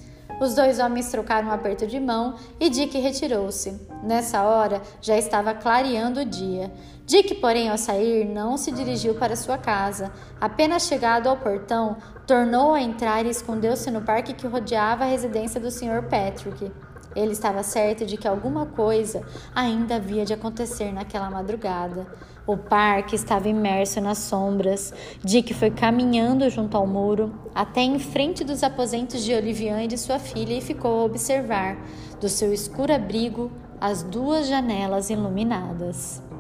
Os 0.42 0.56
dois 0.56 0.80
homens 0.80 1.10
trocaram 1.10 1.50
um 1.50 1.52
aperto 1.52 1.86
de 1.86 2.00
mão 2.00 2.36
e 2.60 2.68
Dick 2.68 2.98
retirou-se. 3.00 3.80
Nessa 4.04 4.42
hora 4.44 4.82
já 5.00 5.16
estava 5.16 5.54
clareando 5.54 6.22
o 6.22 6.26
dia. 6.26 6.72
Dick, 7.12 7.36
porém, 7.36 7.68
ao 7.68 7.78
sair, 7.78 8.24
não 8.24 8.56
se 8.56 8.72
dirigiu 8.72 9.16
para 9.16 9.36
sua 9.36 9.58
casa. 9.58 10.14
Apenas 10.40 10.84
chegado 10.84 11.28
ao 11.28 11.36
portão, 11.36 11.98
tornou 12.26 12.74
a 12.74 12.82
entrar 12.82 13.26
e 13.26 13.30
escondeu-se 13.30 13.92
no 13.92 14.02
parque 14.02 14.32
que 14.32 14.48
rodeava 14.48 15.04
a 15.04 15.08
residência 15.08 15.60
do 15.60 15.70
Sr. 15.70 16.04
Patrick. 16.10 16.72
Ele 17.14 17.34
estava 17.34 17.64
certo 17.64 18.06
de 18.06 18.16
que 18.16 18.30
alguma 18.30 18.66
coisa 18.66 19.24
ainda 19.54 19.96
havia 19.96 20.24
de 20.24 20.34
acontecer 20.34 20.94
naquela 20.94 21.30
madrugada. 21.30 22.08
O 22.48 22.56
parque 22.56 23.14
estava 23.14 23.50
imerso 23.50 24.00
nas 24.00 24.20
sombras. 24.20 24.94
Dick 25.22 25.54
foi 25.54 25.70
caminhando 25.70 26.50
junto 26.50 26.78
ao 26.78 26.88
muro 26.88 27.34
até 27.54 27.82
em 27.82 28.00
frente 28.00 28.46
dos 28.46 28.64
aposentos 28.64 29.22
de 29.22 29.34
Olivian 29.34 29.84
e 29.84 29.88
de 29.88 29.98
sua 29.98 30.18
filha 30.18 30.54
e 30.54 30.62
ficou 30.62 31.02
a 31.02 31.04
observar, 31.04 31.76
do 32.22 32.30
seu 32.30 32.54
escuro 32.54 32.96
abrigo, 32.96 33.52
as 33.82 34.02
duas 34.02 34.48
janelas 34.48 35.10
iluminadas. 35.10 36.31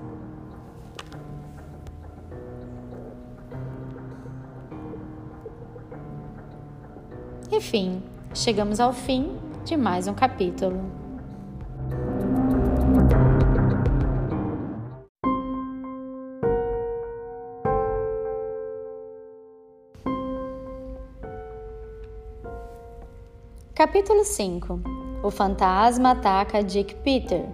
Enfim, 7.61 8.01
chegamos 8.33 8.79
ao 8.79 8.91
fim 8.91 9.37
de 9.63 9.77
mais 9.77 10.07
um 10.07 10.15
capítulo. 10.15 10.81
Capítulo 23.75 24.25
5 24.25 24.81
O 25.21 25.29
fantasma 25.29 26.13
ataca 26.13 26.63
Dick 26.63 26.95
Peter. 27.03 27.45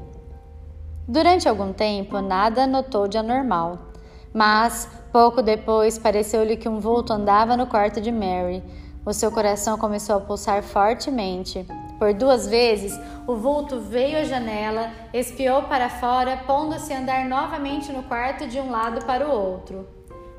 Durante 1.06 1.50
algum 1.50 1.74
tempo, 1.74 2.22
nada 2.22 2.66
notou 2.66 3.10
de 3.10 3.18
anormal, 3.18 3.92
mas 4.34 4.90
pouco 5.12 5.42
depois 5.42 6.00
pareceu-lhe 6.00 6.56
que 6.56 6.70
um 6.70 6.80
vulto 6.80 7.12
andava 7.12 7.58
no 7.58 7.68
quarto 7.68 8.00
de 8.00 8.10
Mary. 8.10 8.64
O 9.08 9.14
seu 9.14 9.32
coração 9.32 9.78
começou 9.78 10.18
a 10.18 10.20
pulsar 10.20 10.62
fortemente. 10.62 11.66
Por 11.98 12.14
duas 12.14 12.46
vezes, 12.46 13.00
o 13.26 13.38
vulto 13.38 13.80
veio 13.80 14.20
à 14.20 14.26
janela, 14.26 14.92
espiou 15.14 15.64
para 15.64 15.88
fora, 15.88 16.44
pondo-se 16.46 16.92
a 16.92 17.00
andar 17.00 17.26
novamente 17.26 17.90
no 17.94 18.04
quarto 18.04 18.46
de 18.46 18.60
um 18.60 18.70
lado 18.70 19.06
para 19.06 19.26
o 19.26 19.32
outro. 19.32 19.88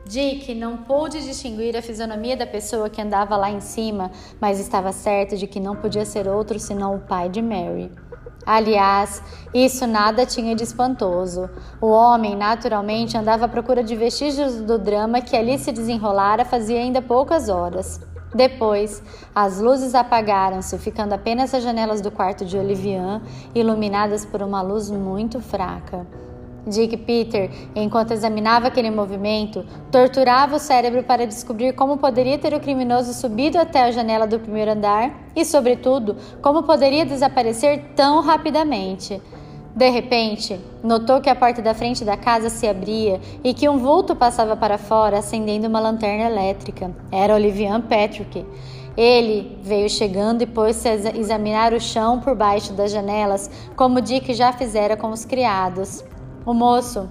Dick 0.04 0.54
não 0.54 0.76
pôde 0.76 1.24
distinguir 1.24 1.78
a 1.78 1.82
fisionomia 1.82 2.36
da 2.36 2.46
pessoa 2.46 2.90
que 2.90 3.00
andava 3.00 3.38
lá 3.38 3.50
em 3.50 3.60
cima, 3.60 4.10
mas 4.38 4.60
estava 4.60 4.92
certo 4.92 5.34
de 5.34 5.46
que 5.46 5.58
não 5.58 5.74
podia 5.74 6.04
ser 6.04 6.28
outro 6.28 6.58
senão 6.58 6.94
o 6.94 7.00
pai 7.00 7.30
de 7.30 7.40
Mary. 7.40 7.90
Aliás, 8.44 9.22
isso 9.52 9.86
nada 9.86 10.24
tinha 10.24 10.54
de 10.54 10.64
espantoso. 10.64 11.48
O 11.80 11.86
homem, 11.86 12.36
naturalmente, 12.36 13.16
andava 13.16 13.46
à 13.46 13.48
procura 13.48 13.82
de 13.82 13.96
vestígios 13.96 14.60
do 14.60 14.78
drama 14.78 15.22
que 15.22 15.36
ali 15.36 15.58
se 15.58 15.72
desenrolara 15.72 16.44
fazia 16.44 16.78
ainda 16.78 17.02
poucas 17.02 17.48
horas. 17.48 18.00
Depois, 18.34 19.02
as 19.34 19.58
luzes 19.58 19.94
apagaram-se, 19.94 20.76
ficando 20.78 21.14
apenas 21.14 21.54
as 21.54 21.62
janelas 21.62 22.00
do 22.00 22.10
quarto 22.10 22.44
de 22.44 22.58
Olivian 22.58 23.22
iluminadas 23.54 24.24
por 24.24 24.42
uma 24.42 24.60
luz 24.60 24.90
muito 24.90 25.40
fraca. 25.40 26.06
Dick 26.66 26.96
Peter, 26.98 27.50
enquanto 27.74 28.12
examinava 28.12 28.68
aquele 28.68 28.90
movimento, 28.90 29.64
torturava 29.90 30.56
o 30.56 30.58
cérebro 30.58 31.02
para 31.02 31.26
descobrir 31.26 31.72
como 31.72 31.96
poderia 31.96 32.38
ter 32.38 32.52
o 32.52 32.60
criminoso 32.60 33.14
subido 33.14 33.58
até 33.58 33.84
a 33.84 33.90
janela 33.90 34.26
do 34.26 34.38
primeiro 34.38 34.72
andar 34.72 35.10
e, 35.34 35.44
sobretudo, 35.44 36.16
como 36.42 36.64
poderia 36.64 37.06
desaparecer 37.06 37.92
tão 37.96 38.20
rapidamente. 38.20 39.20
De 39.78 39.88
repente, 39.90 40.58
notou 40.82 41.20
que 41.20 41.30
a 41.30 41.36
porta 41.36 41.62
da 41.62 41.72
frente 41.72 42.04
da 42.04 42.16
casa 42.16 42.50
se 42.50 42.66
abria 42.66 43.20
e 43.44 43.54
que 43.54 43.68
um 43.68 43.78
vulto 43.78 44.16
passava 44.16 44.56
para 44.56 44.76
fora 44.76 45.20
acendendo 45.20 45.68
uma 45.68 45.78
lanterna 45.78 46.24
elétrica. 46.28 46.90
Era 47.12 47.36
Olivian 47.36 47.80
Patrick. 47.80 48.44
Ele 48.96 49.56
veio 49.62 49.88
chegando 49.88 50.42
e 50.42 50.46
pôs-se 50.46 50.88
a 50.88 51.16
examinar 51.16 51.72
o 51.72 51.80
chão 51.80 52.18
por 52.18 52.34
baixo 52.34 52.72
das 52.72 52.90
janelas, 52.90 53.48
como 53.76 54.00
Dick 54.00 54.34
já 54.34 54.52
fizera 54.52 54.96
com 54.96 55.10
os 55.10 55.24
criados. 55.24 56.04
O 56.44 56.52
moço 56.52 57.08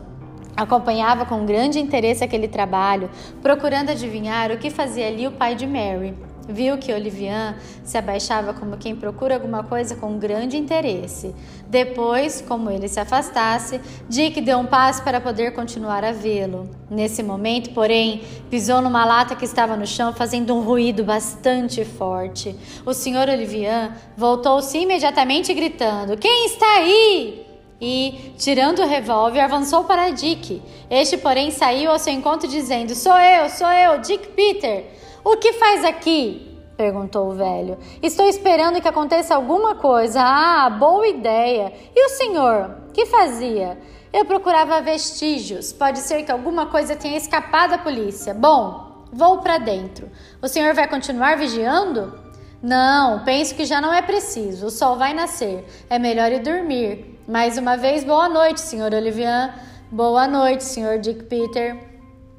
acompanhava 0.57 1.25
com 1.25 1.45
grande 1.45 1.79
interesse 1.79 2.21
aquele 2.21 2.49
trabalho, 2.49 3.09
procurando 3.41 3.91
adivinhar 3.91 4.51
o 4.51 4.57
que 4.57 4.69
fazia 4.69 5.07
ali 5.07 5.25
o 5.25 5.31
pai 5.31 5.55
de 5.55 5.65
Mary. 5.65 6.13
Viu 6.47 6.77
que 6.77 6.93
Olivian 6.93 7.55
se 7.83 7.97
abaixava 7.97 8.53
como 8.53 8.77
quem 8.77 8.95
procura 8.95 9.35
alguma 9.35 9.63
coisa 9.63 9.95
com 9.95 10.17
grande 10.17 10.57
interesse. 10.57 11.35
Depois, 11.67 12.41
como 12.41 12.69
ele 12.69 12.87
se 12.87 12.99
afastasse, 12.99 13.81
Dick 14.07 14.39
deu 14.41 14.57
um 14.59 14.65
passo 14.65 15.03
para 15.03 15.19
poder 15.19 15.53
continuar 15.53 16.03
a 16.03 16.11
vê-lo. 16.11 16.69
Nesse 16.89 17.21
momento, 17.21 17.71
porém, 17.71 18.21
pisou 18.49 18.81
numa 18.81 19.03
lata 19.03 19.35
que 19.35 19.45
estava 19.45 19.75
no 19.75 19.85
chão, 19.85 20.13
fazendo 20.13 20.55
um 20.55 20.61
ruído 20.61 21.03
bastante 21.03 21.83
forte. 21.83 22.55
O 22.85 22.93
senhor 22.93 23.27
Olivian 23.27 23.91
voltou-se 24.15 24.77
imediatamente 24.77 25.53
gritando: 25.53 26.17
Quem 26.17 26.45
está 26.45 26.77
aí? 26.77 27.47
e, 27.79 28.33
tirando 28.37 28.79
o 28.79 28.87
revólver, 28.87 29.39
avançou 29.39 29.83
para 29.83 30.09
Dick. 30.09 30.61
Este, 30.89 31.17
porém, 31.17 31.51
saiu 31.51 31.91
ao 31.91 31.99
seu 31.99 32.13
encontro 32.13 32.47
dizendo: 32.47 32.95
Sou 32.95 33.17
eu, 33.17 33.49
sou 33.49 33.67
eu, 33.67 33.99
Dick 33.99 34.29
Peter. 34.29 34.85
O 35.27 35.35
que 35.35 35.51
faz 35.51 35.83
aqui? 35.83 36.57
perguntou 36.77 37.27
o 37.27 37.33
velho. 37.33 37.77
Estou 38.01 38.29
esperando 38.29 38.79
que 38.79 38.87
aconteça 38.87 39.35
alguma 39.35 39.75
coisa. 39.75 40.21
Ah, 40.21 40.69
boa 40.69 41.05
ideia. 41.05 41.73
E 41.93 42.05
o 42.05 42.09
senhor? 42.11 42.77
Que 42.93 43.05
fazia? 43.05 43.77
Eu 44.13 44.23
procurava 44.23 44.79
vestígios. 44.79 45.73
Pode 45.73 45.99
ser 45.99 46.23
que 46.23 46.31
alguma 46.31 46.67
coisa 46.67 46.95
tenha 46.95 47.17
escapado 47.17 47.73
à 47.73 47.77
polícia. 47.77 48.33
Bom, 48.33 49.05
vou 49.11 49.39
para 49.39 49.57
dentro. 49.57 50.09
O 50.41 50.47
senhor 50.47 50.73
vai 50.73 50.87
continuar 50.87 51.35
vigiando? 51.35 52.17
Não, 52.63 53.25
penso 53.25 53.53
que 53.53 53.65
já 53.65 53.81
não 53.81 53.93
é 53.93 54.01
preciso. 54.01 54.67
O 54.67 54.71
sol 54.71 54.95
vai 54.95 55.13
nascer. 55.13 55.65
É 55.89 55.99
melhor 55.99 56.31
ir 56.31 56.39
dormir. 56.39 57.19
Mais 57.27 57.57
uma 57.57 57.75
vez, 57.75 58.05
boa 58.05 58.29
noite, 58.29 58.61
senhor 58.61 58.93
Olivian. 58.93 59.53
Boa 59.91 60.25
noite, 60.25 60.63
senhor 60.63 60.99
Dick 60.99 61.23
Peter. 61.23 61.97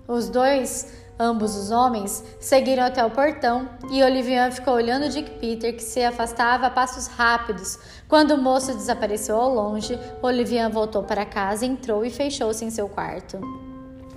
Os 0.09 0.30
dois, 0.30 0.97
ambos 1.18 1.56
os 1.56 1.70
homens, 1.70 2.24
seguiram 2.38 2.84
até 2.84 3.04
o 3.04 3.10
portão 3.10 3.68
e 3.90 4.02
Olivian 4.02 4.50
ficou 4.50 4.74
olhando 4.74 5.08
Dick 5.08 5.30
Peter, 5.38 5.74
que 5.74 5.82
se 5.82 6.02
afastava 6.02 6.66
a 6.66 6.70
passos 6.70 7.06
rápidos. 7.08 7.78
Quando 8.08 8.32
o 8.32 8.42
moço 8.42 8.74
desapareceu 8.74 9.36
ao 9.36 9.52
longe, 9.52 9.98
Olivian 10.22 10.70
voltou 10.70 11.02
para 11.02 11.26
casa, 11.26 11.66
entrou 11.66 12.04
e 12.04 12.10
fechou-se 12.10 12.64
em 12.64 12.70
seu 12.70 12.88
quarto. 12.88 13.38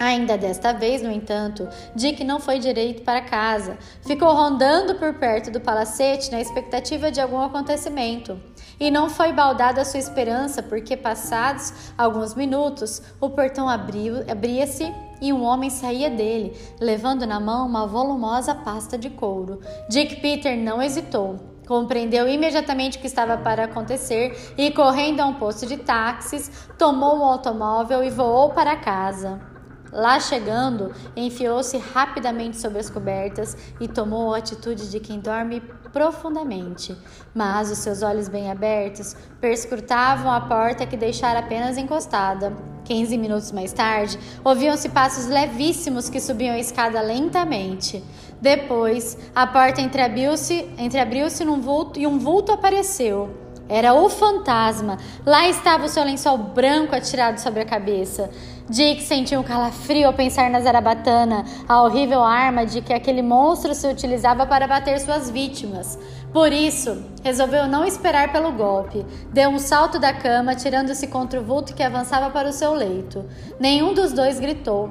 Ainda 0.01 0.35
desta 0.35 0.73
vez, 0.73 1.03
no 1.03 1.11
entanto, 1.11 1.69
Dick 1.95 2.23
não 2.23 2.39
foi 2.39 2.57
direito 2.57 3.03
para 3.03 3.21
casa. 3.21 3.77
Ficou 4.01 4.33
rondando 4.33 4.95
por 4.95 5.13
perto 5.13 5.51
do 5.51 5.61
palacete 5.61 6.31
na 6.31 6.41
expectativa 6.41 7.11
de 7.11 7.21
algum 7.21 7.39
acontecimento. 7.39 8.41
E 8.79 8.89
não 8.89 9.11
foi 9.11 9.31
baldada 9.31 9.81
a 9.81 9.85
sua 9.85 9.99
esperança, 9.99 10.63
porque 10.63 10.97
passados 10.97 11.71
alguns 11.95 12.33
minutos, 12.33 12.99
o 13.19 13.29
portão 13.29 13.69
abria-se 13.69 14.91
e 15.21 15.31
um 15.31 15.43
homem 15.43 15.69
saía 15.69 16.09
dele, 16.09 16.57
levando 16.79 17.27
na 17.27 17.39
mão 17.39 17.67
uma 17.67 17.85
volumosa 17.85 18.55
pasta 18.55 18.97
de 18.97 19.09
couro. 19.09 19.61
Dick 19.87 20.15
Peter 20.17 20.57
não 20.57 20.81
hesitou. 20.81 21.39
Compreendeu 21.67 22.27
imediatamente 22.27 22.97
o 22.97 23.01
que 23.01 23.07
estava 23.07 23.37
para 23.37 23.65
acontecer 23.65 24.53
e, 24.57 24.71
correndo 24.71 25.21
a 25.21 25.27
um 25.27 25.35
posto 25.35 25.65
de 25.65 25.77
táxis, 25.77 26.67
tomou 26.77 27.19
o 27.19 27.23
automóvel 27.23 28.03
e 28.03 28.09
voou 28.09 28.49
para 28.49 28.75
casa. 28.75 29.50
Lá 29.91 30.19
chegando, 30.19 30.93
enfiou-se 31.15 31.77
rapidamente 31.77 32.57
sobre 32.57 32.79
as 32.79 32.89
cobertas 32.89 33.57
e 33.79 33.87
tomou 33.87 34.33
a 34.33 34.37
atitude 34.37 34.89
de 34.89 34.99
quem 34.99 35.19
dorme 35.19 35.61
profundamente. 35.91 36.95
Mas 37.35 37.69
os 37.69 37.79
seus 37.79 38.01
olhos 38.01 38.29
bem 38.29 38.49
abertos 38.49 39.15
perscrutavam 39.41 40.31
a 40.31 40.41
porta 40.41 40.85
que 40.85 40.95
deixara 40.95 41.39
apenas 41.39 41.77
encostada. 41.77 42.53
Quinze 42.85 43.17
minutos 43.17 43.51
mais 43.51 43.71
tarde, 43.73 44.17
ouviam-se 44.43 44.89
passos 44.89 45.27
levíssimos 45.27 46.09
que 46.09 46.19
subiam 46.19 46.55
a 46.55 46.59
escada 46.59 46.99
lentamente. 47.01 48.03
Depois, 48.41 49.17
a 49.35 49.45
porta 49.45 49.81
entreabriu-se 49.81 50.67
entreabriu 50.77 51.27
num 51.45 51.61
vulto 51.61 51.99
e 51.99 52.07
um 52.07 52.17
vulto 52.17 52.51
apareceu. 52.51 53.29
Era 53.69 53.93
o 53.93 54.09
fantasma. 54.09 54.97
Lá 55.25 55.47
estava 55.47 55.85
o 55.85 55.87
seu 55.87 56.03
lençol 56.03 56.37
branco 56.37 56.93
atirado 56.93 57.37
sobre 57.37 57.61
a 57.61 57.65
cabeça. 57.65 58.29
Dick 58.71 59.03
sentiu 59.03 59.41
um 59.41 59.43
calafrio 59.43 60.07
ao 60.07 60.13
pensar 60.13 60.49
na 60.49 60.61
zarabatana, 60.61 61.43
a 61.67 61.83
horrível 61.83 62.23
arma 62.23 62.65
de 62.65 62.81
que 62.81 62.93
aquele 62.93 63.21
monstro 63.21 63.75
se 63.75 63.85
utilizava 63.85 64.45
para 64.45 64.65
bater 64.65 64.97
suas 65.01 65.29
vítimas. 65.29 65.99
Por 66.31 66.53
isso, 66.53 67.03
resolveu 67.21 67.67
não 67.67 67.83
esperar 67.83 68.31
pelo 68.31 68.53
golpe. 68.53 69.05
Deu 69.33 69.49
um 69.49 69.59
salto 69.59 69.99
da 69.99 70.13
cama, 70.13 70.55
tirando-se 70.55 71.05
contra 71.07 71.41
o 71.41 71.43
vulto 71.43 71.73
que 71.73 71.83
avançava 71.83 72.29
para 72.29 72.47
o 72.47 72.53
seu 72.53 72.73
leito. 72.73 73.25
Nenhum 73.59 73.93
dos 73.93 74.13
dois 74.13 74.39
gritou. 74.39 74.89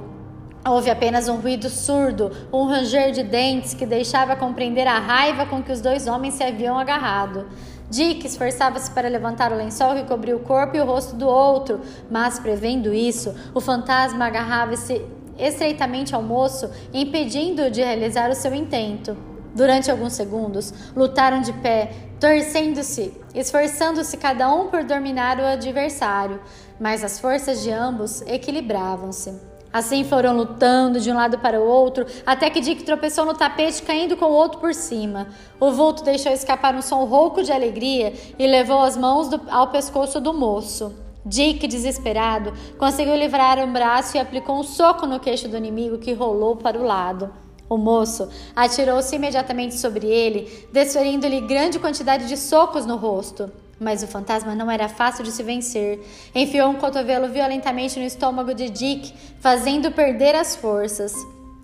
Houve 0.63 0.91
apenas 0.91 1.27
um 1.27 1.37
ruído 1.37 1.67
surdo, 1.67 2.31
um 2.53 2.67
ranger 2.67 3.11
de 3.11 3.23
dentes 3.23 3.73
que 3.73 3.87
deixava 3.87 4.35
compreender 4.35 4.85
a 4.85 4.99
raiva 4.99 5.47
com 5.47 5.63
que 5.63 5.71
os 5.71 5.81
dois 5.81 6.05
homens 6.05 6.35
se 6.35 6.43
haviam 6.43 6.77
agarrado. 6.77 7.47
Dick 7.91 8.25
esforçava-se 8.25 8.89
para 8.91 9.09
levantar 9.09 9.51
o 9.51 9.57
lençol 9.57 9.95
que 9.95 10.05
cobria 10.05 10.33
o 10.33 10.39
corpo 10.39 10.77
e 10.77 10.79
o 10.79 10.85
rosto 10.85 11.13
do 11.13 11.27
outro, 11.27 11.81
mas, 12.09 12.39
prevendo 12.39 12.93
isso, 12.93 13.35
o 13.53 13.59
fantasma 13.59 14.25
agarrava-se 14.25 15.05
estreitamente 15.37 16.15
ao 16.15 16.23
moço, 16.23 16.71
impedindo-o 16.93 17.69
de 17.69 17.81
realizar 17.81 18.29
o 18.29 18.35
seu 18.35 18.55
intento. 18.55 19.17
Durante 19.53 19.91
alguns 19.91 20.13
segundos, 20.13 20.73
lutaram 20.95 21.41
de 21.41 21.51
pé, 21.51 21.91
torcendo-se, 22.17 23.13
esforçando-se 23.35 24.15
cada 24.15 24.49
um 24.49 24.69
por 24.69 24.85
dominar 24.85 25.37
o 25.37 25.45
adversário, 25.45 26.39
mas 26.79 27.03
as 27.03 27.19
forças 27.19 27.61
de 27.61 27.71
ambos 27.71 28.21
equilibravam-se. 28.21 29.50
Assim 29.73 30.03
foram 30.03 30.35
lutando 30.35 30.99
de 30.99 31.09
um 31.11 31.15
lado 31.15 31.39
para 31.39 31.59
o 31.59 31.65
outro, 31.65 32.05
até 32.25 32.49
que 32.49 32.59
Dick 32.59 32.83
tropeçou 32.83 33.25
no 33.25 33.33
tapete, 33.33 33.81
caindo 33.81 34.17
com 34.17 34.25
o 34.25 34.33
outro 34.33 34.59
por 34.59 34.73
cima. 34.73 35.27
O 35.59 35.71
vulto 35.71 36.03
deixou 36.03 36.31
escapar 36.31 36.75
um 36.75 36.81
som 36.81 37.05
rouco 37.05 37.41
de 37.41 37.51
alegria 37.51 38.13
e 38.37 38.45
levou 38.45 38.81
as 38.81 38.97
mãos 38.97 39.29
do, 39.29 39.41
ao 39.49 39.67
pescoço 39.67 40.19
do 40.19 40.33
moço. 40.33 40.93
Dick, 41.25 41.67
desesperado, 41.67 42.51
conseguiu 42.77 43.15
livrar 43.15 43.59
um 43.59 43.71
braço 43.71 44.17
e 44.17 44.19
aplicou 44.19 44.59
um 44.59 44.63
soco 44.63 45.05
no 45.05 45.19
queixo 45.19 45.47
do 45.47 45.55
inimigo 45.55 45.99
que 45.99 46.13
rolou 46.13 46.55
para 46.55 46.77
o 46.77 46.83
lado. 46.83 47.31
O 47.69 47.77
moço 47.77 48.27
atirou-se 48.53 49.15
imediatamente 49.15 49.77
sobre 49.77 50.05
ele, 50.05 50.67
desferindo-lhe 50.73 51.39
grande 51.39 51.79
quantidade 51.79 52.27
de 52.27 52.35
socos 52.35 52.85
no 52.85 52.97
rosto. 52.97 53.49
Mas 53.81 54.03
o 54.03 54.07
fantasma 54.07 54.53
não 54.53 54.69
era 54.69 54.87
fácil 54.87 55.23
de 55.23 55.31
se 55.31 55.41
vencer. 55.41 55.99
Enfiou 56.35 56.69
um 56.69 56.75
cotovelo 56.75 57.27
violentamente 57.29 57.99
no 57.99 58.05
estômago 58.05 58.53
de 58.53 58.69
Dick, 58.69 59.11
fazendo 59.39 59.91
perder 59.91 60.35
as 60.35 60.55
forças. 60.55 61.15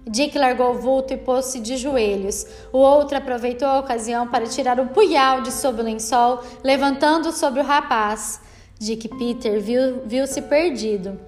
Dick 0.04 0.36
largou 0.36 0.72
o 0.72 0.80
vulto 0.80 1.14
e 1.14 1.18
pôs-se 1.18 1.60
de 1.60 1.78
joelhos. 1.78 2.44
O 2.74 2.80
outro 2.80 3.20
aproveitou 3.20 3.68
a 3.68 3.80
ocasião 3.80 4.28
para 4.28 4.48
tirar 4.48 4.80
um 4.80 4.88
punhal 4.88 5.42
de 5.42 5.52
sob 5.52 5.80
o 5.80 5.84
lençol, 5.84 6.44
levantando-o 6.64 7.32
sobre 7.32 7.60
o 7.60 7.64
rapaz. 7.64 8.42
Dick 8.80 9.08
Peter 9.10 9.62
viu-se 9.62 10.40
viu 10.42 10.50
perdido. 10.50 11.20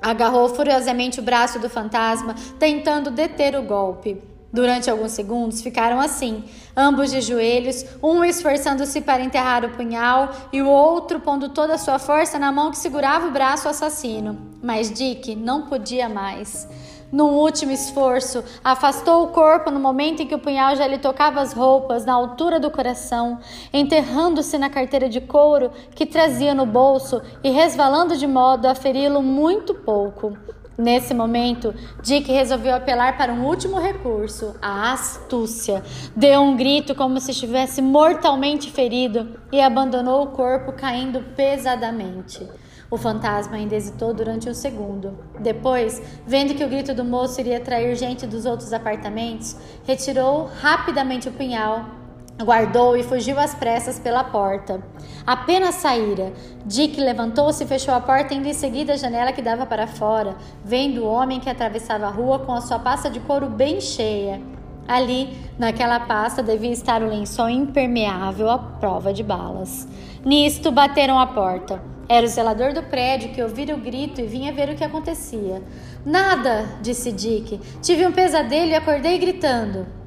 Agarrou 0.00 0.48
furiosamente 0.48 1.20
o 1.20 1.22
braço 1.22 1.58
do 1.58 1.68
fantasma, 1.68 2.34
tentando 2.58 3.10
deter 3.10 3.54
o 3.56 3.62
golpe. 3.62 4.29
Durante 4.52 4.90
alguns 4.90 5.12
segundos 5.12 5.62
ficaram 5.62 6.00
assim, 6.00 6.42
ambos 6.76 7.10
de 7.12 7.20
joelhos, 7.20 7.84
um 8.02 8.24
esforçando-se 8.24 9.00
para 9.00 9.22
enterrar 9.22 9.64
o 9.64 9.70
punhal 9.70 10.30
e 10.52 10.60
o 10.60 10.68
outro 10.68 11.20
pondo 11.20 11.50
toda 11.50 11.74
a 11.74 11.78
sua 11.78 12.00
força 12.00 12.36
na 12.36 12.50
mão 12.50 12.72
que 12.72 12.78
segurava 12.78 13.28
o 13.28 13.30
braço 13.30 13.68
assassino. 13.68 14.36
Mas 14.60 14.90
Dick 14.90 15.36
não 15.36 15.62
podia 15.62 16.08
mais. 16.08 16.68
Num 17.12 17.34
último 17.34 17.72
esforço, 17.72 18.44
afastou 18.62 19.24
o 19.24 19.28
corpo 19.28 19.70
no 19.70 19.80
momento 19.80 20.22
em 20.22 20.26
que 20.26 20.34
o 20.34 20.38
punhal 20.38 20.76
já 20.76 20.86
lhe 20.86 20.98
tocava 20.98 21.40
as 21.40 21.52
roupas, 21.52 22.04
na 22.04 22.12
altura 22.12 22.60
do 22.60 22.70
coração, 22.70 23.38
enterrando-se 23.72 24.56
na 24.58 24.70
carteira 24.70 25.08
de 25.08 25.20
couro 25.20 25.72
que 25.94 26.06
trazia 26.06 26.54
no 26.54 26.66
bolso 26.66 27.20
e 27.42 27.50
resvalando 27.50 28.16
de 28.16 28.28
modo 28.28 28.66
a 28.66 28.76
feri-lo 28.76 29.22
muito 29.22 29.74
pouco. 29.74 30.36
Nesse 30.80 31.12
momento, 31.12 31.74
Dick 32.02 32.32
resolveu 32.32 32.74
apelar 32.74 33.18
para 33.18 33.34
um 33.34 33.44
último 33.44 33.78
recurso, 33.78 34.56
a 34.62 34.92
astúcia. 34.92 35.82
Deu 36.16 36.40
um 36.40 36.56
grito 36.56 36.94
como 36.94 37.20
se 37.20 37.32
estivesse 37.32 37.82
mortalmente 37.82 38.70
ferido 38.70 39.38
e 39.52 39.60
abandonou 39.60 40.22
o 40.22 40.28
corpo 40.28 40.72
caindo 40.72 41.20
pesadamente. 41.36 42.48
O 42.90 42.96
fantasma 42.96 43.56
ainda 43.56 43.76
hesitou 43.76 44.14
durante 44.14 44.48
um 44.48 44.54
segundo. 44.54 45.18
Depois, 45.38 46.00
vendo 46.26 46.54
que 46.54 46.64
o 46.64 46.68
grito 46.68 46.94
do 46.94 47.04
moço 47.04 47.38
iria 47.42 47.58
atrair 47.58 47.94
gente 47.94 48.26
dos 48.26 48.46
outros 48.46 48.72
apartamentos, 48.72 49.54
retirou 49.84 50.48
rapidamente 50.62 51.28
o 51.28 51.32
punhal, 51.32 51.99
guardou 52.44 52.96
e 52.96 53.02
fugiu 53.02 53.38
às 53.38 53.54
pressas 53.54 53.98
pela 53.98 54.24
porta. 54.24 54.80
Apenas 55.26 55.76
saíra. 55.76 56.32
Dick 56.64 57.00
levantou-se 57.00 57.62
e 57.62 57.66
fechou 57.66 57.94
a 57.94 58.00
porta, 58.00 58.34
indo 58.34 58.48
em 58.48 58.54
seguida 58.54 58.94
à 58.94 58.96
janela 58.96 59.32
que 59.32 59.42
dava 59.42 59.66
para 59.66 59.86
fora, 59.86 60.36
vendo 60.64 61.02
o 61.02 61.06
homem 61.06 61.40
que 61.40 61.50
atravessava 61.50 62.06
a 62.06 62.10
rua 62.10 62.38
com 62.40 62.52
a 62.52 62.60
sua 62.60 62.78
pasta 62.78 63.10
de 63.10 63.20
couro 63.20 63.48
bem 63.48 63.80
cheia. 63.80 64.40
Ali, 64.88 65.36
naquela 65.58 66.00
pasta, 66.00 66.42
devia 66.42 66.72
estar 66.72 67.02
o 67.02 67.08
lençol 67.08 67.48
impermeável 67.48 68.50
à 68.50 68.58
prova 68.58 69.12
de 69.12 69.22
balas. 69.22 69.86
Nisto, 70.24 70.72
bateram 70.72 71.18
a 71.18 71.26
porta. 71.26 71.80
Era 72.08 72.26
o 72.26 72.28
zelador 72.28 72.72
do 72.72 72.82
prédio 72.82 73.30
que 73.30 73.40
ouvira 73.40 73.72
o 73.72 73.78
grito 73.78 74.20
e 74.20 74.26
vinha 74.26 74.52
ver 74.52 74.68
o 74.68 74.74
que 74.74 74.82
acontecia. 74.82 75.62
Nada, 76.04 76.66
disse 76.82 77.12
Dick. 77.12 77.60
Tive 77.80 78.04
um 78.04 78.10
pesadelo 78.10 78.70
e 78.70 78.74
acordei 78.74 79.16
gritando. 79.16 79.99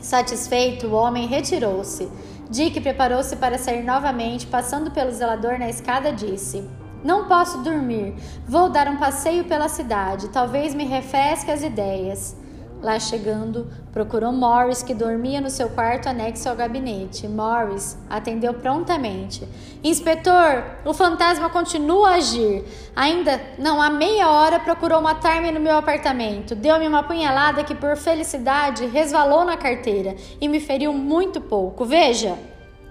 Satisfeito, 0.00 0.86
o 0.86 0.94
homem 0.94 1.26
retirou-se. 1.26 2.08
Dick 2.48 2.80
preparou-se 2.80 3.34
para 3.36 3.58
sair 3.58 3.82
novamente, 3.82 4.46
passando 4.46 4.90
pelo 4.90 5.10
zelador 5.10 5.58
na 5.58 5.68
escada, 5.68 6.12
disse: 6.12 6.68
Não 7.02 7.26
posso 7.26 7.58
dormir. 7.62 8.14
Vou 8.46 8.68
dar 8.68 8.88
um 8.88 8.96
passeio 8.96 9.44
pela 9.44 9.68
cidade. 9.68 10.28
Talvez 10.28 10.74
me 10.74 10.84
refresque 10.84 11.50
as 11.50 11.62
ideias. 11.62 12.36
Lá 12.82 13.00
chegando, 13.00 13.66
procurou 13.90 14.30
Morris, 14.32 14.82
que 14.82 14.94
dormia 14.94 15.40
no 15.40 15.48
seu 15.48 15.70
quarto 15.70 16.08
anexo 16.08 16.48
ao 16.48 16.54
gabinete. 16.54 17.26
Morris 17.26 17.96
atendeu 18.08 18.52
prontamente. 18.52 19.48
Inspetor, 19.82 20.62
o 20.84 20.92
fantasma 20.92 21.48
continua 21.48 22.10
a 22.10 22.14
agir. 22.16 22.64
Ainda 22.94 23.40
não 23.58 23.80
há 23.80 23.88
meia 23.88 24.30
hora 24.30 24.60
procurou 24.60 25.00
matar-me 25.00 25.50
no 25.50 25.58
meu 25.58 25.76
apartamento. 25.76 26.54
Deu-me 26.54 26.86
uma 26.86 27.02
punhalada 27.02 27.64
que, 27.64 27.74
por 27.74 27.96
felicidade, 27.96 28.86
resvalou 28.86 29.44
na 29.44 29.56
carteira 29.56 30.14
e 30.38 30.46
me 30.46 30.60
feriu 30.60 30.92
muito 30.92 31.40
pouco. 31.40 31.84
Veja. 31.84 32.36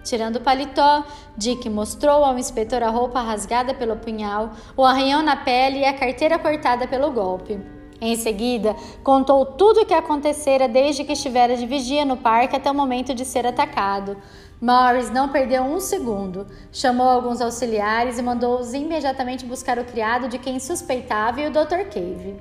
Tirando 0.04 0.36
o 0.36 0.42
paletó, 0.42 1.04
Dick 1.36 1.68
mostrou 1.68 2.24
ao 2.24 2.38
inspetor 2.38 2.84
a 2.84 2.90
roupa 2.90 3.22
rasgada 3.22 3.74
pelo 3.74 3.96
punhal, 3.96 4.52
o 4.78 4.86
arranhão 4.86 5.24
na 5.24 5.36
pele 5.36 5.80
e 5.80 5.86
a 5.86 5.94
carteira 5.94 6.38
cortada 6.38 6.88
pelo 6.88 7.12
golpe. 7.12 7.60
Em 8.02 8.16
seguida, 8.16 8.76
contou 9.04 9.46
tudo 9.46 9.82
o 9.82 9.86
que 9.86 9.94
acontecera 9.94 10.68
desde 10.68 11.04
que 11.04 11.14
estivera 11.14 11.56
de 11.56 11.66
vigia 11.66 12.04
no 12.04 12.18
parque 12.18 12.56
até 12.56 12.70
o 12.70 12.76
momento 12.76 13.14
de 13.14 13.24
ser 13.24 13.48
atacado. 13.48 14.18
Morris 14.62 15.10
não 15.10 15.30
perdeu 15.30 15.64
um 15.64 15.80
segundo. 15.80 16.48
Chamou 16.72 17.08
alguns 17.08 17.42
auxiliares 17.42 18.18
e 18.18 18.22
mandou-os 18.22 18.74
imediatamente 18.74 19.46
buscar 19.46 19.80
o 19.80 19.86
criado 19.86 20.28
de 20.28 20.38
quem 20.38 20.60
suspeitava 20.60 21.42
e 21.42 21.48
o 21.48 21.52
Dr. 21.52 21.90
Cave. 21.92 22.36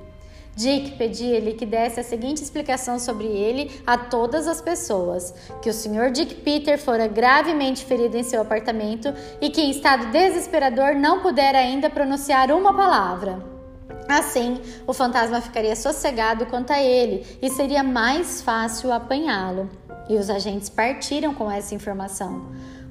Dick 0.55 0.91
pedia-lhe 0.91 1.53
que 1.53 1.65
desse 1.65 1.99
a 1.99 2.03
seguinte 2.03 2.41
explicação 2.41 2.97
sobre 2.97 3.25
ele 3.25 3.81
a 3.85 3.97
todas 3.97 4.47
as 4.47 4.61
pessoas: 4.61 5.33
que 5.61 5.69
o 5.69 5.73
Sr. 5.73 6.11
Dick 6.11 6.35
Peter 6.35 6.79
fora 6.79 7.07
gravemente 7.07 7.83
ferido 7.83 8.17
em 8.17 8.23
seu 8.23 8.41
apartamento 8.41 9.13
e 9.41 9.49
que, 9.49 9.61
em 9.61 9.69
estado 9.69 10.11
desesperador, 10.11 10.95
não 10.95 11.21
pudera 11.21 11.57
ainda 11.57 11.89
pronunciar 11.89 12.51
uma 12.51 12.73
palavra. 12.73 13.54
Assim, 14.07 14.59
o 14.85 14.93
fantasma 14.93 15.41
ficaria 15.41 15.75
sossegado 15.75 16.45
quanto 16.45 16.71
a 16.71 16.81
ele 16.81 17.25
e 17.41 17.49
seria 17.49 17.83
mais 17.83 18.41
fácil 18.41 18.91
apanhá-lo. 18.91 19.69
E 20.07 20.15
os 20.15 20.29
agentes 20.29 20.69
partiram 20.69 21.33
com 21.33 21.49
essa 21.49 21.73
informação. 21.73 22.45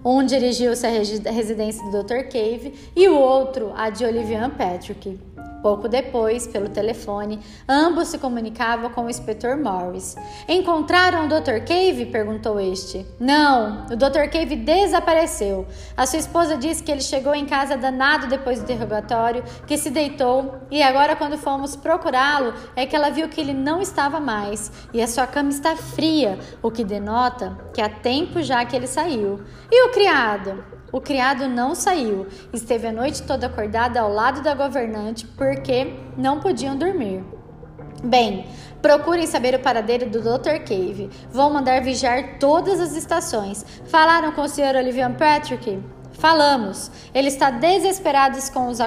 Um 0.05 0.25
dirigiu-se 0.25 0.87
à 0.87 0.91
residência 0.91 1.83
do 1.91 2.03
Dr. 2.03 2.29
Cave 2.31 2.75
e 2.95 3.09
o 3.09 3.17
outro 3.17 3.73
à 3.75 3.89
de 3.89 4.05
Olivian 4.05 4.51
Patrick. 4.51 5.19
Pouco 5.65 5.89
depois, 5.89 6.47
pelo 6.47 6.69
telefone, 6.69 7.41
ambos 7.67 8.09
se 8.09 8.19
comunicavam 8.19 8.91
com 8.91 9.07
o 9.07 9.09
inspetor 9.09 9.57
Morris. 9.57 10.15
Encontraram 10.47 11.25
o 11.25 11.27
Dr. 11.27 11.65
Cave? 11.67 12.05
perguntou 12.05 12.61
este. 12.61 13.07
Não, 13.19 13.87
o 13.87 13.97
Dr. 13.97 14.29
Cave 14.31 14.57
desapareceu. 14.57 15.67
A 15.97 16.05
sua 16.05 16.19
esposa 16.19 16.59
disse 16.59 16.83
que 16.83 16.93
ele 16.93 17.01
chegou 17.01 17.35
em 17.35 17.47
casa 17.47 17.79
danado 17.79 18.27
depois 18.27 18.59
do 18.59 18.65
interrogatório, 18.65 19.43
que 19.67 19.79
se 19.79 19.89
deitou 19.89 20.55
e 20.71 20.83
agora, 20.83 21.17
quando 21.17 21.39
fomos 21.39 21.75
procurá-lo, 21.75 22.53
é 22.77 22.85
que 22.85 22.95
ela 22.95 23.09
viu 23.09 23.27
que 23.31 23.41
ele 23.41 23.55
não 23.55 23.81
estava 23.81 24.21
mais 24.21 24.71
e 24.93 25.01
a 25.01 25.07
sua 25.07 25.27
cama 25.27 25.49
está 25.49 25.75
fria, 25.75 26.39
o 26.61 26.71
que 26.71 26.85
denota 26.85 27.57
que 27.73 27.81
há 27.81 27.89
tempo 27.89 28.43
já 28.43 28.67
que 28.67 28.77
ele 28.77 28.87
saiu. 28.87 29.41
E 29.73 29.89
o 29.89 29.93
criado? 29.93 30.74
O 30.95 31.01
criado 31.01 31.49
não 31.49 31.75
saiu, 31.75 32.29
esteve 32.53 32.87
a 32.87 32.93
noite 32.93 33.21
toda 33.25 33.49
acordado 33.49 33.97
ao 33.97 34.09
lado 34.09 34.43
da 34.43 34.55
governante 34.55 35.27
porque 35.27 35.93
não 36.17 36.39
podiam 36.39 36.77
dormir. 36.77 37.21
Bem, 38.05 38.47
procurem 38.81 39.27
saber 39.27 39.57
o 39.57 39.59
paradeiro 39.59 40.09
do 40.09 40.21
Dr. 40.21 40.61
Cave. 40.61 41.11
Vou 41.33 41.51
mandar 41.51 41.83
vigiar 41.83 42.39
todas 42.39 42.79
as 42.79 42.95
estações. 42.95 43.67
Falaram 43.87 44.31
com 44.31 44.43
o 44.43 44.49
Sr. 44.49 44.77
Olivian 44.77 45.15
Patrick? 45.15 45.83
Falamos. 46.13 46.93
Ele 47.13 47.27
está 47.27 47.51
desesperado 47.51 48.39
com, 48.53 48.69
os 48.69 48.79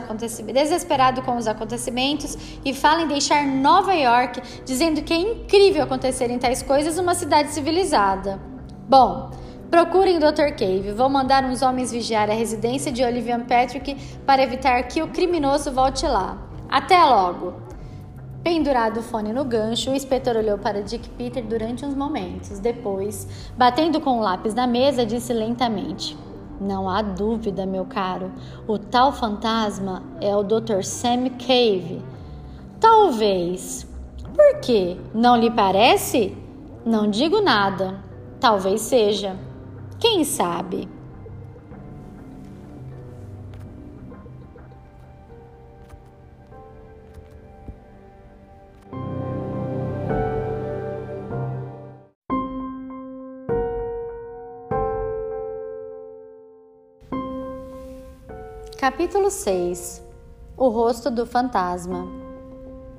desesperado 0.53 1.21
com 1.23 1.35
os 1.35 1.45
acontecimentos 1.45 2.37
e 2.63 2.73
fala 2.73 3.01
em 3.01 3.07
deixar 3.09 3.45
Nova 3.45 3.93
York, 3.93 4.41
dizendo 4.63 5.01
que 5.01 5.13
é 5.13 5.17
incrível 5.17 5.83
acontecerem 5.83 6.39
tais 6.39 6.63
coisas 6.63 6.95
numa 6.95 7.15
cidade 7.15 7.49
civilizada. 7.49 8.39
Bom, 8.87 9.29
Procurem 9.69 10.17
o 10.17 10.19
Dr. 10.19 10.55
Cave. 10.57 10.93
Vou 10.93 11.09
mandar 11.09 11.43
uns 11.43 11.61
homens 11.61 11.91
vigiar 11.91 12.29
a 12.29 12.33
residência 12.33 12.91
de 12.91 13.03
Olivian 13.03 13.41
Patrick 13.41 13.95
para 14.25 14.41
evitar 14.41 14.81
que 14.83 15.01
o 15.01 15.09
criminoso 15.09 15.71
volte 15.71 16.07
lá. 16.07 16.37
Até 16.69 17.03
logo! 17.03 17.53
Pendurado 18.43 19.01
o 19.01 19.03
fone 19.03 19.33
no 19.33 19.43
gancho, 19.43 19.91
o 19.91 19.93
inspetor 19.93 20.37
olhou 20.37 20.57
para 20.57 20.81
Dick 20.81 21.09
Peter 21.09 21.43
durante 21.43 21.85
uns 21.85 21.93
momentos. 21.93 22.59
Depois, 22.59 23.27
batendo 23.57 23.99
com 23.99 24.19
o 24.19 24.21
lápis 24.21 24.53
na 24.53 24.65
mesa, 24.65 25.05
disse 25.05 25.33
lentamente: 25.33 26.17
Não 26.61 26.89
há 26.89 27.01
dúvida, 27.01 27.65
meu 27.65 27.83
caro. 27.83 28.31
O 28.65 28.77
tal 28.77 29.11
fantasma 29.11 30.01
é 30.21 30.33
o 30.33 30.43
Dr. 30.43 30.81
Sam 30.81 31.29
Cave. 31.37 32.01
Talvez. 32.79 33.85
Por 34.33 34.61
quê? 34.61 34.95
Não 35.13 35.35
lhe 35.35 35.51
parece? 35.51 36.37
Não 36.85 37.09
digo 37.09 37.41
nada. 37.41 37.95
Talvez 38.39 38.79
seja. 38.79 39.46
Quem 39.99 40.23
sabe? 40.23 40.87
Capítulo 58.77 59.31
6 59.31 60.03
O 60.55 60.69
rosto 60.69 61.09
do 61.09 61.25
fantasma 61.25 62.26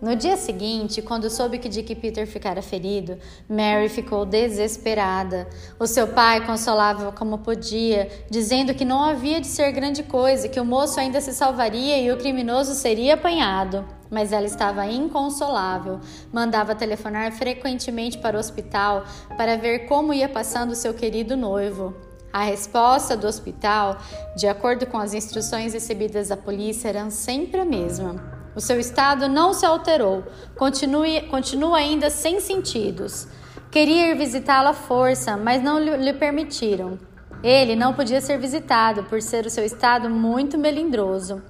No 0.01 0.15
dia 0.15 0.37
seguinte, 0.37 1.03
quando 1.03 1.29
soube 1.29 1.59
que 1.59 1.69
Dick 1.69 1.93
Peter 1.97 2.25
ficara 2.25 2.63
ferido, 2.63 3.19
Mary 3.49 3.89
ficou 3.89 4.25
desesperada. 4.25 5.49
O 5.77 5.89
seu 5.89 6.07
pai 6.07 6.47
consolava 6.47 7.11
como 7.11 7.39
podia, 7.39 8.09
dizendo 8.31 8.73
que 8.75 8.85
não 8.85 9.03
havia 9.03 9.41
de 9.41 9.49
ser 9.49 9.73
grande 9.73 10.05
coisa, 10.05 10.49
que 10.49 10.61
o 10.61 10.65
moço 10.65 11.01
ainda 11.01 11.21
se 11.21 11.35
salvaria 11.35 11.99
e 11.99 12.13
o 12.13 12.17
criminoso 12.17 12.75
seria 12.75 13.15
apanhado. 13.15 13.85
Mas 14.09 14.33
ela 14.33 14.47
estava 14.47 14.87
inconsolável. 14.87 15.99
Mandava 16.33 16.77
telefonar 16.77 17.33
frequentemente 17.33 18.19
para 18.19 18.37
o 18.37 18.41
hospital 18.41 19.05
para 19.37 19.57
ver 19.57 19.81
como 19.87 20.15
ia 20.15 20.29
passando 20.29 20.77
seu 20.77 20.95
querido 20.95 21.37
noivo. 21.37 21.93
A 22.33 22.45
resposta 22.45 23.17
do 23.17 23.27
hospital, 23.27 23.99
de 24.37 24.47
acordo 24.47 24.87
com 24.87 24.97
as 24.97 25.13
instruções 25.13 25.73
recebidas 25.75 26.29
da 26.29 26.37
polícia, 26.37 26.89
era 26.89 27.11
sempre 27.11 27.61
a 27.61 27.65
mesma. 27.65 28.38
O 28.59 28.61
seu 28.61 28.81
estado 28.81 29.29
não 29.29 29.55
se 29.55 29.65
alterou, 29.65 30.25
continue, 30.57 31.21
continua 31.29 31.79
ainda 31.79 32.11
sem 32.11 32.41
sentidos. 32.41 33.29
Queria 33.71 34.11
ir 34.11 34.17
visitá-la 34.17 34.71
à 34.71 34.75
força, 34.75 35.37
mas 35.37 35.63
não 35.63 35.79
lhe 35.79 36.13
permitiram. 36.13 36.99
Ele 37.41 37.77
não 37.77 37.95
podia 37.95 38.21
ser 38.21 38.37
visitado 38.37 39.05
por 39.05 39.23
ser 39.23 39.47
o 39.47 39.51
seu 39.51 39.65
estado 39.65 40.11
muito 40.11 40.59
melindroso. 40.59 41.41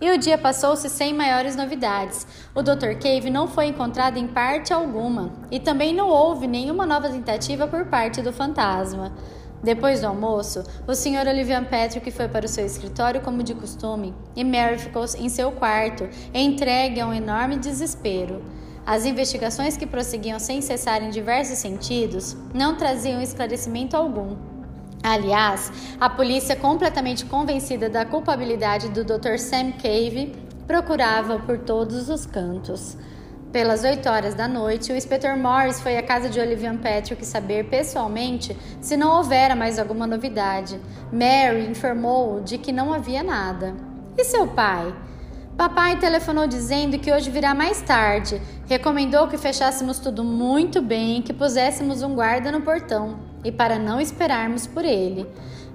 E 0.00 0.08
o 0.08 0.16
dia 0.16 0.38
passou-se 0.38 0.88
sem 0.88 1.12
maiores 1.12 1.56
novidades. 1.56 2.28
O 2.54 2.62
Dr. 2.62 2.94
Cave 3.02 3.28
não 3.28 3.48
foi 3.48 3.66
encontrado 3.66 4.16
em 4.16 4.28
parte 4.28 4.72
alguma, 4.72 5.32
e 5.50 5.58
também 5.58 5.92
não 5.92 6.08
houve 6.08 6.46
nenhuma 6.46 6.86
nova 6.86 7.08
tentativa 7.08 7.66
por 7.66 7.86
parte 7.86 8.22
do 8.22 8.32
fantasma. 8.32 9.12
Depois 9.62 10.00
do 10.00 10.08
almoço, 10.08 10.64
o 10.88 10.94
Sr. 10.94 11.28
Olivian 11.28 11.64
Patrick 11.64 12.10
foi 12.10 12.26
para 12.26 12.46
o 12.46 12.48
seu 12.48 12.66
escritório 12.66 13.20
como 13.20 13.44
de 13.44 13.54
costume 13.54 14.12
e 14.34 14.42
Mary 14.42 14.78
ficou 14.78 15.04
em 15.16 15.28
seu 15.28 15.52
quarto, 15.52 16.08
entregue 16.34 17.00
a 17.00 17.06
um 17.06 17.14
enorme 17.14 17.56
desespero. 17.56 18.42
As 18.84 19.06
investigações 19.06 19.76
que 19.76 19.86
prosseguiam 19.86 20.40
sem 20.40 20.60
cessar 20.60 21.02
em 21.02 21.10
diversos 21.10 21.58
sentidos 21.58 22.36
não 22.52 22.76
traziam 22.76 23.22
esclarecimento 23.22 23.96
algum. 23.96 24.36
Aliás, 25.00 25.72
a 26.00 26.10
polícia, 26.10 26.56
completamente 26.56 27.24
convencida 27.24 27.88
da 27.88 28.04
culpabilidade 28.04 28.88
do 28.88 29.04
Dr. 29.04 29.38
Sam 29.38 29.72
Cave, 29.72 30.32
procurava 30.66 31.38
por 31.38 31.58
todos 31.58 32.08
os 32.08 32.26
cantos. 32.26 32.96
Pelas 33.52 33.84
8 33.84 34.08
horas 34.08 34.34
da 34.34 34.48
noite, 34.48 34.90
o 34.90 34.96
inspetor 34.96 35.36
Morris 35.36 35.78
foi 35.78 35.98
à 35.98 36.02
casa 36.02 36.26
de 36.26 36.40
Olivian 36.40 36.78
Patrick 36.78 37.22
saber 37.26 37.68
pessoalmente 37.68 38.56
se 38.80 38.96
não 38.96 39.18
houvera 39.18 39.54
mais 39.54 39.78
alguma 39.78 40.06
novidade. 40.06 40.80
Mary 41.12 41.66
informou 41.70 42.40
de 42.40 42.56
que 42.56 42.72
não 42.72 42.94
havia 42.94 43.22
nada. 43.22 43.74
E 44.16 44.24
seu 44.24 44.46
pai? 44.46 44.94
Papai 45.54 45.98
telefonou 45.98 46.46
dizendo 46.46 46.98
que 46.98 47.12
hoje 47.12 47.30
virá 47.30 47.54
mais 47.54 47.82
tarde. 47.82 48.40
Recomendou 48.66 49.28
que 49.28 49.36
fechássemos 49.36 49.98
tudo 49.98 50.24
muito 50.24 50.80
bem, 50.80 51.20
que 51.20 51.34
puséssemos 51.34 52.02
um 52.02 52.14
guarda 52.14 52.50
no 52.50 52.62
portão 52.62 53.20
e 53.44 53.52
para 53.52 53.78
não 53.78 54.00
esperarmos 54.00 54.66
por 54.66 54.82
ele. 54.82 55.26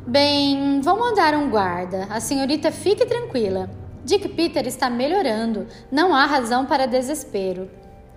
Bem, 0.07 0.81
vou 0.81 0.97
mandar 0.97 1.35
um 1.35 1.47
guarda. 1.47 2.07
A 2.09 2.19
senhorita 2.19 2.71
fique 2.71 3.05
tranquila. 3.05 3.69
Dick 4.07 4.29
Peter 4.29 4.65
está 4.65 4.89
melhorando, 4.89 5.67
não 5.91 6.15
há 6.15 6.25
razão 6.25 6.65
para 6.65 6.87
desespero. 6.87 7.69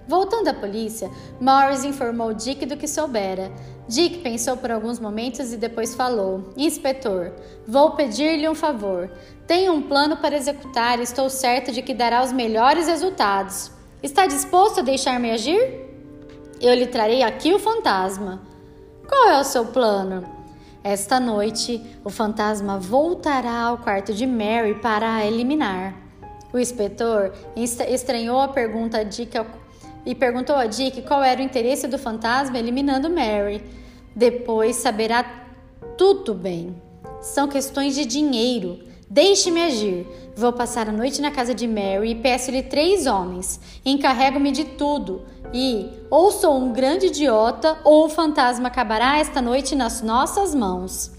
Voltando 0.06 0.46
à 0.46 0.54
polícia, 0.54 1.10
Morris 1.40 1.82
informou 1.82 2.32
Dick 2.32 2.64
do 2.64 2.76
que 2.76 2.86
soubera. 2.86 3.50
Dick 3.88 4.18
pensou 4.18 4.56
por 4.56 4.70
alguns 4.70 5.00
momentos 5.00 5.52
e 5.52 5.56
depois 5.56 5.96
falou: 5.96 6.54
Inspetor, 6.56 7.32
vou 7.66 7.90
pedir-lhe 7.96 8.48
um 8.48 8.54
favor. 8.54 9.10
Tenho 9.48 9.72
um 9.72 9.82
plano 9.82 10.16
para 10.18 10.36
executar 10.36 11.00
e 11.00 11.02
estou 11.02 11.28
certo 11.28 11.72
de 11.72 11.82
que 11.82 11.92
dará 11.92 12.22
os 12.22 12.30
melhores 12.30 12.86
resultados. 12.86 13.72
Está 14.00 14.28
disposto 14.28 14.78
a 14.78 14.84
deixar-me 14.84 15.32
agir? 15.32 15.88
Eu 16.60 16.72
lhe 16.72 16.86
trarei 16.86 17.24
aqui 17.24 17.52
o 17.52 17.58
fantasma. 17.58 18.40
Qual 19.08 19.28
é 19.28 19.40
o 19.40 19.44
seu 19.44 19.66
plano? 19.66 20.39
Esta 20.82 21.20
noite, 21.20 21.82
o 22.02 22.08
fantasma 22.08 22.78
voltará 22.78 23.64
ao 23.64 23.78
quarto 23.78 24.14
de 24.14 24.26
Mary 24.26 24.76
para 24.76 25.16
a 25.16 25.26
eliminar. 25.26 25.94
O 26.52 26.58
inspetor 26.58 27.32
estranhou 27.54 28.40
a 28.40 28.48
pergunta 28.48 28.98
a 28.98 29.02
Dick 29.02 29.36
e 30.06 30.14
perguntou 30.14 30.56
a 30.56 30.66
Dick 30.66 31.02
qual 31.02 31.22
era 31.22 31.40
o 31.40 31.44
interesse 31.44 31.86
do 31.86 31.98
fantasma 31.98 32.58
eliminando 32.58 33.10
Mary. 33.10 33.62
Depois 34.16 34.76
saberá 34.76 35.22
tudo 35.98 36.34
bem. 36.34 36.74
São 37.20 37.46
questões 37.46 37.94
de 37.94 38.06
dinheiro. 38.06 38.80
Deixe-me 39.08 39.60
agir. 39.60 40.06
Vou 40.34 40.52
passar 40.52 40.88
a 40.88 40.92
noite 40.92 41.20
na 41.20 41.30
casa 41.30 41.54
de 41.54 41.68
Mary 41.68 42.12
e 42.12 42.14
peço-lhe 42.14 42.62
três 42.62 43.06
homens. 43.06 43.60
Encarrego-me 43.84 44.50
de 44.50 44.64
tudo. 44.64 45.24
E 45.52 45.90
ou 46.10 46.30
sou 46.30 46.56
um 46.56 46.72
grande 46.72 47.06
idiota 47.06 47.78
ou 47.84 48.06
o 48.06 48.08
fantasma 48.08 48.68
acabará 48.68 49.18
esta 49.18 49.42
noite 49.42 49.74
nas 49.74 50.00
nossas 50.00 50.54
mãos. 50.54 51.12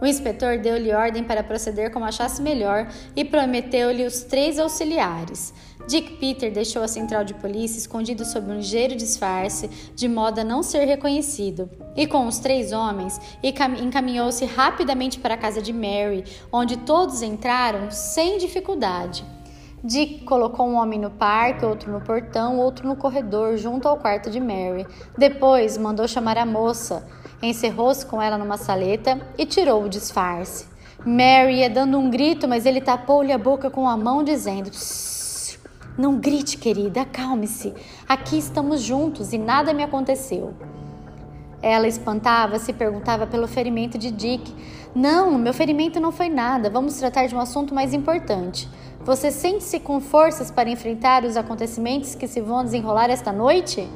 O 0.00 0.06
inspetor 0.06 0.58
deu-lhe 0.58 0.92
ordem 0.92 1.24
para 1.24 1.42
proceder 1.42 1.90
como 1.90 2.04
achasse 2.04 2.42
melhor 2.42 2.88
e 3.14 3.24
prometeu-lhe 3.24 4.04
os 4.04 4.22
três 4.24 4.58
auxiliares. 4.58 5.54
Dick 5.88 6.16
Peter 6.16 6.52
deixou 6.52 6.82
a 6.82 6.88
central 6.88 7.24
de 7.24 7.32
polícia 7.32 7.78
escondido 7.78 8.24
sob 8.24 8.50
um 8.50 8.56
ligeiro 8.56 8.96
disfarce, 8.96 9.70
de 9.94 10.08
modo 10.08 10.40
a 10.40 10.44
não 10.44 10.62
ser 10.62 10.84
reconhecido, 10.84 11.70
e 11.96 12.06
com 12.06 12.26
os 12.26 12.40
três 12.40 12.72
homens 12.72 13.20
encaminhou-se 13.42 14.44
rapidamente 14.44 15.18
para 15.20 15.34
a 15.34 15.38
casa 15.38 15.62
de 15.62 15.72
Mary, 15.72 16.24
onde 16.52 16.76
todos 16.78 17.22
entraram 17.22 17.90
sem 17.90 18.36
dificuldade. 18.36 19.24
Dick 19.86 20.24
colocou 20.24 20.66
um 20.66 20.74
homem 20.74 20.98
no 20.98 21.10
parque, 21.10 21.64
outro 21.64 21.92
no 21.92 22.00
portão, 22.00 22.58
outro 22.58 22.88
no 22.88 22.96
corredor, 22.96 23.56
junto 23.56 23.86
ao 23.86 23.96
quarto 23.96 24.28
de 24.28 24.40
Mary. 24.40 24.84
Depois 25.16 25.78
mandou 25.78 26.08
chamar 26.08 26.36
a 26.36 26.44
moça, 26.44 27.06
encerrou-se 27.40 28.04
com 28.04 28.20
ela 28.20 28.36
numa 28.36 28.56
saleta 28.56 29.20
e 29.38 29.46
tirou 29.46 29.84
o 29.84 29.88
disfarce. 29.88 30.66
Mary 31.04 31.58
ia 31.58 31.70
dando 31.70 32.00
um 32.00 32.10
grito, 32.10 32.48
mas 32.48 32.66
ele 32.66 32.80
tapou-lhe 32.80 33.30
a 33.30 33.38
boca 33.38 33.70
com 33.70 33.88
a 33.88 33.96
mão, 33.96 34.24
dizendo: 34.24 34.72
Não 35.96 36.18
grite, 36.18 36.58
querida, 36.58 37.02
acalme-se. 37.02 37.72
Aqui 38.08 38.38
estamos 38.38 38.80
juntos 38.82 39.32
e 39.32 39.38
nada 39.38 39.72
me 39.72 39.84
aconteceu. 39.84 40.52
Ela 41.62 41.86
espantava-se 41.86 42.72
e 42.72 42.74
perguntava 42.74 43.24
pelo 43.24 43.46
ferimento 43.46 43.96
de 43.96 44.10
Dick. 44.10 44.52
Não, 44.94 45.38
meu 45.38 45.54
ferimento 45.54 46.00
não 46.00 46.10
foi 46.10 46.28
nada. 46.28 46.68
Vamos 46.68 46.94
tratar 46.94 47.26
de 47.26 47.36
um 47.36 47.40
assunto 47.40 47.72
mais 47.72 47.94
importante. 47.94 48.68
Você 49.06 49.30
sente-se 49.30 49.78
com 49.78 50.00
forças 50.00 50.50
para 50.50 50.68
enfrentar 50.68 51.24
os 51.24 51.36
acontecimentos 51.36 52.16
que 52.16 52.26
se 52.26 52.40
vão 52.40 52.64
desenrolar 52.64 53.08
esta 53.08 53.30
noite? 53.30 53.88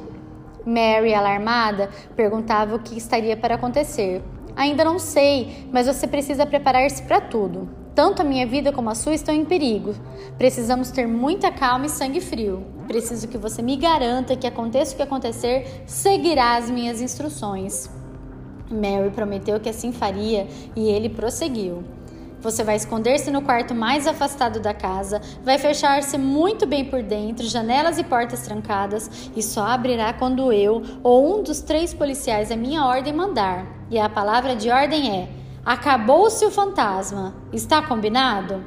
Mary, 0.65 1.13
alarmada, 1.13 1.89
perguntava 2.15 2.77
o 2.77 2.79
que 2.79 2.97
estaria 2.97 3.35
para 3.35 3.55
acontecer. 3.55 4.23
Ainda 4.55 4.85
não 4.85 4.97
sei, 4.97 5.67
mas 5.69 5.85
você 5.85 6.07
precisa 6.07 6.45
preparar-se 6.45 7.03
para 7.03 7.19
tudo. 7.19 7.67
Tanto 7.93 8.21
a 8.21 8.23
minha 8.23 8.47
vida 8.47 8.71
como 8.71 8.89
a 8.89 8.95
sua 8.95 9.13
estão 9.13 9.35
em 9.35 9.43
perigo. 9.43 9.93
Precisamos 10.37 10.91
ter 10.91 11.05
muita 11.05 11.51
calma 11.51 11.87
e 11.87 11.89
sangue 11.89 12.21
frio. 12.21 12.65
Preciso 12.87 13.27
que 13.27 13.37
você 13.37 13.61
me 13.61 13.75
garanta 13.75 14.37
que 14.37 14.47
aconteça 14.47 14.93
o 14.93 14.95
que 14.95 15.03
acontecer, 15.03 15.83
seguirá 15.85 16.55
as 16.55 16.69
minhas 16.69 17.01
instruções. 17.01 17.89
Mary 18.71 19.09
prometeu 19.09 19.59
que 19.59 19.67
assim 19.67 19.91
faria 19.91 20.47
e 20.73 20.87
ele 20.87 21.09
prosseguiu. 21.09 21.83
Você 22.41 22.63
vai 22.63 22.75
esconder-se 22.75 23.29
no 23.29 23.43
quarto 23.43 23.75
mais 23.75 24.07
afastado 24.07 24.59
da 24.59 24.73
casa, 24.73 25.21
vai 25.43 25.59
fechar-se 25.59 26.17
muito 26.17 26.65
bem 26.65 26.85
por 26.85 27.03
dentro, 27.03 27.47
janelas 27.47 27.99
e 27.99 28.03
portas 28.03 28.41
trancadas, 28.41 29.29
e 29.35 29.43
só 29.43 29.61
abrirá 29.61 30.11
quando 30.11 30.51
eu 30.51 30.81
ou 31.03 31.39
um 31.39 31.43
dos 31.43 31.61
três 31.61 31.93
policiais 31.93 32.51
a 32.51 32.55
minha 32.55 32.83
ordem 32.83 33.13
mandar. 33.13 33.67
E 33.91 33.99
a 33.99 34.09
palavra 34.09 34.55
de 34.55 34.71
ordem 34.71 35.21
é: 35.21 35.29
Acabou-se 35.63 36.43
o 36.43 36.49
fantasma. 36.49 37.35
Está 37.53 37.83
combinado? 37.83 38.63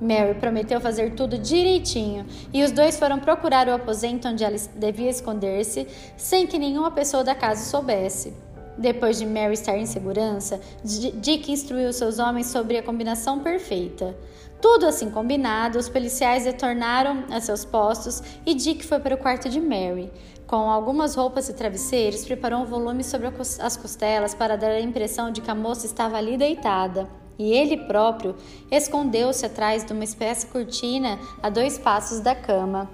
Mary 0.00 0.34
prometeu 0.34 0.80
fazer 0.80 1.14
tudo 1.14 1.38
direitinho 1.38 2.26
e 2.52 2.64
os 2.64 2.72
dois 2.72 2.98
foram 2.98 3.20
procurar 3.20 3.68
o 3.68 3.74
aposento 3.74 4.26
onde 4.26 4.42
ela 4.42 4.56
devia 4.74 5.08
esconder-se, 5.08 5.86
sem 6.16 6.46
que 6.46 6.58
nenhuma 6.58 6.90
pessoa 6.90 7.22
da 7.22 7.34
casa 7.34 7.64
soubesse. 7.64 8.34
Depois 8.76 9.18
de 9.18 9.26
Mary 9.26 9.54
estar 9.54 9.76
em 9.78 9.86
segurança, 9.86 10.60
Dick 10.82 11.50
instruiu 11.50 11.92
seus 11.92 12.18
homens 12.18 12.48
sobre 12.48 12.76
a 12.76 12.82
combinação 12.82 13.38
perfeita. 13.40 14.16
Tudo 14.60 14.86
assim 14.86 15.10
combinado, 15.10 15.78
os 15.78 15.88
policiais 15.88 16.44
retornaram 16.44 17.24
a 17.30 17.40
seus 17.40 17.64
postos 17.64 18.22
e 18.44 18.54
Dick 18.54 18.84
foi 18.84 18.98
para 18.98 19.14
o 19.14 19.18
quarto 19.18 19.48
de 19.48 19.60
Mary. 19.60 20.10
Com 20.46 20.70
algumas 20.70 21.14
roupas 21.14 21.48
e 21.48 21.54
travesseiros, 21.54 22.24
preparou 22.24 22.60
um 22.60 22.66
volume 22.66 23.04
sobre 23.04 23.30
as 23.60 23.76
costelas 23.76 24.34
para 24.34 24.56
dar 24.56 24.70
a 24.70 24.80
impressão 24.80 25.30
de 25.30 25.40
que 25.40 25.50
a 25.50 25.54
moça 25.54 25.86
estava 25.86 26.16
ali 26.16 26.36
deitada. 26.36 27.08
E 27.38 27.52
ele 27.52 27.76
próprio 27.86 28.36
escondeu-se 28.70 29.44
atrás 29.44 29.84
de 29.84 29.92
uma 29.92 30.04
espécie 30.04 30.46
cortina 30.46 31.18
a 31.42 31.48
dois 31.48 31.78
passos 31.78 32.20
da 32.20 32.34
cama. 32.34 32.88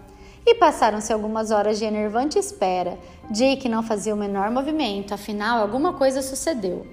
E 0.47 0.55
passaram-se 0.55 1.13
algumas 1.13 1.51
horas 1.51 1.79
de 1.79 1.85
enervante 1.85 2.39
espera. 2.39 2.99
Jake 3.31 3.69
não 3.69 3.83
fazia 3.83 4.15
o 4.15 4.19
menor 4.19 4.51
movimento, 4.51 5.13
afinal, 5.13 5.61
alguma 5.61 5.93
coisa 5.93 6.23
sucedeu. 6.23 6.87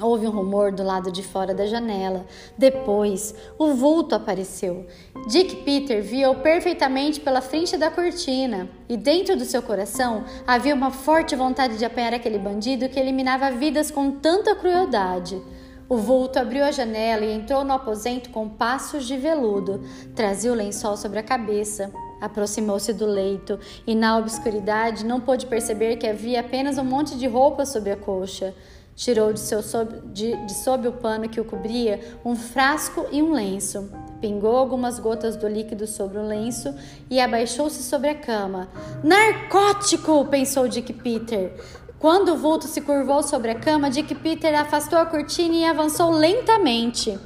Houve 0.00 0.26
um 0.26 0.30
rumor 0.30 0.72
do 0.72 0.82
lado 0.82 1.12
de 1.12 1.22
fora 1.22 1.54
da 1.54 1.66
janela. 1.66 2.24
Depois, 2.56 3.34
o 3.58 3.74
vulto 3.74 4.14
apareceu. 4.14 4.86
Dick 5.28 5.56
Peter 5.56 6.02
via-o 6.02 6.36
perfeitamente 6.36 7.20
pela 7.20 7.42
frente 7.42 7.76
da 7.76 7.90
cortina, 7.90 8.70
e 8.88 8.96
dentro 8.96 9.36
do 9.36 9.44
seu 9.44 9.60
coração 9.60 10.24
havia 10.46 10.74
uma 10.74 10.90
forte 10.90 11.36
vontade 11.36 11.76
de 11.76 11.84
apanhar 11.84 12.14
aquele 12.14 12.38
bandido 12.38 12.88
que 12.88 12.98
eliminava 12.98 13.50
vidas 13.50 13.90
com 13.90 14.10
tanta 14.10 14.54
crueldade. 14.54 15.40
O 15.86 15.96
vulto 15.96 16.38
abriu 16.38 16.64
a 16.64 16.70
janela 16.70 17.24
e 17.24 17.34
entrou 17.34 17.62
no 17.62 17.74
aposento 17.74 18.30
com 18.30 18.48
passos 18.48 19.04
de 19.04 19.18
veludo. 19.18 19.82
Trazia 20.14 20.50
o 20.50 20.54
lençol 20.54 20.96
sobre 20.96 21.18
a 21.18 21.22
cabeça. 21.22 21.92
Aproximou-se 22.20 22.92
do 22.92 23.06
leito 23.06 23.58
e, 23.86 23.94
na 23.94 24.18
obscuridade, 24.18 25.04
não 25.04 25.20
pôde 25.20 25.46
perceber 25.46 25.96
que 25.96 26.06
havia 26.06 26.40
apenas 26.40 26.78
um 26.78 26.84
monte 26.84 27.16
de 27.16 27.26
roupa 27.26 27.64
sob 27.64 27.90
a 27.90 27.96
coxa. 27.96 28.54
Tirou 28.94 29.32
de, 29.32 29.40
seu 29.40 29.62
sob, 29.62 30.00
de, 30.12 30.36
de 30.44 30.54
sob 30.54 30.86
o 30.86 30.92
pano 30.92 31.28
que 31.28 31.40
o 31.40 31.44
cobria 31.44 32.00
um 32.22 32.36
frasco 32.36 33.06
e 33.10 33.22
um 33.22 33.32
lenço. 33.32 33.90
Pingou 34.20 34.54
algumas 34.54 34.98
gotas 34.98 35.36
do 35.36 35.48
líquido 35.48 35.86
sobre 35.86 36.18
o 36.18 36.26
lenço 36.26 36.74
e 37.08 37.18
abaixou-se 37.18 37.82
sobre 37.82 38.10
a 38.10 38.14
cama. 38.14 38.68
Narcótico! 39.02 40.26
pensou 40.26 40.68
Dick 40.68 40.92
Peter. 40.92 41.54
Quando 41.98 42.32
o 42.32 42.36
vulto 42.36 42.66
se 42.66 42.80
curvou 42.80 43.22
sobre 43.22 43.50
a 43.50 43.54
cama, 43.54 43.90
Dick 43.90 44.14
Peter 44.16 44.58
afastou 44.58 44.98
a 44.98 45.06
cortina 45.06 45.54
e 45.54 45.64
avançou 45.64 46.10
lentamente. 46.10 47.18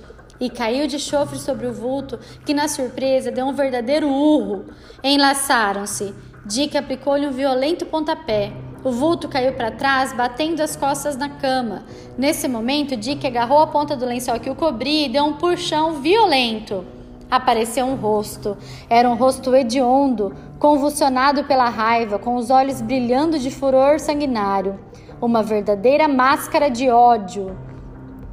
E 0.45 0.51
caiu 0.51 0.87
de 0.87 0.99
chofre 0.99 1.39
sobre 1.39 1.67
o 1.67 1.73
vulto, 1.73 2.19
que 2.45 2.53
na 2.53 2.69
surpresa 2.69 3.31
deu 3.31 3.47
um 3.47 3.55
verdadeiro 3.55 4.11
urro. 4.11 4.67
Enlaçaram-se. 5.03 6.15
Dick 6.45 6.77
aplicou-lhe 6.77 7.27
um 7.27 7.31
violento 7.31 7.87
pontapé. 7.87 8.53
O 8.85 8.91
vulto 8.91 9.27
caiu 9.27 9.55
para 9.55 9.71
trás, 9.71 10.13
batendo 10.13 10.61
as 10.61 10.77
costas 10.77 11.17
na 11.17 11.31
cama. 11.31 11.85
Nesse 12.19 12.47
momento, 12.47 12.95
Dick 12.95 13.27
agarrou 13.27 13.59
a 13.61 13.69
ponta 13.69 13.97
do 13.97 14.05
lençol 14.05 14.39
que 14.39 14.51
o 14.51 14.55
cobria 14.55 15.07
e 15.07 15.09
deu 15.09 15.25
um 15.25 15.33
puxão 15.33 16.03
violento 16.03 16.85
apareceu 17.31 17.87
um 17.87 17.97
rosto. 17.97 18.57
Era 18.89 19.09
um 19.09 19.15
rosto 19.15 19.57
hediondo, 19.57 20.33
convulsionado 20.59 21.43
pela 21.45 21.69
raiva, 21.71 22.19
com 22.19 22.37
os 22.37 22.51
olhos 22.51 22.81
brilhando 22.81 23.39
de 23.39 23.51
furor 23.51 23.99
sanguinário. 23.99 24.79
Uma 25.21 25.43
verdadeira 25.43 26.07
máscara 26.07 26.71
de 26.71 26.89
ódio. 26.91 27.57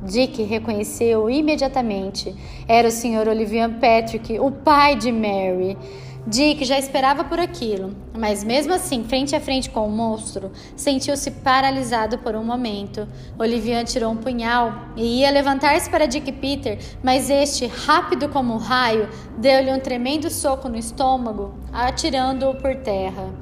Dick 0.01 0.41
reconheceu 0.43 1.29
imediatamente. 1.29 2.35
Era 2.67 2.87
o 2.87 2.91
Sr. 2.91 3.27
Olivier 3.29 3.69
Patrick, 3.79 4.39
o 4.39 4.51
pai 4.51 4.95
de 4.95 5.11
Mary. 5.11 5.77
Dick 6.25 6.63
já 6.65 6.77
esperava 6.77 7.23
por 7.23 7.39
aquilo, 7.39 7.95
mas 8.15 8.43
mesmo 8.43 8.73
assim, 8.73 9.03
frente 9.03 9.35
a 9.35 9.39
frente 9.39 9.71
com 9.71 9.87
o 9.87 9.91
monstro, 9.91 10.51
sentiu-se 10.75 11.31
paralisado 11.31 12.19
por 12.19 12.35
um 12.35 12.43
momento. 12.43 13.07
Olivian 13.39 13.83
tirou 13.83 14.11
um 14.11 14.17
punhal 14.17 14.71
e 14.95 15.21
ia 15.21 15.31
levantar-se 15.31 15.89
para 15.89 16.05
Dick 16.05 16.31
Peter, 16.33 16.77
mas 17.03 17.27
este, 17.27 17.65
rápido 17.65 18.29
como 18.29 18.53
um 18.53 18.57
raio, 18.57 19.09
deu-lhe 19.39 19.73
um 19.73 19.79
tremendo 19.79 20.29
soco 20.29 20.69
no 20.69 20.77
estômago, 20.77 21.55
atirando-o 21.73 22.53
por 22.53 22.75
terra. 22.75 23.33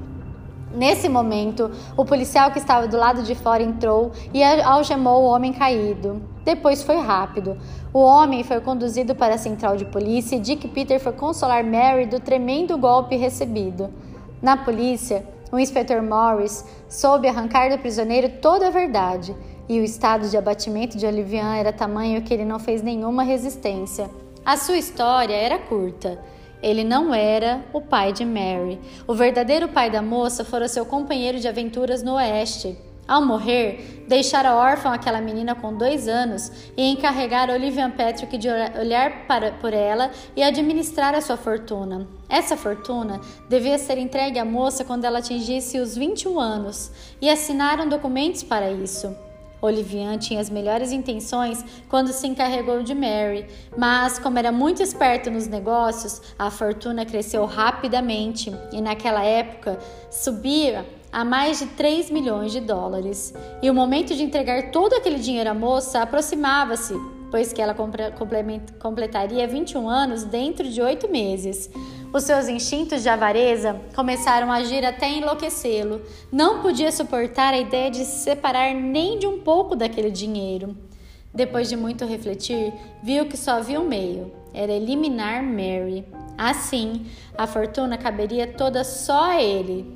Nesse 0.72 1.06
momento, 1.06 1.70
o 1.96 2.04
policial 2.04 2.50
que 2.50 2.58
estava 2.58 2.88
do 2.88 2.96
lado 2.96 3.22
de 3.24 3.34
fora 3.34 3.62
entrou 3.62 4.12
e 4.32 4.42
algemou 4.42 5.24
o 5.24 5.26
homem 5.26 5.52
caído. 5.52 6.22
Depois 6.44 6.82
foi 6.82 6.96
rápido. 6.98 7.58
O 7.92 8.00
homem 8.00 8.42
foi 8.42 8.60
conduzido 8.60 9.14
para 9.14 9.34
a 9.34 9.38
central 9.38 9.76
de 9.76 9.84
polícia 9.84 10.36
e 10.36 10.40
Dick 10.40 10.68
Peter 10.68 10.98
foi 10.98 11.12
consolar 11.12 11.64
Mary 11.64 12.06
do 12.06 12.20
tremendo 12.20 12.78
golpe 12.78 13.16
recebido. 13.16 13.90
Na 14.40 14.56
polícia, 14.56 15.24
o 15.52 15.58
inspetor 15.58 16.02
Morris 16.02 16.64
soube 16.88 17.28
arrancar 17.28 17.70
do 17.70 17.78
prisioneiro 17.78 18.28
toda 18.40 18.68
a 18.68 18.70
verdade, 18.70 19.34
e 19.68 19.78
o 19.80 19.84
estado 19.84 20.28
de 20.28 20.36
abatimento 20.36 20.96
de 20.96 21.06
Olivian 21.06 21.54
era 21.54 21.72
tamanho 21.72 22.22
que 22.22 22.32
ele 22.32 22.44
não 22.44 22.58
fez 22.58 22.82
nenhuma 22.82 23.22
resistência. 23.22 24.10
A 24.44 24.56
sua 24.56 24.78
história 24.78 25.34
era 25.34 25.58
curta. 25.58 26.18
Ele 26.62 26.84
não 26.84 27.14
era 27.14 27.64
o 27.72 27.80
pai 27.80 28.12
de 28.12 28.24
Mary. 28.24 28.80
O 29.06 29.14
verdadeiro 29.14 29.68
pai 29.68 29.90
da 29.90 30.02
moça 30.02 30.44
fora 30.44 30.68
seu 30.68 30.84
companheiro 30.84 31.38
de 31.38 31.48
aventuras 31.48 32.02
no 32.02 32.14
Oeste. 32.14 32.76
Ao 33.10 33.26
morrer, 33.26 34.04
deixara 34.06 34.54
órfã 34.54 34.94
aquela 34.94 35.20
menina 35.20 35.52
com 35.52 35.76
dois 35.76 36.06
anos 36.06 36.70
e 36.76 36.92
encarregara 36.92 37.52
Olivia 37.52 37.88
Patrick 37.88 38.38
de 38.38 38.48
olhar 38.48 39.26
para, 39.26 39.50
por 39.50 39.74
ela 39.74 40.12
e 40.36 40.44
administrar 40.44 41.12
a 41.12 41.20
sua 41.20 41.36
fortuna. 41.36 42.06
Essa 42.28 42.56
fortuna 42.56 43.20
devia 43.48 43.78
ser 43.78 43.98
entregue 43.98 44.38
à 44.38 44.44
moça 44.44 44.84
quando 44.84 45.06
ela 45.06 45.18
atingisse 45.18 45.80
os 45.80 45.96
21 45.96 46.38
anos 46.38 46.92
e 47.20 47.28
assinaram 47.28 47.88
documentos 47.88 48.44
para 48.44 48.70
isso. 48.70 49.12
Olivian 49.60 50.16
tinha 50.16 50.40
as 50.40 50.48
melhores 50.48 50.92
intenções 50.92 51.64
quando 51.88 52.12
se 52.12 52.28
encarregou 52.28 52.80
de 52.84 52.94
Mary, 52.94 53.44
mas, 53.76 54.20
como 54.20 54.38
era 54.38 54.52
muito 54.52 54.84
esperto 54.84 55.32
nos 55.32 55.48
negócios, 55.48 56.22
a 56.38 56.48
fortuna 56.48 57.04
cresceu 57.04 57.44
rapidamente 57.44 58.56
e, 58.72 58.80
naquela 58.80 59.24
época, 59.24 59.80
subia 60.12 60.86
a 61.12 61.24
mais 61.24 61.58
de 61.58 61.66
3 61.66 62.10
milhões 62.10 62.52
de 62.52 62.60
dólares. 62.60 63.34
E 63.62 63.70
o 63.70 63.74
momento 63.74 64.14
de 64.14 64.22
entregar 64.22 64.70
todo 64.70 64.94
aquele 64.94 65.18
dinheiro 65.18 65.50
à 65.50 65.54
moça 65.54 66.02
aproximava-se, 66.02 66.94
pois 67.30 67.52
que 67.52 67.62
ela 67.62 67.74
completaria 68.78 69.46
21 69.46 69.88
anos 69.88 70.24
dentro 70.24 70.68
de 70.68 70.80
oito 70.80 71.08
meses. 71.08 71.70
Os 72.12 72.24
seus 72.24 72.48
instintos 72.48 73.02
de 73.02 73.08
avareza 73.08 73.80
começaram 73.94 74.50
a 74.50 74.56
agir 74.56 74.84
até 74.84 75.08
enlouquecê-lo. 75.08 76.02
Não 76.32 76.60
podia 76.60 76.90
suportar 76.90 77.54
a 77.54 77.58
ideia 77.58 77.90
de 77.90 78.04
se 78.04 78.24
separar 78.24 78.74
nem 78.74 79.18
de 79.18 79.28
um 79.28 79.38
pouco 79.40 79.76
daquele 79.76 80.10
dinheiro. 80.10 80.76
Depois 81.32 81.68
de 81.68 81.76
muito 81.76 82.04
refletir, 82.04 82.72
viu 83.04 83.26
que 83.26 83.36
só 83.36 83.52
havia 83.52 83.80
um 83.80 83.86
meio: 83.86 84.32
era 84.52 84.72
eliminar 84.72 85.40
Mary. 85.42 86.04
Assim, 86.36 87.06
a 87.38 87.46
fortuna 87.46 87.96
caberia 87.96 88.46
toda 88.46 88.82
só 88.82 89.30
a 89.30 89.42
ele. 89.42 89.86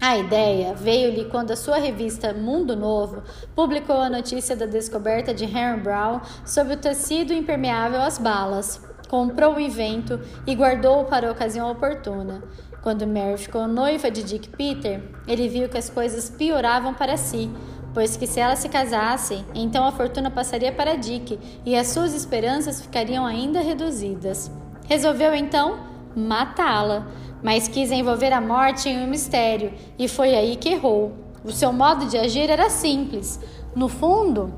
A 0.00 0.18
ideia 0.18 0.74
veio-lhe 0.74 1.24
quando 1.26 1.52
a 1.52 1.56
sua 1.56 1.78
revista 1.78 2.32
Mundo 2.32 2.76
Novo 2.76 3.22
publicou 3.54 3.96
a 3.96 4.10
notícia 4.10 4.54
da 4.54 4.66
descoberta 4.66 5.32
de 5.32 5.44
Henry 5.44 5.80
Brown 5.80 6.20
sobre 6.44 6.74
o 6.74 6.78
tecido 6.78 7.32
impermeável 7.32 8.00
às 8.00 8.18
balas 8.18 8.94
comprou 9.14 9.54
o 9.54 9.60
invento 9.60 10.20
e 10.44 10.56
guardou-o 10.56 11.04
para 11.04 11.28
a 11.28 11.30
ocasião 11.30 11.70
oportuna. 11.70 12.42
Quando 12.82 13.06
Mary 13.06 13.38
ficou 13.38 13.68
noiva 13.68 14.10
de 14.10 14.24
Dick 14.24 14.48
Peter, 14.48 15.02
ele 15.28 15.48
viu 15.48 15.68
que 15.68 15.78
as 15.78 15.88
coisas 15.88 16.28
pioravam 16.28 16.92
para 16.92 17.16
si, 17.16 17.48
pois 17.94 18.16
que 18.16 18.26
se 18.26 18.40
ela 18.40 18.56
se 18.56 18.68
casasse, 18.68 19.44
então 19.54 19.86
a 19.86 19.92
fortuna 19.92 20.32
passaria 20.32 20.72
para 20.72 20.96
Dick 20.96 21.38
e 21.64 21.76
as 21.76 21.86
suas 21.86 22.12
esperanças 22.12 22.80
ficariam 22.82 23.24
ainda 23.24 23.60
reduzidas. 23.60 24.50
Resolveu 24.86 25.32
então 25.32 25.78
matá-la, 26.16 27.06
mas 27.44 27.68
quis 27.68 27.92
envolver 27.92 28.32
a 28.32 28.40
morte 28.40 28.88
em 28.88 29.04
um 29.04 29.06
mistério 29.06 29.70
e 29.98 30.08
foi 30.08 30.34
aí 30.34 30.56
que 30.56 30.70
errou. 30.70 31.12
O 31.44 31.52
seu 31.52 31.70
modo 31.74 32.06
de 32.06 32.16
agir 32.16 32.48
era 32.48 32.70
simples. 32.70 33.38
No 33.76 33.86
fundo, 33.86 34.50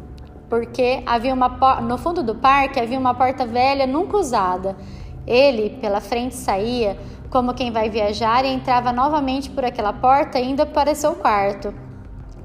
porque 0.48 1.02
havia 1.04 1.34
uma 1.34 1.48
no 1.80 1.98
fundo 1.98 2.22
do 2.22 2.36
parque 2.36 2.78
havia 2.78 2.96
uma 2.96 3.12
porta 3.12 3.44
velha 3.44 3.88
nunca 3.88 4.16
usada. 4.16 4.76
Ele, 5.26 5.70
pela 5.80 6.00
frente, 6.00 6.36
saía 6.36 6.96
como 7.28 7.54
quem 7.54 7.72
vai 7.72 7.90
viajar 7.90 8.44
e 8.44 8.52
entrava 8.52 8.92
novamente 8.92 9.50
por 9.50 9.64
aquela 9.64 9.92
porta 9.92 10.38
indo 10.38 10.64
para 10.64 10.94
seu 10.94 11.16
quarto. 11.16 11.74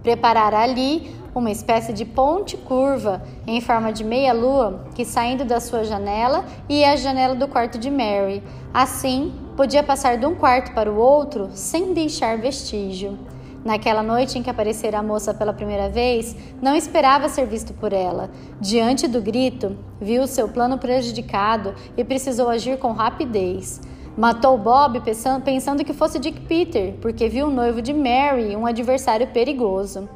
Preparara 0.01 0.57
ali 0.57 1.15
uma 1.35 1.51
espécie 1.51 1.93
de 1.93 2.03
ponte 2.03 2.57
curva 2.57 3.21
em 3.45 3.61
forma 3.61 3.93
de 3.93 4.03
meia-lua 4.03 4.85
que 4.95 5.05
saindo 5.05 5.45
da 5.45 5.59
sua 5.59 5.83
janela 5.83 6.43
ia 6.67 6.93
à 6.93 6.95
janela 6.95 7.35
do 7.35 7.47
quarto 7.47 7.77
de 7.77 7.91
Mary. 7.91 8.41
Assim, 8.73 9.31
podia 9.55 9.83
passar 9.83 10.17
de 10.17 10.25
um 10.25 10.35
quarto 10.35 10.73
para 10.73 10.91
o 10.91 10.97
outro 10.97 11.49
sem 11.53 11.93
deixar 11.93 12.37
vestígio. 12.37 13.17
Naquela 13.63 14.01
noite 14.01 14.39
em 14.39 14.43
que 14.43 14.49
aparecera 14.49 14.99
a 14.99 15.03
moça 15.03 15.33
pela 15.33 15.53
primeira 15.53 15.87
vez, 15.87 16.35
não 16.61 16.75
esperava 16.75 17.29
ser 17.29 17.45
visto 17.45 17.73
por 17.73 17.93
ela. 17.93 18.31
Diante 18.59 19.07
do 19.07 19.21
grito, 19.21 19.77
viu 19.99 20.25
seu 20.25 20.47
plano 20.49 20.79
prejudicado 20.79 21.75
e 21.95 22.03
precisou 22.03 22.49
agir 22.49 22.79
com 22.79 22.91
rapidez. 22.91 23.79
Matou 24.17 24.57
Bob 24.57 25.01
pensando 25.45 25.85
que 25.85 25.93
fosse 25.93 26.19
Dick 26.19 26.41
Peter, 26.41 26.95
porque 27.01 27.29
viu 27.29 27.47
o 27.47 27.51
noivo 27.51 27.81
de 27.81 27.93
Mary, 27.93 28.55
um 28.55 28.65
adversário 28.65 29.27
perigoso. 29.27 30.09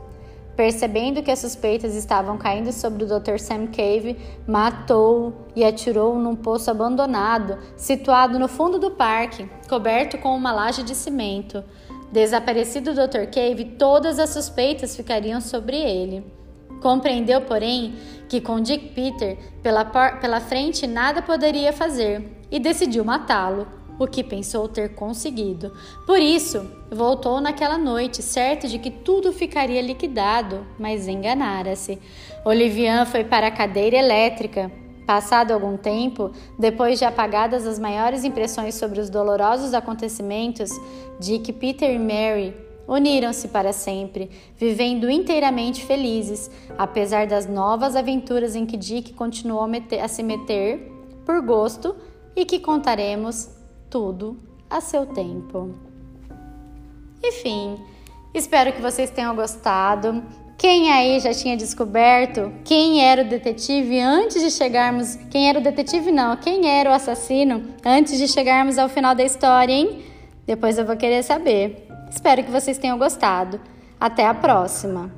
Percebendo 0.55 1.21
que 1.21 1.31
as 1.31 1.39
suspeitas 1.39 1.95
estavam 1.95 2.37
caindo 2.37 2.71
sobre 2.71 3.03
o 3.03 3.07
Dr. 3.07 3.37
Sam 3.37 3.67
Cave, 3.67 4.17
matou 4.47 5.33
e 5.55 5.65
atirou 5.65 6.17
num 6.17 6.35
poço 6.35 6.71
abandonado, 6.71 7.57
situado 7.75 8.39
no 8.39 8.47
fundo 8.47 8.79
do 8.79 8.91
parque, 8.91 9.49
coberto 9.67 10.17
com 10.17 10.33
uma 10.35 10.53
laje 10.53 10.81
de 10.81 10.95
cimento. 10.95 11.63
Desaparecido 12.09 12.91
o 12.91 12.93
Dr. 12.93 13.25
Cave, 13.29 13.75
todas 13.77 14.17
as 14.17 14.29
suspeitas 14.29 14.95
ficariam 14.95 15.41
sobre 15.41 15.75
ele. 15.75 16.23
Compreendeu, 16.81 17.41
porém, 17.41 17.95
que 18.29 18.39
com 18.39 18.61
Dick 18.61 18.89
Peter 18.89 19.37
pela, 19.61 19.83
pela 19.83 20.39
frente 20.39 20.87
nada 20.87 21.21
poderia 21.21 21.73
fazer 21.73 22.31
e 22.49 22.59
decidiu 22.59 23.03
matá-lo. 23.03 23.67
O 23.99 24.07
que 24.07 24.23
pensou 24.23 24.67
ter 24.67 24.95
conseguido. 24.95 25.71
Por 26.05 26.19
isso, 26.19 26.69
voltou 26.91 27.39
naquela 27.39 27.77
noite, 27.77 28.21
certo 28.21 28.67
de 28.67 28.79
que 28.79 28.91
tudo 28.91 29.31
ficaria 29.31 29.81
liquidado, 29.81 30.65
mas 30.77 31.07
enganara-se. 31.07 31.99
Olivian 32.43 33.05
foi 33.05 33.23
para 33.23 33.47
a 33.47 33.51
cadeira 33.51 33.97
elétrica. 33.97 34.71
Passado 35.05 35.51
algum 35.51 35.77
tempo, 35.77 36.31
depois 36.57 36.97
de 36.97 37.05
apagadas 37.05 37.67
as 37.67 37.77
maiores 37.77 38.23
impressões 38.23 38.73
sobre 38.73 38.99
os 38.99 39.09
dolorosos 39.09 39.73
acontecimentos, 39.73 40.71
Dick, 41.19 41.53
Peter 41.53 41.91
e 41.91 41.99
Mary 41.99 42.65
uniram-se 42.87 43.47
para 43.47 43.73
sempre, 43.73 44.29
vivendo 44.57 45.09
inteiramente 45.09 45.83
felizes, 45.85 46.49
apesar 46.77 47.27
das 47.27 47.47
novas 47.47 47.95
aventuras 47.95 48.55
em 48.55 48.65
que 48.65 48.77
Dick 48.77 49.13
continuou 49.13 49.67
a, 50.01 50.07
se 50.07 50.23
meter 50.23 50.91
por 51.25 51.41
gosto 51.41 51.95
e 52.35 52.45
que 52.45 52.59
contaremos 52.59 53.54
tudo 53.89 54.37
a 54.69 54.81
seu 54.81 55.05
tempo. 55.05 55.73
Enfim, 57.23 57.79
espero 58.33 58.73
que 58.73 58.81
vocês 58.81 59.09
tenham 59.09 59.35
gostado. 59.35 60.23
Quem 60.57 60.91
aí 60.91 61.19
já 61.19 61.33
tinha 61.33 61.57
descoberto 61.57 62.51
quem 62.63 63.03
era 63.03 63.23
o 63.23 63.27
detetive 63.27 63.99
antes 63.99 64.41
de 64.41 64.49
chegarmos. 64.49 65.15
Quem 65.29 65.49
era 65.49 65.59
o 65.59 65.63
detetive, 65.63 66.11
não, 66.11 66.35
quem 66.37 66.67
era 66.67 66.89
o 66.89 66.93
assassino 66.93 67.63
antes 67.85 68.17
de 68.17 68.27
chegarmos 68.27 68.77
ao 68.77 68.87
final 68.87 69.13
da 69.13 69.23
história, 69.23 69.73
hein? 69.73 70.03
Depois 70.45 70.77
eu 70.77 70.85
vou 70.85 70.95
querer 70.95 71.23
saber. 71.23 71.87
Espero 72.09 72.43
que 72.43 72.51
vocês 72.51 72.77
tenham 72.77 72.97
gostado. 72.97 73.59
Até 73.99 74.25
a 74.25 74.33
próxima! 74.33 75.11